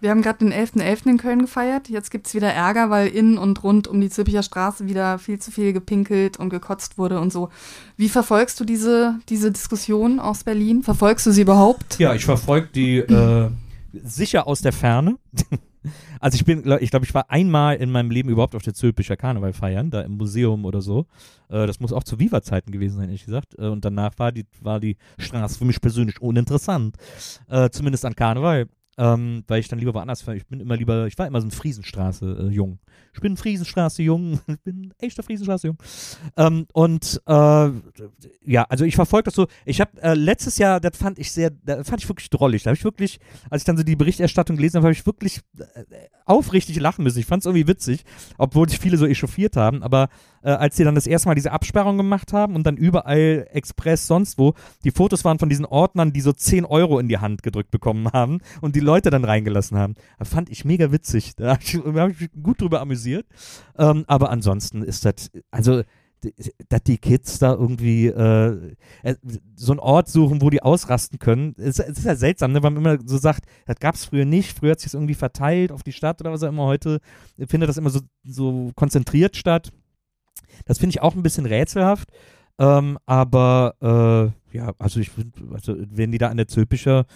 [0.00, 0.80] Wir haben gerade den 11.11.
[0.82, 1.10] .11.
[1.10, 1.88] in Köln gefeiert.
[1.88, 5.38] Jetzt gibt es wieder Ärger, weil in und rund um die Zülpicher Straße wieder viel
[5.38, 7.48] zu viel gepinkelt und gekotzt wurde und so.
[7.96, 10.82] Wie verfolgst du diese, diese Diskussion aus Berlin?
[10.82, 11.98] Verfolgst du sie überhaupt?
[11.98, 13.50] Ja, ich verfolge die äh,
[13.92, 15.18] sicher aus der Ferne.
[16.20, 19.16] also ich bin, ich glaube, ich war einmal in meinem Leben überhaupt auf der Zülpicher
[19.16, 21.06] Karneval feiern, da im Museum oder so.
[21.48, 23.58] Äh, das muss auch zu Viva-Zeiten gewesen sein, ehrlich gesagt.
[23.58, 26.96] Äh, und danach war die, war die Straße für mich persönlich uninteressant.
[27.48, 28.68] Äh, zumindest an Karneval
[28.98, 30.34] ähm, weil ich dann lieber woanders war.
[30.34, 32.78] Ich bin immer lieber, ich war immer so ein Friesenstraße äh.
[33.14, 35.78] Ich bin Friesenstraße jung, ich bin echter Friesenstraße jung.
[36.36, 37.70] Ähm, und äh,
[38.44, 39.46] ja, also ich verfolge das so.
[39.64, 42.64] Ich habe äh, letztes Jahr, das fand ich sehr, das fand ich wirklich drollig.
[42.64, 43.20] Da habe ich wirklich,
[43.50, 45.84] als ich dann so die Berichterstattung gelesen habe, habe ich wirklich äh,
[46.26, 47.20] aufrichtig lachen müssen.
[47.20, 48.04] Ich fand es irgendwie witzig,
[48.36, 49.84] obwohl sich viele so echauffiert haben.
[49.84, 50.08] Aber
[50.42, 54.06] äh, als sie dann das erste Mal diese Absperrung gemacht haben und dann überall Express
[54.06, 57.42] sonst wo, die Fotos waren von diesen Ordnern, die so 10 Euro in die Hand
[57.42, 59.94] gedrückt bekommen haben und die Leute dann reingelassen haben.
[60.18, 61.36] Das fand ich mega witzig.
[61.36, 63.26] Da habe ich, hab ich, mich gut drüber amüsiert.
[63.76, 65.82] Ähm, aber ansonsten ist das, also
[66.68, 69.14] dass die Kids da irgendwie äh, äh,
[69.54, 71.54] so einen Ort suchen, wo die ausrasten können.
[71.58, 72.62] Es, es ist ja seltsam, ne?
[72.62, 75.70] weil man immer so sagt, das gab es früher nicht, früher hat sich irgendwie verteilt
[75.70, 76.64] auf die Stadt oder was auch immer.
[76.64, 77.00] Heute
[77.46, 79.70] findet das immer so, so konzentriert statt.
[80.64, 82.10] Das finde ich auch ein bisschen rätselhaft.
[82.58, 85.10] Ähm, aber äh, ja, also ich
[85.52, 87.06] also wenn die da an der Zülpicher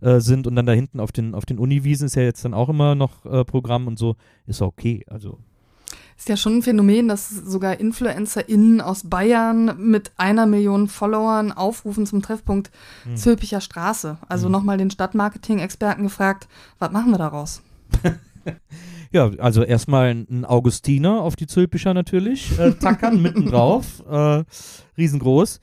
[0.00, 2.54] äh, sind und dann da hinten auf den, auf den Uniwiesen ist ja jetzt dann
[2.54, 4.16] auch immer noch äh, Programm und so,
[4.46, 5.04] ist okay.
[5.06, 5.38] Also
[6.18, 12.04] Ist ja schon ein Phänomen, dass sogar InfluencerInnen aus Bayern mit einer Million Followern aufrufen
[12.06, 12.70] zum Treffpunkt
[13.04, 13.16] Hm.
[13.16, 14.18] Zülpicher Straße.
[14.28, 14.52] Also Hm.
[14.52, 17.62] nochmal den Stadtmarketing-Experten gefragt, was machen wir daraus?
[19.12, 24.42] Ja, also erstmal ein Augustiner auf die Zülpicher natürlich, äh, tackern mitten drauf, äh,
[24.96, 25.60] riesengroß.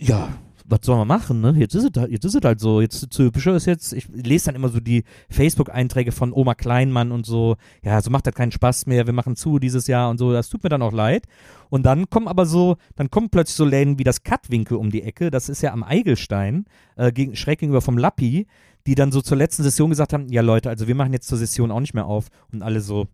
[0.00, 0.28] Ja,
[0.66, 1.54] was soll man machen, ne?
[1.58, 2.80] Jetzt ist es, halt- jetzt ist es halt so.
[2.80, 7.26] Jetzt Zülpicher ist jetzt, ich lese dann immer so die Facebook-Einträge von Oma Kleinmann und
[7.26, 10.32] so, ja, so macht das keinen Spaß mehr, wir machen zu dieses Jahr und so,
[10.32, 11.26] das tut mir dann auch leid.
[11.68, 15.02] Und dann kommen aber so, dann kommen plötzlich so Läden wie das Kattwinkel um die
[15.02, 16.64] Ecke, das ist ja am Eigelstein,
[16.96, 18.46] äh, gegen, schräg gegenüber vom Lappi,
[18.86, 21.38] die dann so zur letzten Session gesagt haben, ja Leute, also wir machen jetzt zur
[21.38, 22.28] Session auch nicht mehr auf.
[22.52, 23.06] Und alle so,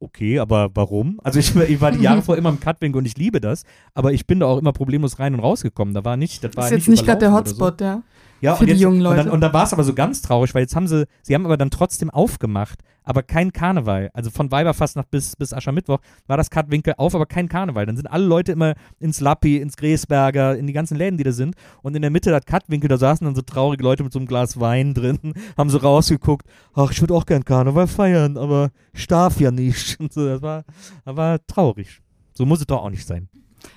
[0.00, 1.20] okay, aber warum?
[1.22, 4.12] Also ich, ich war die Jahre vor immer im Cutwinkel und ich liebe das, aber
[4.12, 5.94] ich bin da auch immer problemlos rein und rausgekommen.
[5.94, 7.50] Da war nicht, das war ist jetzt nicht gerade der oder so.
[7.50, 8.02] Hotspot, ja.
[8.40, 9.24] Ja, für und die jetzt, jungen Und Leute.
[9.24, 11.44] dann, und dann war es aber so ganz traurig, weil jetzt haben sie, sie haben
[11.44, 14.10] aber dann trotzdem aufgemacht, aber kein Karneval.
[14.12, 17.86] Also von Weiberfastnacht bis, bis Aschermittwoch war das Kartwinkel auf, aber kein Karneval.
[17.86, 21.32] Dann sind alle Leute immer ins Lappi, ins Gräsberger, in die ganzen Läden, die da
[21.32, 21.54] sind.
[21.80, 24.28] Und in der Mitte das Kartwinkel, da saßen dann so traurige Leute mit so einem
[24.28, 29.06] Glas Wein drin, haben so rausgeguckt, ach, ich würde auch gern Karneval feiern, aber ich
[29.06, 29.98] darf ja nicht.
[30.00, 30.64] Und so, das war,
[31.06, 32.02] das war traurig.
[32.34, 33.30] So muss es doch auch nicht sein.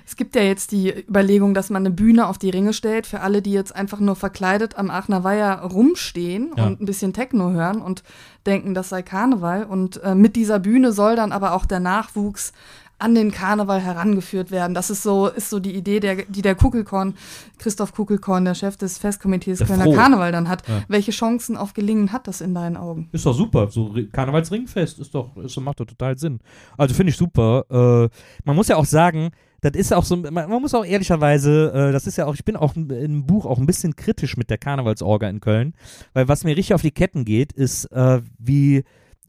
[0.06, 3.22] Es gibt ja jetzt die Überlegung, dass man eine Bühne auf die Ringe stellt für
[3.22, 6.68] alle, die jetzt einfach nur verkleidet am Aachener Weiher rumstehen Ja.
[6.68, 8.04] und ein bisschen Techno hören und
[8.46, 9.64] denken, das sei Karneval.
[9.66, 12.52] Und äh, mit dieser Bühne soll dann aber auch der Nachwuchs
[13.00, 14.76] an den Karneval herangeführt werden.
[14.76, 17.16] Das ist so, ist so die Idee, der, die der Kugelkorn,
[17.58, 19.94] Christoph Kugelkorn, der Chef des Festkomitees Der Kölner Froh.
[19.94, 20.68] Karneval dann hat.
[20.68, 20.84] Ja.
[20.88, 23.10] Welche Chancen auf Gelingen hat das in deinen Augen?
[23.12, 23.70] Ist doch super.
[23.72, 26.42] So Ri- Karnevalsringfest ist doch, ist, macht doch total Sinn.
[26.78, 27.66] Also finde ich super.
[27.72, 28.10] Äh,
[28.46, 31.92] man muss ja auch sagen, das ist auch so, man, man muss auch ehrlicherweise, äh,
[31.92, 34.58] das ist ja auch, ich bin auch im- Buch auch ein bisschen kritisch mit der
[34.58, 35.74] Karnevalsorga in Köln,
[36.14, 38.84] weil was mir richtig auf die Ketten geht, ist, äh, wie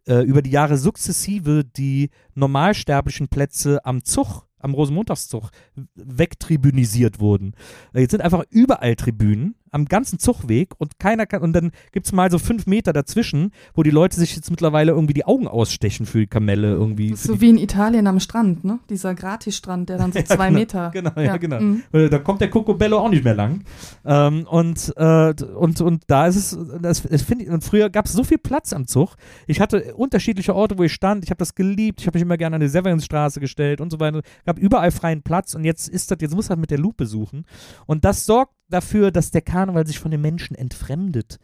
[0.08, 5.50] äh, über die Jahre sukzessive die normalsterblichen Plätze am Zug, am Rosenmontagszug,
[5.94, 7.54] wegtribünisiert wurden.
[7.94, 12.06] Äh, Jetzt sind einfach überall Tribünen am ganzen Zugweg und keiner kann, und dann gibt
[12.06, 15.48] es mal so fünf Meter dazwischen, wo die Leute sich jetzt mittlerweile irgendwie die Augen
[15.48, 17.16] ausstechen für die Kamelle irgendwie.
[17.16, 18.78] So wie in Italien am Strand, ne?
[18.90, 20.90] Dieser Gratisstrand, der dann so zwei genau, Meter.
[20.92, 21.60] Genau, ja, genau.
[21.60, 21.82] mhm.
[21.92, 23.64] Äh, Da kommt der Cocobello auch nicht mehr lang.
[24.04, 28.06] Ähm, und, äh, und, und da ist es, das, das finde ich, und früher gab
[28.06, 29.16] es so viel Platz am Zug.
[29.46, 31.24] Ich hatte unterschiedliche Orte, wo ich stand.
[31.24, 32.00] Ich habe das geliebt.
[32.00, 34.20] Ich habe mich immer gerne an die Severinsstraße gestellt und so weiter.
[34.44, 37.46] gab überall freien Platz und jetzt ist das, jetzt muss das mit der Lupe suchen.
[37.86, 41.38] Und das sorgt dafür, dass der Karneval sich von den Menschen entfremdet.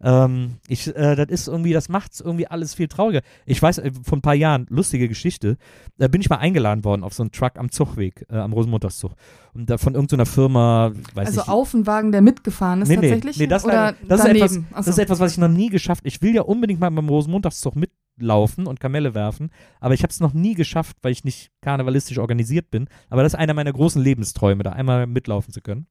[0.00, 3.22] Ähm, ich, äh, das ist irgendwie, das macht irgendwie alles viel trauriger.
[3.46, 5.56] Ich weiß, äh, vor ein paar Jahren, lustige Geschichte,
[5.98, 9.12] da bin ich mal eingeladen worden auf so einen Truck am Zugweg, äh, am Rosenmontagszug.
[9.54, 11.48] Und da von irgendeiner Firma, weiß Also nicht.
[11.48, 13.38] auf ein Wagen, der mitgefahren ist Nee, tatsächlich?
[13.38, 14.90] nee, das, leider- das, ist etwas, das so.
[14.92, 18.66] ist etwas, was ich noch nie geschafft Ich will ja unbedingt mal beim Rosenmontagszug mitlaufen
[18.66, 19.50] und Kamelle werfen,
[19.80, 22.88] aber ich habe es noch nie geschafft, weil ich nicht karnevalistisch organisiert bin.
[23.10, 25.86] Aber das ist einer meiner großen Lebensträume, da einmal mitlaufen zu können.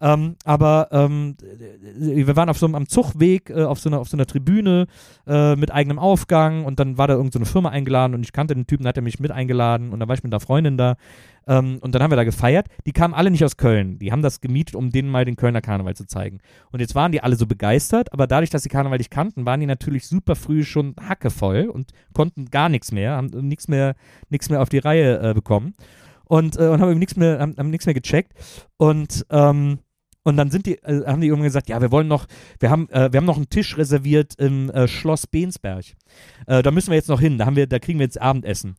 [0.00, 1.36] Ähm, aber ähm,
[1.98, 4.86] wir waren auf so einem am Zugweg äh, auf so einer auf so einer Tribüne
[5.26, 8.54] äh, mit eigenem Aufgang und dann war da irgendeine so Firma eingeladen und ich kannte
[8.54, 10.96] den Typen, hat er mich mit eingeladen und dann war ich mit einer Freundin da
[11.46, 12.68] ähm, und dann haben wir da gefeiert.
[12.86, 15.60] Die kamen alle nicht aus Köln, die haben das gemietet, um denen mal den Kölner
[15.60, 16.38] Karneval zu zeigen.
[16.72, 19.60] Und jetzt waren die alle so begeistert, aber dadurch, dass sie Karneval nicht kannten, waren
[19.60, 23.96] die natürlich super früh schon hackevoll und konnten gar nichts mehr, haben nichts mehr,
[24.30, 25.74] mehr auf die Reihe äh, bekommen
[26.24, 28.32] und, äh, und haben nichts mehr, haben, haben mehr gecheckt
[28.78, 29.80] und ähm,
[30.22, 32.26] und dann sind die, äh, haben die irgendwann gesagt, ja, wir wollen noch,
[32.58, 35.84] wir haben, äh, wir haben noch einen Tisch reserviert im äh, Schloss Bensberg.
[36.46, 38.76] Äh, da müssen wir jetzt noch hin, da haben wir, da kriegen wir jetzt Abendessen.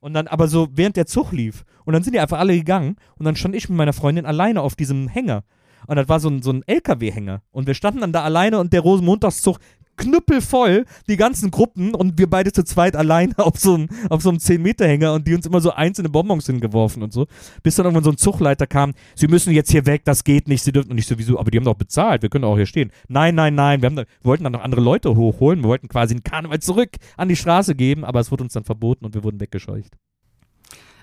[0.00, 1.64] Und dann aber so während der Zug lief.
[1.84, 4.62] Und dann sind die einfach alle gegangen und dann stand ich mit meiner Freundin alleine
[4.62, 5.44] auf diesem Hänger.
[5.86, 7.42] Und das war so ein, so ein LKW-Hänger.
[7.50, 9.58] Und wir standen dann da alleine und der Rosenmontagszug
[10.00, 14.30] knüppelvoll, die ganzen Gruppen und wir beide zu zweit alleine auf so einem, auf so
[14.30, 17.26] einem 10-Meter-Hänger und die uns immer so einzelne Bonbons hingeworfen und so.
[17.62, 20.64] Bis dann irgendwann so ein Zugleiter kam, sie müssen jetzt hier weg, das geht nicht,
[20.64, 22.90] sie dürfen und nicht sowieso, aber die haben doch bezahlt, wir können auch hier stehen.
[23.08, 25.88] Nein, nein, nein, wir, haben da, wir wollten dann noch andere Leute hochholen, wir wollten
[25.88, 29.14] quasi den Karneval zurück an die Straße geben, aber es wurde uns dann verboten und
[29.14, 29.96] wir wurden weggescheucht.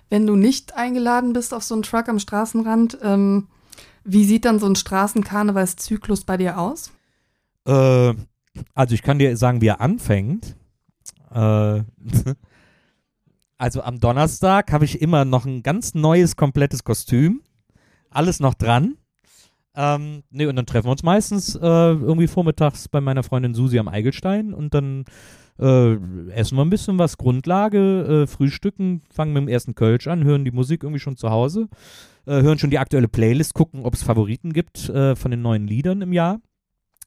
[0.10, 3.48] Wenn du nicht eingeladen bist auf so einen Truck am Straßenrand, ähm,
[4.04, 6.92] wie sieht dann so ein Straßenkarnevalszyklus bei dir aus?
[7.68, 8.14] Äh,
[8.74, 10.56] also ich kann dir sagen, wie er anfängt.
[11.32, 11.84] Äh,
[13.58, 17.42] also am Donnerstag habe ich immer noch ein ganz neues, komplettes Kostüm.
[18.10, 18.96] Alles noch dran.
[19.76, 23.78] Ähm, nee, und dann treffen wir uns meistens äh, irgendwie vormittags bei meiner Freundin Susi
[23.78, 25.06] am Eigelstein und dann
[25.60, 25.94] äh,
[26.32, 30.46] essen wir ein bisschen was, Grundlage, äh, frühstücken, fangen mit dem ersten Kölsch an, hören
[30.46, 31.68] die Musik irgendwie schon zu Hause,
[32.26, 35.68] äh, hören schon die aktuelle Playlist, gucken, ob es Favoriten gibt äh, von den neuen
[35.68, 36.40] Liedern im Jahr.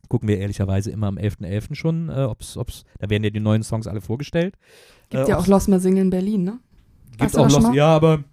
[0.09, 1.71] Gucken wir ehrlicherweise immer am 11.11.
[1.71, 1.75] .11.
[1.75, 4.57] schon, äh, ob's, ob's, da werden ja die neuen Songs alle vorgestellt.
[5.09, 6.59] Gibt ja auch Los Mehr Singen in Berlin, ne?
[7.19, 8.25] Gibt auch Los, ja, aber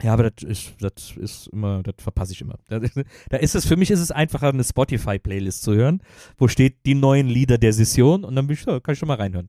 [0.00, 2.58] ja, aber das ist, das ist immer, das verpasse ich immer.
[2.68, 2.78] Da,
[3.36, 6.02] ist es, für mich ist es einfacher, eine Spotify-Playlist zu hören,
[6.38, 9.18] wo steht die neuen Lieder der Session und dann bin ich, kann ich schon mal
[9.18, 9.48] reinhören.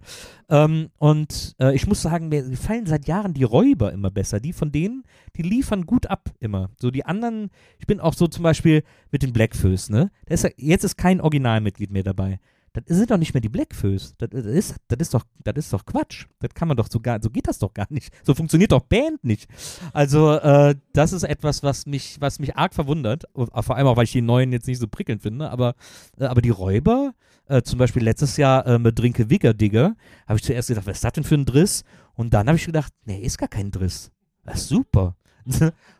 [0.49, 4.39] Ähm, und äh, ich muss sagen, mir gefallen seit Jahren die Räuber immer besser.
[4.39, 5.03] Die von denen,
[5.35, 6.69] die liefern gut ab immer.
[6.79, 7.49] So die anderen,
[7.79, 10.11] ich bin auch so zum Beispiel mit den Blackfoes, ne?
[10.27, 12.39] Ist, jetzt ist kein Originalmitglied mehr dabei
[12.73, 14.15] das sind doch nicht mehr die Blackfoes.
[14.17, 16.25] Das, das, ist, das, ist doch, das ist doch Quatsch.
[16.39, 18.11] Das kann man doch so gar, so geht das doch gar nicht.
[18.23, 19.47] So funktioniert doch Band nicht.
[19.93, 23.25] Also, äh, das ist etwas, was mich, was mich arg verwundert.
[23.35, 25.51] Vor allem auch, weil ich die neuen jetzt nicht so prickelnd finde.
[25.51, 25.75] Aber,
[26.17, 27.13] äh, aber die Räuber,
[27.47, 29.95] äh, zum Beispiel letztes Jahr äh, mit Drinke Wigger Digger,
[30.27, 31.83] habe ich zuerst gedacht, was ist das denn für ein Driss?
[32.15, 34.11] Und dann habe ich gedacht, nee, ist gar kein Driss.
[34.45, 35.15] Das ist super.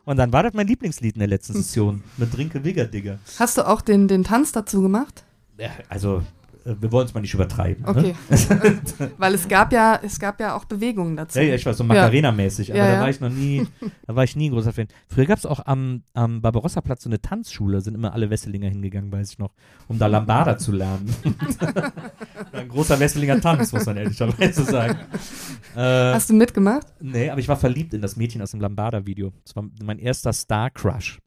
[0.04, 3.18] Und dann war das mein Lieblingslied in der letzten Session mit Drinke Wigger Digger.
[3.38, 5.24] Hast du auch den, den Tanz dazu gemacht?
[5.58, 6.22] Ja, also äh,
[6.64, 7.84] wir wollen es mal nicht übertreiben.
[7.84, 7.90] Ne?
[7.90, 8.14] Okay.
[8.30, 9.10] Ne?
[9.18, 11.38] Weil es gab ja, es gab ja auch Bewegungen dazu.
[11.38, 13.66] Ja, ja ich war so Macarena-mäßig, aber ja, da war ich noch nie,
[14.06, 14.88] da war ich nie ein großer Fan.
[15.08, 19.12] Früher gab es auch am, am Barbarossa-Platz so eine Tanzschule, sind immer alle Wesselinger hingegangen,
[19.12, 19.52] weiß ich noch,
[19.88, 21.14] um da Lambada zu lernen.
[22.52, 24.98] ein großer Wesselinger Tanz, muss man ehrlicherweise sagen.
[25.76, 25.80] Äh,
[26.14, 26.86] Hast du mitgemacht?
[27.00, 29.32] Nee, aber ich war verliebt in das Mädchen aus dem Lambada-Video.
[29.44, 31.18] Das war mein erster Star-Crush,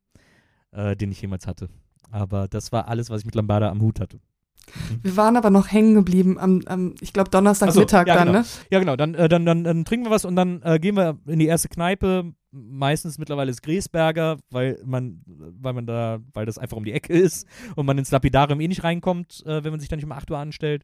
[0.71, 1.69] äh, den ich jemals hatte.
[2.09, 4.19] Aber das war alles, was ich mit Lambada am Hut hatte.
[5.01, 8.39] Wir waren aber noch hängen geblieben am, am ich glaube, Donnerstagmittag so, ja, dann, genau.
[8.39, 8.45] ne?
[8.69, 8.95] Ja, genau.
[8.95, 11.47] Dann, äh, dann, dann, dann, trinken wir was und dann äh, gehen wir in die
[11.47, 12.33] erste Kneipe.
[12.51, 17.13] Meistens mittlerweile ist Griesberger, weil man, weil man da, weil das einfach um die Ecke
[17.13, 20.11] ist und man ins Lapidarium eh nicht reinkommt, äh, wenn man sich dann nicht um
[20.11, 20.83] 8 Uhr anstellt.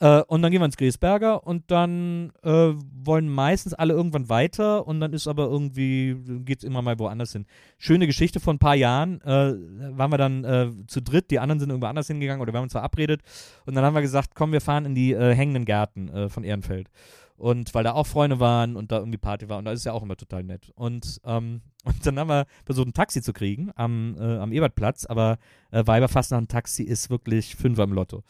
[0.00, 2.72] Äh, und dann gehen wir ins Griesberger und dann äh,
[3.04, 7.32] wollen meistens alle irgendwann weiter und dann ist aber irgendwie, geht es immer mal woanders
[7.32, 7.46] hin.
[7.78, 9.54] Schöne Geschichte vor ein paar Jahren, äh,
[9.96, 12.64] waren wir dann äh, zu dritt, die anderen sind irgendwo anders hingegangen oder wir haben
[12.64, 13.22] uns verabredet
[13.64, 16.44] und dann haben wir gesagt, komm, wir fahren in die äh, hängenden Gärten äh, von
[16.44, 16.88] Ehrenfeld.
[17.36, 19.92] Und weil da auch Freunde waren und da irgendwie Party war und da ist ja
[19.92, 20.70] auch immer total nett.
[20.74, 25.38] Und, ähm, und dann haben wir versucht, ein Taxi zu kriegen am, am Ebertplatz, aber
[25.70, 28.22] äh, Weiber fast nach einem Taxi ist wirklich Fünfer im Lotto.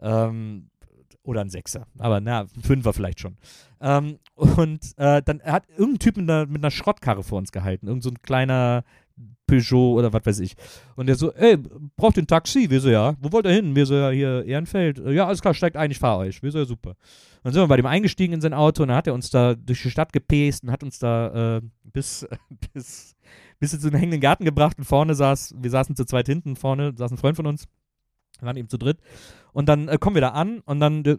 [0.00, 0.70] Ähm,
[1.24, 3.36] oder ein Sechser, aber na, ein Fünfer vielleicht schon.
[3.80, 7.88] Ähm, und äh, dann hat irgendein Typ mit einer, mit einer Schrottkarre vor uns gehalten,
[7.88, 8.84] irgend so ein kleiner
[9.46, 10.54] Peugeot oder was weiß ich.
[10.96, 11.58] Und der so, ey,
[11.96, 12.68] braucht ein Taxi?
[12.70, 13.14] Wir so, ja.
[13.20, 13.76] Wo wollt ihr hin?
[13.76, 14.98] Wir so, ja, hier Ehrenfeld.
[15.06, 16.42] Ja, alles klar, steigt ein, ich fahre euch.
[16.42, 16.96] Wir so, ja, super.
[17.42, 19.54] Dann sind wir bei dem eingestiegen in sein Auto und dann hat er uns da
[19.54, 22.26] durch die Stadt gepäst und hat uns da äh, bis,
[22.72, 23.14] bis,
[23.60, 26.56] bis in so einen hängenden Garten gebracht und vorne saß, wir saßen zu zweit hinten,
[26.56, 27.66] vorne saß ein Freund von uns.
[28.44, 28.98] Wir waren eben zu dritt.
[29.52, 31.16] Und dann äh, kommen wir da an und dann äh,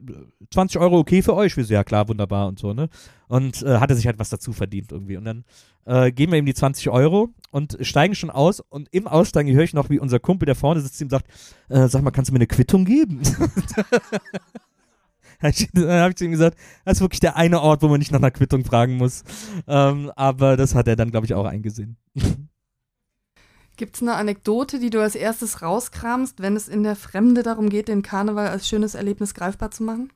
[0.53, 1.57] 20 Euro okay für euch.
[1.57, 2.89] Wir so, ja klar, wunderbar und so, ne?
[3.27, 5.17] Und äh, hatte sich halt was dazu verdient irgendwie.
[5.17, 5.45] Und dann
[5.85, 8.59] äh, geben wir ihm die 20 Euro und steigen schon aus.
[8.59, 11.27] Und im Aussteigen höre ich noch, wie unser Kumpel, der vorne sitzt, ihm sagt,
[11.69, 13.21] äh, sag mal, kannst du mir eine Quittung geben?
[15.41, 15.53] dann
[15.89, 18.19] habe ich zu ihm gesagt, das ist wirklich der eine Ort, wo man nicht nach
[18.19, 19.23] einer Quittung fragen muss.
[19.67, 21.97] Ähm, aber das hat er dann, glaube ich, auch eingesehen.
[23.77, 27.69] Gibt es eine Anekdote, die du als erstes rauskramst, wenn es in der Fremde darum
[27.69, 30.11] geht, den Karneval als schönes Erlebnis greifbar zu machen?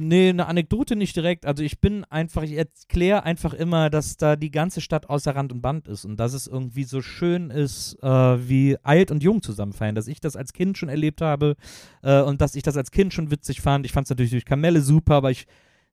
[0.00, 1.44] Nee, eine Anekdote nicht direkt.
[1.44, 5.52] Also ich bin einfach, ich erkläre einfach immer, dass da die ganze Stadt außer Rand
[5.52, 9.42] und Band ist und dass es irgendwie so schön ist, äh, wie alt und jung
[9.42, 9.96] zusammen feiern.
[9.96, 11.56] Dass ich das als Kind schon erlebt habe
[12.02, 13.86] äh, und dass ich das als Kind schon witzig fand.
[13.86, 15.46] Ich fand es natürlich durch Kamelle super, aber ich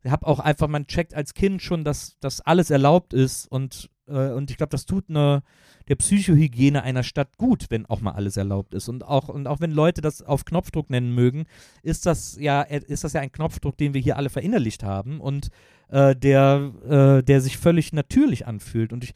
[0.05, 4.31] habe auch einfach, man checkt als Kind schon, dass das alles erlaubt ist und, äh,
[4.31, 5.43] und ich glaube, das tut eine
[5.87, 8.89] der Psychohygiene einer Stadt gut, wenn auch mal alles erlaubt ist.
[8.89, 11.45] Und auch, und auch wenn Leute das auf Knopfdruck nennen mögen,
[11.83, 15.49] ist das ja, ist das ja ein Knopfdruck, den wir hier alle verinnerlicht haben und
[15.89, 18.93] äh, der, äh, der sich völlig natürlich anfühlt.
[18.93, 19.13] Und ich,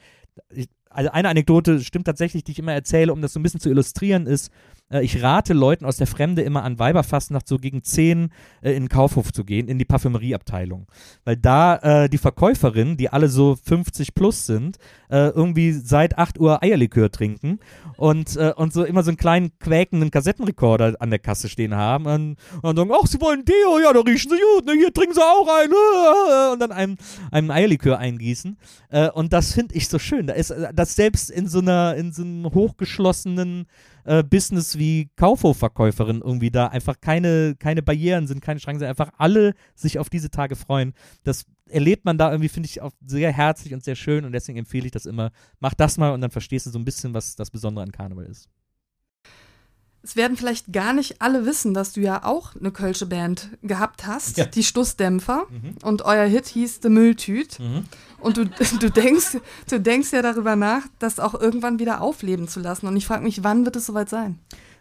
[0.51, 3.59] ich also eine Anekdote stimmt tatsächlich, die ich immer erzähle, um das so ein bisschen
[3.59, 4.51] zu illustrieren, ist,
[4.91, 8.83] äh, ich rate Leuten aus der Fremde immer an Weiberfastnacht so gegen 10 äh, in
[8.83, 10.87] den Kaufhof zu gehen, in die Parfümerieabteilung.
[11.25, 14.77] Weil da äh, die Verkäuferinnen, die alle so 50 plus sind,
[15.09, 17.59] äh, irgendwie seit 8 Uhr Eierlikör trinken
[17.97, 22.05] und, äh, und so immer so einen kleinen quäkenden Kassettenrekorder an der Kasse stehen haben
[22.05, 25.13] und, und sagen, ach, sie wollen Deo, ja, da riechen sie gut, ne, hier trinken
[25.13, 26.97] sie auch ein und dann einem,
[27.31, 28.57] einem Eierlikör eingießen.
[29.13, 30.27] und das finde ich so schön.
[30.27, 33.67] Da ist, das selbst in so einer, in so einem hochgeschlossenen
[34.05, 39.11] äh, Business wie Kaufhofverkäuferin irgendwie da einfach keine, keine Barrieren sind, keine Schranken sind, einfach
[39.17, 40.93] alle sich auf diese Tage freuen.
[41.23, 44.59] Das erlebt man da irgendwie, finde ich, auch sehr herzlich und sehr schön und deswegen
[44.59, 45.31] empfehle ich das immer.
[45.59, 48.25] Mach das mal und dann verstehst du so ein bisschen, was das Besondere an Karneval
[48.25, 48.49] ist.
[50.01, 54.07] Es werden vielleicht gar nicht alle wissen, dass du ja auch eine Kölsche Band gehabt
[54.07, 54.45] hast, Ja.
[54.45, 55.45] die Stussdämpfer.
[55.49, 55.75] Mhm.
[55.83, 57.59] Und euer Hit hieß The Mülltüt.
[57.59, 57.83] Mhm.
[58.19, 58.45] Und du,
[58.79, 59.37] du, denkst,
[59.69, 62.87] du denkst ja darüber nach, das auch irgendwann wieder aufleben zu lassen.
[62.87, 64.39] Und ich frage mich, wann wird es soweit sein?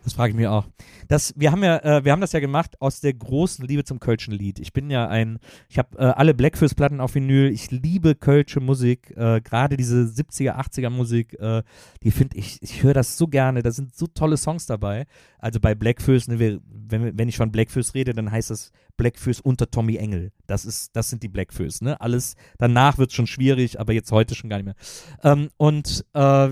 [0.08, 0.66] Das frage ich mich auch.
[1.08, 4.00] Das, wir, haben ja, äh, wir haben das ja gemacht aus der großen Liebe zum
[4.00, 4.58] Kölschen Lied.
[4.58, 7.50] Ich bin ja ein, ich habe äh, alle Blackfist-Platten auf Vinyl.
[7.52, 11.62] Ich liebe Kölsche Musik, äh, gerade diese 70er, 80er Musik, äh,
[12.02, 13.62] die finde ich, ich höre das so gerne.
[13.62, 15.04] Da sind so tolle Songs dabei.
[15.38, 19.70] Also bei Blackfist, ne, wenn, wenn ich von Blackfist rede, dann heißt das Blackfist unter
[19.70, 20.32] Tommy Engel.
[20.46, 22.00] Das ist, das sind die Blackfist, ne?
[22.00, 24.74] Alles, danach wird es schon schwierig, aber jetzt heute schon gar nicht mehr.
[25.22, 26.48] Ähm, und äh,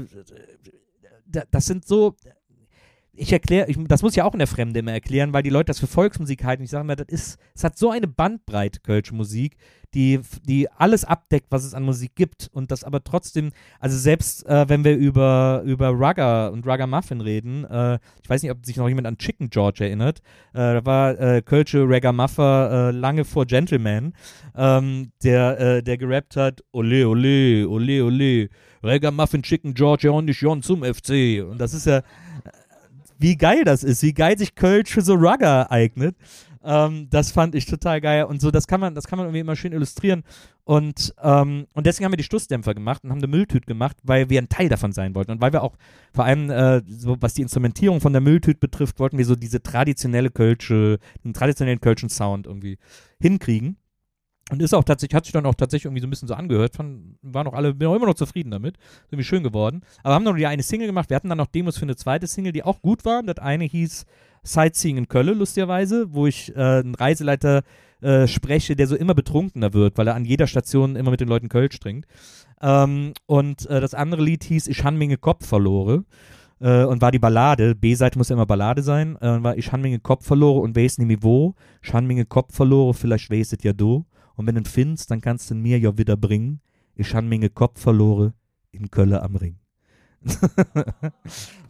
[1.27, 2.15] da- das sind so,
[3.17, 5.67] ich erkläre, das muss ich ja auch in der Fremde immer erklären, weil die Leute
[5.67, 6.63] das für Volksmusik halten.
[6.63, 9.57] Ich sage mal, das ist, es hat so eine Bandbreite, Kölsche Musik,
[9.95, 12.51] die, die alles abdeckt, was es an Musik gibt.
[12.53, 17.21] Und das aber trotzdem, also selbst äh, wenn wir über, über Rugger und Rugger Muffin
[17.21, 20.21] reden, äh, ich weiß nicht, ob sich noch jemand an Chicken George erinnert,
[20.53, 24.13] äh, da war äh, Kölsche Rugger Muffer äh, lange vor Gentleman,
[24.55, 28.49] ähm, der, äh, der gerappt hat, ole, ole, ole, ole,
[28.83, 32.03] Rugger Muffin Chicken George, ja und nicht Jon zum FC und das ist ja
[33.19, 36.17] wie geil das ist, wie geil sich Kölsch für so Rugger eignet.
[36.67, 38.25] Ähm, das fand ich total geil.
[38.25, 40.25] Und so, das kann man, das kann man irgendwie immer schön illustrieren.
[40.65, 44.29] Und, ähm, und deswegen haben wir die Stussdämpfer gemacht und haben eine Mülltüte gemacht, weil
[44.31, 45.31] wir ein Teil davon sein wollten.
[45.31, 45.77] Und weil wir auch
[46.13, 49.63] vor allem, äh, so was die Instrumentierung von der Mülltüte betrifft, wollten wir so diese
[49.63, 52.79] traditionelle Kölsche, den traditionellen Kölschen Sound irgendwie
[53.21, 53.77] hinkriegen.
[54.51, 56.77] Und ist auch tatsächlich, hat sich dann auch tatsächlich irgendwie so ein bisschen so angehört.
[56.77, 58.77] Fand, waren auch alle, bin auch immer noch zufrieden damit.
[58.77, 59.83] Ist irgendwie schön geworden.
[60.05, 61.11] Aber haben nur die eine Single gemacht.
[61.11, 63.27] Wir hatten dann noch Demos für eine zweite Single, die auch gut waren.
[63.27, 64.07] Das eine hieß
[64.45, 67.65] Sightseeing in Köln, lustigerweise, wo ich äh, einen Reiseleiter
[68.01, 71.29] äh, spreche, der so immer betrunkener wird, weil er an jeder Station immer mit den
[71.29, 72.07] Leuten Kölsch trinkt.
[72.63, 76.05] Ähm, und äh, das andere Lied hieß Ich han minge Kopf verlore.
[76.61, 79.83] Äh, und war die Ballade, B-Seite muss ja immer Ballade sein, äh, war Ich han
[79.83, 81.55] minge Kopf verlore und weiß nicht wo.
[81.83, 84.07] Ich han minge Kopf verlore, vielleicht weißt ja du.
[84.37, 86.61] Und wenn du ihn findest, dann kannst du ihn mir ja wieder bringen.
[86.95, 88.33] Ich han minge Kopf verlore
[88.71, 89.59] in Kölle am Ring.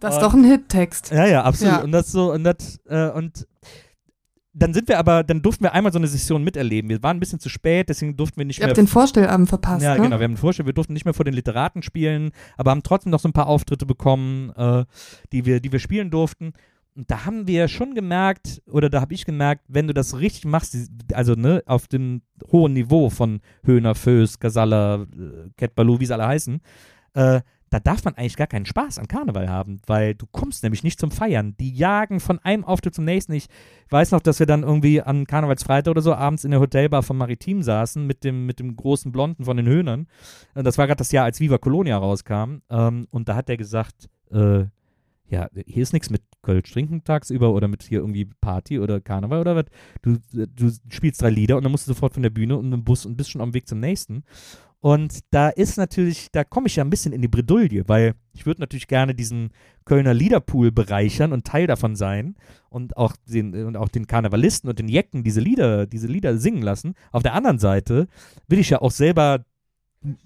[0.01, 1.11] Das ist Und- doch ein Hittext.
[1.11, 1.75] Ja, ja, absolut.
[1.75, 1.83] Ja.
[1.83, 3.47] Und das so, und das, äh, und
[4.53, 6.89] dann sind wir aber, dann durften wir einmal so eine Session miterleben.
[6.89, 8.69] Wir waren ein bisschen zu spät, deswegen durften wir nicht Ihr mehr.
[8.71, 10.01] habt den Vorstellabend verpasst, ja, ne?
[10.01, 12.83] genau, wir haben einen Vorschlag, wir durften nicht mehr vor den Literaten spielen, aber haben
[12.83, 14.85] trotzdem noch so ein paar Auftritte bekommen, äh,
[15.33, 16.55] die, wir, die wir spielen durften.
[16.97, 20.47] Und da haben wir schon gemerkt, oder da habe ich gemerkt, wenn du das richtig
[20.47, 20.74] machst,
[21.12, 26.14] also ne, auf dem hohen Niveau von Höhner, Föß, Casalla, äh, Cat Baloo, wie sie
[26.14, 26.60] alle heißen,
[27.12, 27.40] äh,
[27.70, 31.01] da darf man eigentlich gar keinen Spaß an Karneval haben, weil du kommst nämlich nicht
[31.01, 31.56] zum Feiern.
[31.59, 33.32] Die jagen von einem Auftritt zum nächsten.
[33.32, 33.48] Ich
[33.90, 37.18] weiß noch, dass wir dann irgendwie an Karnevalsfreitag oder so abends in der Hotelbar vom
[37.18, 40.06] Maritim saßen mit dem, mit dem großen Blonden von den Höhnern.
[40.55, 42.62] Und das war gerade das Jahr, als Viva Colonia rauskam.
[42.70, 44.66] Ähm, und da hat er gesagt, äh,
[45.28, 49.40] ja, hier ist nichts mit Kölsch trinken tagsüber oder mit hier irgendwie Party oder Karneval
[49.40, 49.64] oder was.
[50.02, 52.85] Du, du spielst drei Lieder und dann musst du sofort von der Bühne und im
[52.85, 54.23] Bus und bist schon am Weg zum nächsten.
[54.81, 58.47] Und da ist natürlich, da komme ich ja ein bisschen in die Bredouille, weil ich
[58.47, 59.51] würde natürlich gerne diesen
[59.85, 62.36] Kölner Liederpool bereichern und Teil davon sein
[62.68, 66.62] und auch den, und auch den Karnevalisten und den Jecken diese Lieder, diese Lieder singen
[66.62, 66.94] lassen.
[67.10, 68.06] Auf der anderen Seite
[68.47, 69.44] will ich ja auch selber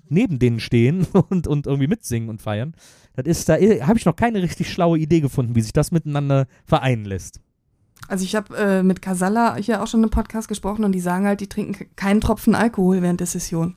[0.08, 2.74] neben denen stehen und, und irgendwie mitsingen und feiern.
[3.16, 6.46] Das ist, da habe ich noch keine richtig schlaue Idee gefunden, wie sich das miteinander
[6.64, 7.40] vereinen lässt.
[8.08, 11.26] Also ich habe äh, mit Casalla hier auch schon im Podcast gesprochen und die sagen
[11.26, 13.76] halt, die trinken ke- keinen Tropfen Alkohol während der Session.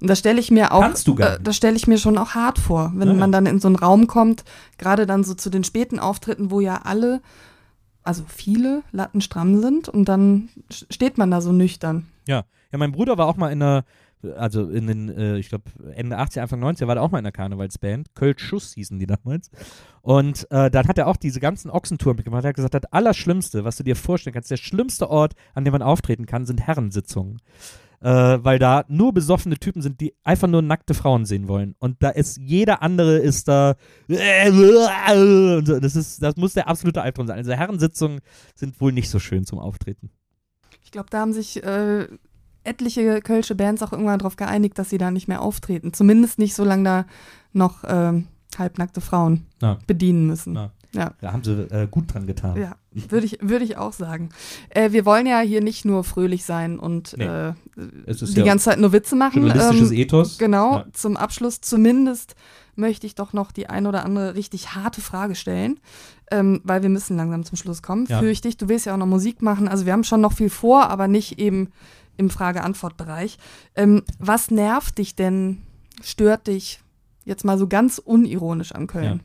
[0.00, 2.92] Und da stelle ich mir auch, äh, da stelle ich mir schon auch hart vor,
[2.94, 4.44] wenn Ja, man dann in so einen Raum kommt,
[4.78, 7.20] gerade dann so zu den späten Auftritten, wo ja alle,
[8.02, 12.06] also viele Latten stramm sind und dann steht man da so nüchtern.
[12.28, 13.84] Ja, ja, mein Bruder war auch mal in einer,
[14.36, 15.64] also in den, äh, ich glaube,
[15.94, 18.14] Ende 80er, Anfang 90er war er auch mal in einer Karnevalsband.
[18.14, 19.50] Kölsch Schuss hießen die damals.
[20.02, 22.44] Und äh, dann hat er auch diese ganzen Ochsentouren mitgemacht.
[22.44, 25.72] Er hat gesagt, das Allerschlimmste, was du dir vorstellen kannst, der schlimmste Ort, an dem
[25.72, 27.38] man auftreten kann, sind Herrensitzungen.
[28.00, 31.74] Äh, weil da nur besoffene Typen sind, die einfach nur nackte Frauen sehen wollen.
[31.78, 33.76] Und da ist jeder andere ist da.
[34.08, 37.38] Das, ist, das muss der absolute Albtraum sein.
[37.38, 38.20] Also Herrensitzungen
[38.54, 40.10] sind wohl nicht so schön zum Auftreten.
[40.82, 42.06] Ich glaube, da haben sich äh,
[42.64, 45.92] etliche kölsche Bands auch irgendwann darauf geeinigt, dass sie da nicht mehr auftreten.
[45.92, 47.04] Zumindest nicht, solange da
[47.52, 48.26] noch ähm,
[48.58, 49.78] halbnackte Frauen Ja.
[49.86, 50.54] bedienen müssen.
[50.54, 50.70] Ja.
[50.92, 51.10] Ja.
[51.20, 52.56] Da haben sie äh, gut dran getan.
[52.56, 54.28] Ja, würde ich, würde ich auch sagen.
[54.70, 57.24] Äh, wir wollen ja hier nicht nur fröhlich sein und Nee.
[57.24, 59.42] äh, die ja ganze Zeit nur Witze machen.
[59.42, 60.38] journalistisches Ähm, Ethos.
[60.38, 60.86] Genau, Ja.
[60.92, 62.36] zum Abschluss zumindest
[62.76, 65.80] möchte ich doch noch die ein oder andere richtig harte Frage stellen,
[66.30, 68.06] ähm, weil wir müssen langsam zum Schluss kommen.
[68.06, 68.20] Ja.
[68.20, 69.66] Fürchte ich, du willst ja auch noch Musik machen.
[69.66, 71.70] Also wir haben schon noch viel vor, aber nicht eben
[72.16, 73.38] im Frage-Antwort-Bereich.
[73.74, 75.62] Ähm, was nervt dich denn,
[76.02, 76.80] stört dich
[77.24, 79.22] jetzt mal so ganz unironisch an Köln?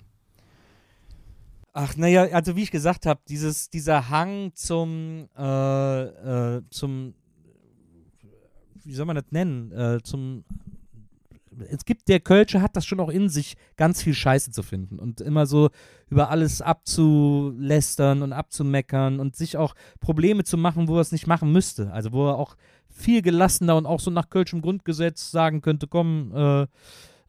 [1.74, 6.02] Ach, naja, also wie ich gesagt habe, dieser Hang zum, äh,
[6.58, 7.14] äh, zum,
[8.84, 10.44] wie soll man das nennen, äh, zum
[11.70, 15.00] es gibt, der Kölsche hat das schon auch in sich, ganz viel Scheiße zu finden
[15.00, 15.70] und immer so
[16.10, 21.28] über alles abzulästern und abzumeckern und sich auch Probleme zu machen, wo er es nicht
[21.28, 21.92] machen müsste.
[21.92, 22.56] Also wo er auch
[22.90, 26.68] viel gelassener und auch so nach Kölschem Grundgesetz sagen könnte, komm, äh,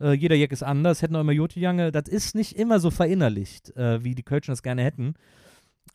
[0.00, 1.92] äh, jeder Jack ist anders, hätten auch immer Jotijange.
[1.92, 5.14] Das ist nicht immer so verinnerlicht, äh, wie die Kölschen das gerne hätten.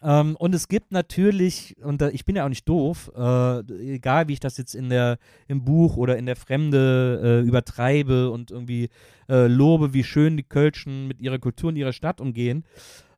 [0.05, 3.59] Ähm, und es gibt natürlich, und äh, ich bin ja auch nicht doof, äh,
[3.95, 5.17] egal wie ich das jetzt in der,
[5.47, 8.89] im Buch oder in der Fremde äh, übertreibe und irgendwie
[9.27, 12.65] äh, lobe, wie schön die Kölschen mit ihrer Kultur und ihrer Stadt umgehen,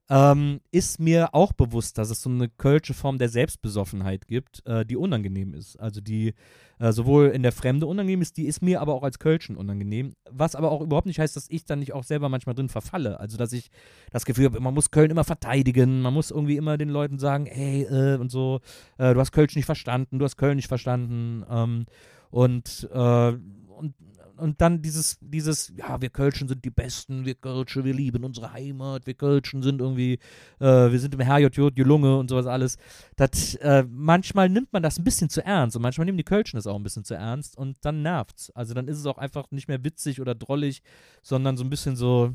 [0.10, 4.86] ähm, ist mir auch bewusst, dass es so eine kölsche Form der Selbstbesoffenheit gibt, äh,
[4.86, 5.78] die unangenehm ist.
[5.78, 6.34] Also die
[6.80, 10.14] äh, sowohl in der Fremde unangenehm ist, die ist mir aber auch als Kölschen unangenehm.
[10.30, 13.20] Was aber auch überhaupt nicht heißt, dass ich dann nicht auch selber manchmal drin verfalle.
[13.20, 13.70] Also dass ich
[14.12, 17.46] das Gefühl habe, man muss Köln immer verteidigen, man muss irgendwie immer den Leuten sagen,
[17.46, 18.62] hey, äh, und so,
[18.98, 21.44] äh, du hast Kölsch nicht verstanden, du hast Köln nicht verstanden.
[21.50, 21.86] Ähm,
[22.30, 23.34] und, äh,
[23.78, 23.94] und
[24.40, 28.54] und dann dieses, dieses, ja, wir Kölschen sind die Besten, wir Kölsche, wir lieben unsere
[28.54, 30.20] Heimat, wir Kölschen sind irgendwie,
[30.60, 32.78] äh, wir sind im HJJ, Gelunge und sowas alles.
[33.16, 36.58] Das, äh, manchmal nimmt man das ein bisschen zu ernst und manchmal nehmen die Kölschen
[36.58, 38.52] das auch ein bisschen zu ernst und dann nervt's.
[38.52, 40.82] Also dann ist es auch einfach nicht mehr witzig oder drollig,
[41.22, 42.34] sondern so ein bisschen so,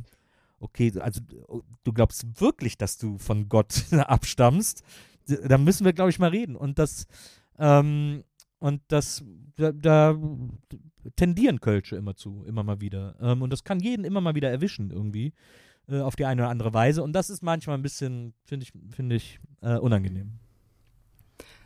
[0.60, 1.20] okay, also
[1.84, 4.82] du glaubst wirklich, dass du von Gott abstammst,
[5.26, 6.56] da müssen wir, glaube ich, mal reden.
[6.56, 7.06] Und das,
[7.58, 8.24] ähm,
[8.58, 9.24] und das,
[9.56, 10.18] da, da,
[11.16, 13.16] tendieren Kölsche immer zu, immer mal wieder.
[13.20, 15.32] Ähm, und das kann jeden immer mal wieder erwischen irgendwie,
[15.88, 17.02] äh, auf die eine oder andere Weise.
[17.02, 20.38] Und das ist manchmal ein bisschen, finde ich, finde ich, äh, unangenehm.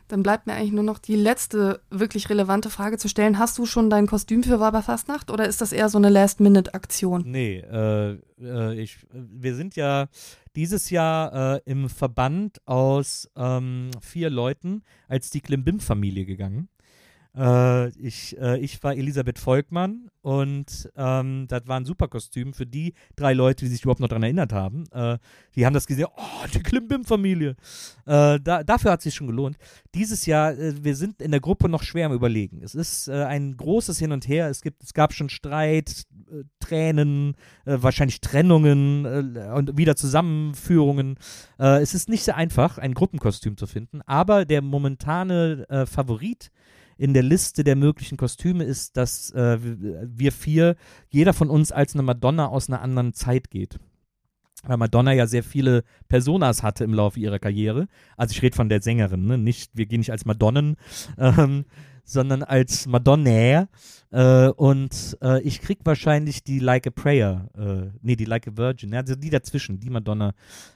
[0.07, 3.37] Dann bleibt mir eigentlich nur noch die letzte wirklich relevante Frage zu stellen.
[3.39, 7.23] Hast du schon dein Kostüm für Weiberfastnacht oder ist das eher so eine Last-Minute-Aktion?
[7.25, 10.07] Nee, äh, äh, ich, wir sind ja
[10.55, 16.69] dieses Jahr äh, im Verband aus ähm, vier Leuten als die Klimbim-Familie gegangen.
[17.37, 22.65] Äh, ich, äh, ich war Elisabeth Volkmann und ähm, das war ein super Kostüm für
[22.65, 24.85] die drei Leute, die sich überhaupt noch daran erinnert haben.
[24.91, 25.19] Äh,
[25.55, 27.55] die haben das gesehen, oh, die Klimbim-Familie.
[28.07, 29.57] Äh, da, dafür hat es sich schon gelohnt.
[29.93, 32.63] Dieses Jahr, äh, wir sind in der Gruppe noch schwer am Überlegen.
[32.63, 34.49] Es ist äh, ein großes Hin und Her.
[34.49, 36.03] Es, gibt, es gab schon Streit,
[36.59, 39.05] Tränen, wahrscheinlich Trennungen
[39.47, 41.17] und wieder Zusammenführungen.
[41.57, 46.51] es ist nicht sehr einfach, ein Gruppenkostüm zu finden, aber der momentane Favorit
[46.97, 50.75] in der Liste der möglichen Kostüme ist, dass äh, wir vier,
[51.09, 53.79] jeder von uns als eine Madonna aus einer anderen Zeit geht.
[54.63, 57.87] Weil Madonna ja sehr viele Personas hatte im Laufe ihrer Karriere.
[58.17, 59.37] Also ich rede von der Sängerin, ne?
[59.37, 60.77] Nicht, wir gehen nicht als Madonnen,
[61.17, 61.65] ähm,
[62.03, 63.67] sondern als Madonna.
[64.09, 68.57] Äh, und äh, ich krieg wahrscheinlich die Like a Prayer, äh, nee, die Like a
[68.57, 70.33] Virgin, also die dazwischen, die Madonna,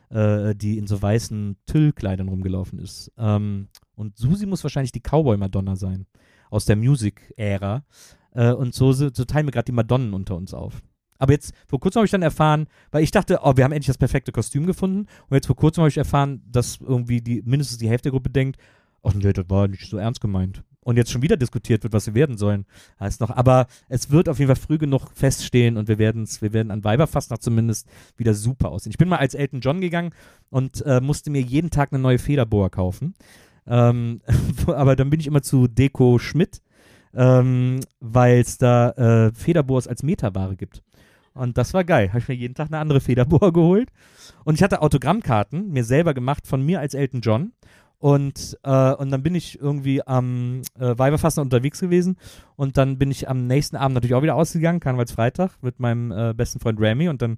[0.09, 3.11] äh, die in so weißen Tüllkleidern rumgelaufen ist.
[3.17, 3.69] Ähm,
[4.01, 6.07] und Susi muss wahrscheinlich die Cowboy-Madonna sein.
[6.49, 7.85] Aus der Music-Ära.
[8.33, 10.81] Äh, und so, so, teilen wir gerade die Madonnen unter uns auf.
[11.19, 13.87] Aber jetzt, vor kurzem habe ich dann erfahren, weil ich dachte, oh, wir haben endlich
[13.87, 15.05] das perfekte Kostüm gefunden.
[15.29, 18.31] Und jetzt vor kurzem habe ich erfahren, dass irgendwie die, mindestens die Hälfte der Gruppe
[18.31, 18.59] denkt,
[19.03, 20.63] ach nee, das war nicht so ernst gemeint.
[20.83, 22.65] Und jetzt schon wieder diskutiert wird, was wir werden sollen.
[22.99, 26.53] Heißt noch, aber es wird auf jeden Fall früh genug feststehen und wir werden wir
[26.53, 27.87] werden an Weiberfastnacht zumindest
[28.17, 28.89] wieder super aussehen.
[28.89, 30.09] Ich bin mal als Elton John gegangen
[30.49, 33.13] und äh, musste mir jeden Tag eine neue Federboa kaufen.
[33.67, 34.21] Ähm,
[34.67, 36.61] aber dann bin ich immer zu Deko Schmidt,
[37.13, 40.83] ähm, weil es da äh, Federbohrs als Metaware gibt.
[41.33, 42.09] Und das war geil.
[42.09, 43.89] Habe ich mir jeden Tag eine andere Federbohr geholt.
[44.43, 47.53] Und ich hatte Autogrammkarten mir selber gemacht von mir als Elton John.
[47.99, 52.17] Und, äh, und dann bin ich irgendwie am äh, Weiberfassen unterwegs gewesen.
[52.55, 56.33] Und dann bin ich am nächsten Abend natürlich auch wieder ausgegangen, Karnevalsfreitag, mit meinem äh,
[56.33, 57.09] besten Freund Remy.
[57.09, 57.37] Und dann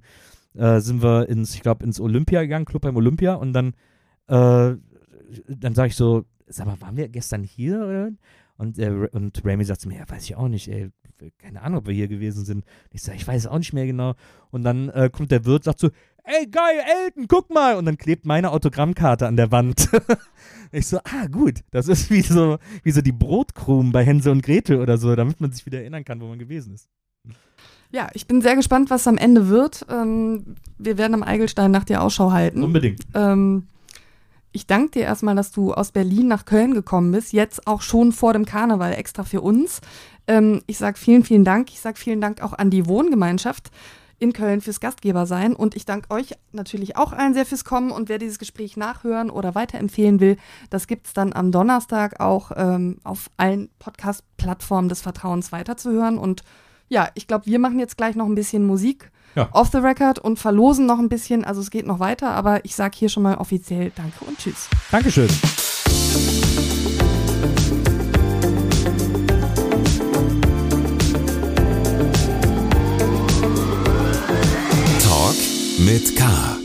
[0.56, 3.34] äh, sind wir ins, ich glaube, ins Olympia gegangen, Club beim Olympia.
[3.34, 3.74] Und dann
[4.28, 4.78] äh,
[5.48, 8.14] dann sage ich so, sag mal, waren wir gestern hier?
[8.58, 10.92] Und, äh, und Remy sagt zu mir, ja, weiß ich auch nicht, ey,
[11.38, 12.66] keine Ahnung, ob wir hier gewesen sind.
[12.92, 14.16] Ich sage, ich weiß auch nicht mehr genau.
[14.52, 15.90] Und dann äh, kommt der Wirt, sagt so,
[16.24, 17.76] ey, geil, Elton, guck mal.
[17.76, 19.90] Und dann klebt meine Autogrammkarte an der Wand.
[20.72, 24.44] ich so, ah, gut, das ist wie so, wie so die Brotkrumen bei Hänsel und
[24.44, 26.90] Gretel oder so, damit man sich wieder erinnern kann, wo man gewesen ist.
[27.92, 29.86] Ja, ich bin sehr gespannt, was am Ende wird.
[29.88, 32.64] Ähm, wir werden am Eigelstein nach dir Ausschau halten.
[32.64, 33.04] Unbedingt.
[33.14, 33.68] Ähm,
[34.54, 38.12] ich danke dir erstmal, dass du aus Berlin nach Köln gekommen bist, jetzt auch schon
[38.12, 39.82] vor dem Karneval extra für uns.
[40.28, 41.70] Ähm, ich sage vielen, vielen Dank.
[41.72, 43.72] Ich sage vielen Dank auch an die Wohngemeinschaft
[44.20, 45.54] in Köln fürs Gastgeber sein.
[45.56, 47.92] Und ich danke euch natürlich auch allen sehr fürs Kommen.
[47.92, 50.38] Und wer dieses Gespräch nachhören oder weiterempfehlen will,
[50.70, 56.18] das gibt es dann am Donnerstag auch ähm, auf allen Podcast-Plattformen des Vertrauens weiterzuhören.
[56.18, 56.44] Und
[56.90, 59.50] ja, ich glaube, wir machen jetzt gleich noch ein bisschen Musik Ja.
[59.52, 61.44] off the record und verlosen noch ein bisschen.
[61.44, 64.68] Also es geht noch weiter, aber ich sage hier schon mal offiziell Danke und Tschüss.
[64.92, 65.28] Dankeschön.
[75.00, 75.36] Talk
[75.80, 76.63] mit K.